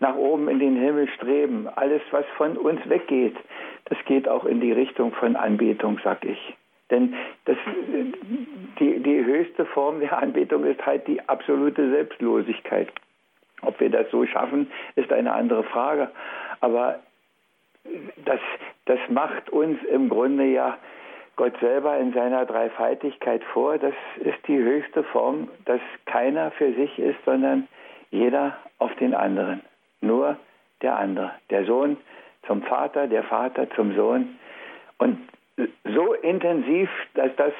nach 0.00 0.16
oben 0.16 0.48
in 0.48 0.58
den 0.58 0.76
Himmel 0.76 1.08
streben. 1.08 1.68
Alles, 1.76 2.02
was 2.10 2.24
von 2.36 2.56
uns 2.56 2.86
weggeht, 2.88 3.36
das 3.86 3.98
geht 4.06 4.28
auch 4.28 4.44
in 4.44 4.60
die 4.60 4.72
Richtung 4.72 5.12
von 5.12 5.36
Anbetung, 5.36 5.98
sag 6.02 6.24
ich. 6.24 6.56
Denn 6.90 7.14
das, 7.46 7.56
die, 8.78 9.00
die 9.00 9.24
höchste 9.24 9.66
Form 9.66 10.00
der 10.00 10.16
Anbetung 10.18 10.64
ist 10.64 10.84
halt 10.86 11.06
die 11.08 11.20
absolute 11.28 11.90
Selbstlosigkeit. 11.90 12.88
Ob 13.62 13.80
wir 13.80 13.90
das 13.90 14.10
so 14.10 14.24
schaffen, 14.26 14.70
ist 14.94 15.12
eine 15.12 15.32
andere 15.32 15.64
Frage. 15.64 16.10
Aber 16.60 17.00
das, 18.24 18.40
das 18.84 18.98
macht 19.08 19.50
uns 19.50 19.82
im 19.84 20.08
Grunde 20.08 20.44
ja 20.44 20.78
Gott 21.36 21.54
selber 21.60 21.98
in 21.98 22.12
seiner 22.12 22.46
Dreifaltigkeit 22.46 23.42
vor. 23.52 23.78
Das 23.78 23.94
ist 24.20 24.38
die 24.46 24.58
höchste 24.58 25.02
Form, 25.04 25.48
dass 25.64 25.80
keiner 26.06 26.50
für 26.52 26.72
sich 26.72 26.98
ist, 26.98 27.18
sondern 27.24 27.68
jeder 28.10 28.56
auf 28.78 28.94
den 28.96 29.14
anderen. 29.14 29.60
Nur 30.00 30.36
der 30.82 30.96
andere. 30.96 31.32
Der 31.50 31.64
Sohn 31.64 31.96
zum 32.46 32.62
Vater, 32.62 33.06
der 33.06 33.24
Vater 33.24 33.68
zum 33.70 33.94
Sohn. 33.94 34.38
Und 34.98 35.18
so 35.84 36.12
intensiv, 36.14 36.88
dass 37.14 37.34
das, 37.36 37.52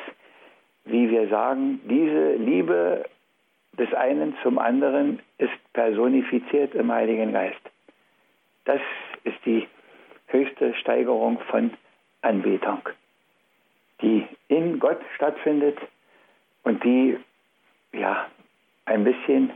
wie 0.85 1.11
wir 1.11 1.29
sagen, 1.29 1.81
diese 1.85 2.35
Liebe 2.35 3.05
des 3.79 3.93
einen 3.95 4.37
zum 4.43 4.59
anderen 4.59 5.21
ist 5.39 5.73
personifiziert 5.73 6.75
im 6.75 6.91
Heiligen 6.93 7.33
Geist. 7.33 7.61
Das 8.65 8.81
ist 9.25 9.39
die 9.45 9.67
höchste 10.29 10.75
Steigerung 10.75 11.39
von 11.51 11.73
Anbetung, 12.23 12.81
die 14.01 14.27
in 14.49 14.79
Gott 14.79 15.01
stattfindet 15.15 15.79
und 16.65 16.83
die 16.83 17.19
ja 17.93 18.27
ein 18.87 19.05
bisschen 19.05 19.53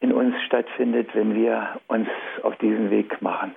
in 0.00 0.12
uns 0.12 0.34
stattfindet, 0.44 1.14
wenn 1.14 1.34
wir 1.34 1.80
uns 1.88 2.08
auf 2.42 2.56
diesen 2.56 2.90
Weg 2.90 3.20
machen. 3.22 3.54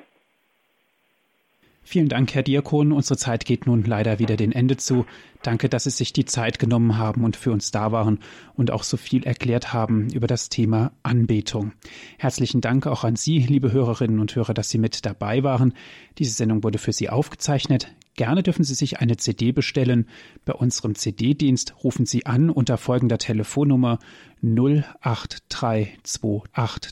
Vielen 1.90 2.10
Dank, 2.10 2.36
Herr 2.36 2.44
Diakon. 2.44 2.92
Unsere 2.92 3.16
Zeit 3.16 3.46
geht 3.46 3.66
nun 3.66 3.86
leider 3.86 4.20
wieder 4.20 4.36
dem 4.36 4.52
Ende 4.52 4.76
zu. 4.76 5.06
Danke, 5.42 5.70
dass 5.70 5.86
Sie 5.86 5.90
sich 5.90 6.12
die 6.12 6.26
Zeit 6.26 6.60
genommen 6.60 6.98
haben 6.98 7.24
und 7.24 7.38
für 7.38 7.54
uns 7.54 7.72
da 7.72 7.94
waren 7.94 8.20
und 8.56 8.72
auch 8.72 8.84
so 8.84 8.98
viel 8.98 9.24
erklärt 9.24 9.72
haben 9.72 10.10
über 10.10 10.28
das 10.28 10.50
Thema 10.50 10.92
Anbetung. 11.04 11.72
Herzlichen 12.18 12.60
Dank 12.60 12.88
auch 12.88 13.06
an 13.06 13.16
Sie, 13.16 13.40
liebe 13.40 13.72
Hörerinnen 13.72 14.20
und 14.20 14.36
Hörer, 14.36 14.54
dass 14.54 14.70
Sie 14.70 14.80
mit 14.80 15.06
dabei 15.06 15.44
waren. 15.44 15.74
Diese 16.18 16.34
Sendung 16.34 16.62
wurde 16.62 16.78
für 16.78 16.92
Sie 16.92 17.10
aufgezeichnet. 17.10 17.96
Gerne 18.18 18.44
dürfen 18.44 18.66
Sie 18.66 18.74
sich 18.74 19.00
eine 19.00 19.16
CD 19.16 19.54
bestellen. 19.54 20.10
Bei 20.44 20.52
unserem 20.52 20.94
CD-Dienst 20.94 21.86
rufen 21.86 22.06
Sie 22.06 22.26
an 22.26 22.50
unter 22.50 22.78
folgender 22.78 23.18
Telefonnummer 23.18 24.00
08328 24.42 26.92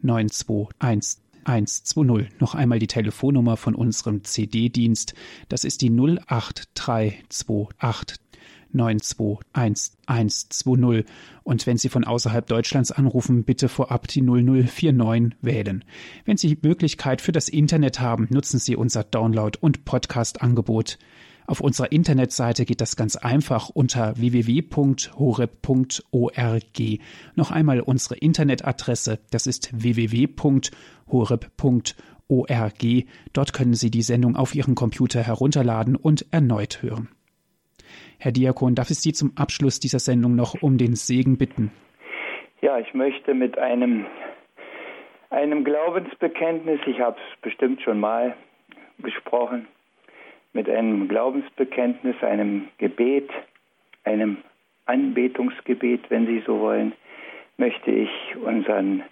921 0.00 1.21
120. 1.44 2.40
Noch 2.40 2.54
einmal 2.54 2.78
die 2.78 2.86
Telefonnummer 2.86 3.56
von 3.56 3.74
unserem 3.74 4.22
CD-Dienst. 4.24 5.14
Das 5.48 5.64
ist 5.64 5.82
die 5.82 5.90
08328 5.90 8.20
921 8.72 10.66
Und 11.44 11.66
wenn 11.66 11.76
Sie 11.76 11.88
von 11.88 12.04
außerhalb 12.04 12.46
Deutschlands 12.46 12.90
anrufen, 12.90 13.44
bitte 13.44 13.68
vorab 13.68 14.08
die 14.08 14.22
0049 14.22 15.38
wählen. 15.42 15.84
Wenn 16.24 16.36
Sie 16.36 16.56
die 16.56 16.66
Möglichkeit 16.66 17.20
für 17.20 17.32
das 17.32 17.48
Internet 17.48 18.00
haben, 18.00 18.28
nutzen 18.30 18.58
Sie 18.58 18.76
unser 18.76 19.04
Download- 19.04 19.58
und 19.60 19.84
Podcast-Angebot. 19.84 20.98
Auf 21.46 21.60
unserer 21.60 21.92
Internetseite 21.92 22.64
geht 22.64 22.80
das 22.80 22.96
ganz 22.96 23.16
einfach 23.16 23.68
unter 23.68 24.16
www.horeb.org. 24.16 25.00
Noch 27.34 27.50
einmal 27.50 27.80
unsere 27.80 28.16
Internetadresse, 28.16 29.18
das 29.30 29.46
ist 29.46 29.70
www.horeb.org. 29.72 30.44
Dort 33.32 33.52
können 33.52 33.74
Sie 33.74 33.90
die 33.90 34.02
Sendung 34.02 34.36
auf 34.36 34.54
Ihren 34.54 34.74
Computer 34.74 35.20
herunterladen 35.22 35.96
und 35.96 36.26
erneut 36.30 36.82
hören. 36.82 37.08
Herr 38.18 38.32
Diakon, 38.32 38.74
darf 38.76 38.90
ich 38.90 39.00
Sie 39.00 39.12
zum 39.12 39.32
Abschluss 39.36 39.80
dieser 39.80 39.98
Sendung 39.98 40.36
noch 40.36 40.54
um 40.62 40.78
den 40.78 40.94
Segen 40.94 41.38
bitten? 41.38 41.72
Ja, 42.60 42.78
ich 42.78 42.94
möchte 42.94 43.34
mit 43.34 43.58
einem, 43.58 44.06
einem 45.30 45.64
Glaubensbekenntnis, 45.64 46.78
ich 46.86 47.00
habe 47.00 47.16
es 47.18 47.40
bestimmt 47.40 47.82
schon 47.82 47.98
mal 47.98 48.36
gesprochen, 48.98 49.66
mit 50.52 50.68
einem 50.68 51.08
Glaubensbekenntnis, 51.08 52.16
einem 52.22 52.68
Gebet, 52.78 53.30
einem 54.04 54.38
Anbetungsgebet, 54.86 56.10
wenn 56.10 56.26
Sie 56.26 56.42
so 56.46 56.60
wollen, 56.60 56.92
möchte 57.56 57.90
ich 57.90 58.10
unseren 58.36 59.02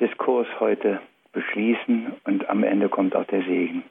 Diskurs 0.00 0.48
heute 0.58 1.00
beschließen 1.32 2.12
und 2.24 2.48
am 2.48 2.64
Ende 2.64 2.88
kommt 2.88 3.14
auch 3.14 3.26
der 3.26 3.42
Segen. 3.42 3.84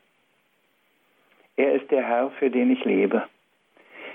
Er 1.56 1.74
ist 1.74 1.92
der 1.92 2.04
Herr, 2.04 2.32
für 2.32 2.50
den 2.50 2.72
ich 2.72 2.84
lebe. 2.86 3.24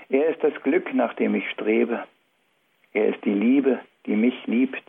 Er 0.09 0.27
ist 0.29 0.43
das 0.43 0.53
Glück, 0.63 0.93
nach 0.93 1.13
dem 1.13 1.35
ich 1.35 1.49
strebe. 1.51 2.03
Er 2.93 3.07
ist 3.07 3.23
die 3.25 3.33
Liebe, 3.33 3.79
die 4.05 4.15
mich 4.15 4.35
liebt. 4.47 4.83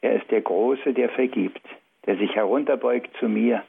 Er 0.00 0.16
ist 0.16 0.30
der 0.30 0.40
Große, 0.40 0.92
der 0.92 1.08
vergibt, 1.10 1.62
der 2.06 2.16
sich 2.16 2.34
herunterbeugt 2.34 3.10
zu 3.18 3.28
mir. 3.28 3.62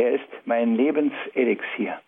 Er 0.00 0.12
ist 0.12 0.46
mein 0.46 0.76
Lebenselixier. 0.76 2.00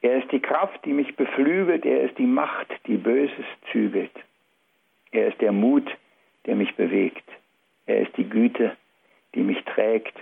Er 0.00 0.16
ist 0.16 0.32
die 0.32 0.40
Kraft, 0.40 0.84
die 0.84 0.92
mich 0.92 1.14
beflügelt. 1.14 1.86
Er 1.86 2.00
ist 2.00 2.18
die 2.18 2.26
Macht, 2.26 2.66
die 2.88 2.96
Böses 2.96 3.44
zügelt. 3.70 4.10
Er 5.12 5.28
ist 5.28 5.40
der 5.40 5.52
Mut, 5.52 5.88
der 6.44 6.56
mich 6.56 6.74
bewegt. 6.74 7.22
Er 7.86 8.00
ist 8.00 8.16
die 8.16 8.28
Güte, 8.28 8.76
die 9.36 9.42
mich 9.42 9.62
trägt. 9.62 10.12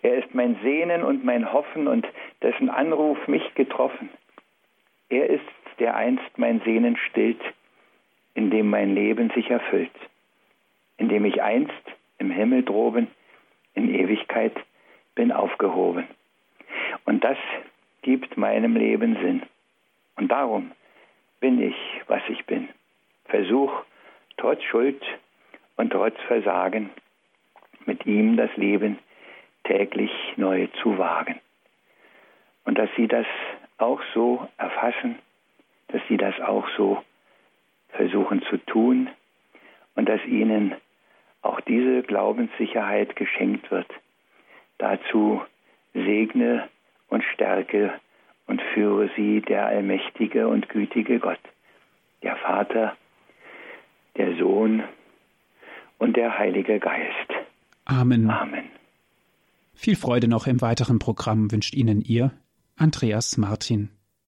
Er 0.00 0.14
ist 0.14 0.34
mein 0.34 0.56
Sehnen 0.62 1.02
und 1.02 1.26
mein 1.26 1.52
Hoffen 1.52 1.86
und 1.86 2.08
dessen 2.40 2.70
Anruf 2.70 3.28
mich 3.28 3.54
getroffen. 3.54 4.08
Er 5.10 5.28
ist, 5.28 5.44
der 5.78 5.94
einst 5.94 6.38
mein 6.38 6.62
Sehnen 6.62 6.96
stillt, 6.96 7.42
in 8.32 8.50
dem 8.50 8.70
mein 8.70 8.94
Leben 8.94 9.28
sich 9.34 9.50
erfüllt, 9.50 9.92
in 10.96 11.10
dem 11.10 11.26
ich 11.26 11.42
einst 11.42 11.84
im 12.16 12.30
Himmel 12.30 12.62
droben 12.62 13.08
in 13.74 13.94
Ewigkeit 13.94 14.54
bin 15.14 15.32
aufgehoben. 15.32 16.06
Und 17.04 17.24
das 17.24 17.38
gibt 18.02 18.36
meinem 18.36 18.76
Leben 18.76 19.16
Sinn. 19.16 19.42
Und 20.16 20.28
darum 20.28 20.72
bin 21.40 21.60
ich, 21.60 21.76
was 22.06 22.22
ich 22.28 22.44
bin. 22.46 22.68
Versuch, 23.26 23.72
trotz 24.36 24.62
Schuld 24.64 25.02
und 25.76 25.90
trotz 25.90 26.16
Versagen, 26.26 26.90
mit 27.86 28.06
ihm 28.06 28.36
das 28.36 28.54
Leben 28.56 28.98
täglich 29.64 30.12
neu 30.36 30.68
zu 30.82 30.98
wagen. 30.98 31.40
Und 32.64 32.78
dass 32.78 32.90
Sie 32.96 33.08
das 33.08 33.26
auch 33.78 34.00
so 34.14 34.48
erfassen, 34.56 35.18
dass 35.88 36.00
Sie 36.08 36.16
das 36.16 36.38
auch 36.40 36.68
so 36.76 37.02
versuchen 37.90 38.42
zu 38.42 38.58
tun 38.58 39.10
und 39.94 40.08
dass 40.08 40.24
Ihnen 40.24 40.74
auch 41.42 41.60
diese 41.60 42.02
Glaubenssicherheit 42.02 43.16
geschenkt 43.16 43.70
wird. 43.70 43.88
Dazu 44.82 45.40
segne 45.94 46.68
und 47.08 47.22
stärke 47.32 47.92
und 48.48 48.60
führe 48.74 49.08
Sie 49.16 49.40
der 49.40 49.66
allmächtige 49.66 50.48
und 50.48 50.68
gütige 50.68 51.20
Gott, 51.20 51.38
der 52.24 52.34
Vater, 52.34 52.96
der 54.16 54.36
Sohn 54.38 54.82
und 55.98 56.16
der 56.16 56.36
Heilige 56.36 56.80
Geist. 56.80 57.30
Amen. 57.84 58.28
Amen. 58.28 58.64
Viel 59.72 59.94
Freude 59.94 60.26
noch 60.26 60.48
im 60.48 60.60
weiteren 60.60 60.98
Programm 60.98 61.52
wünscht 61.52 61.74
Ihnen 61.74 62.00
Ihr 62.00 62.32
Andreas 62.74 63.36
Martin. 63.36 63.88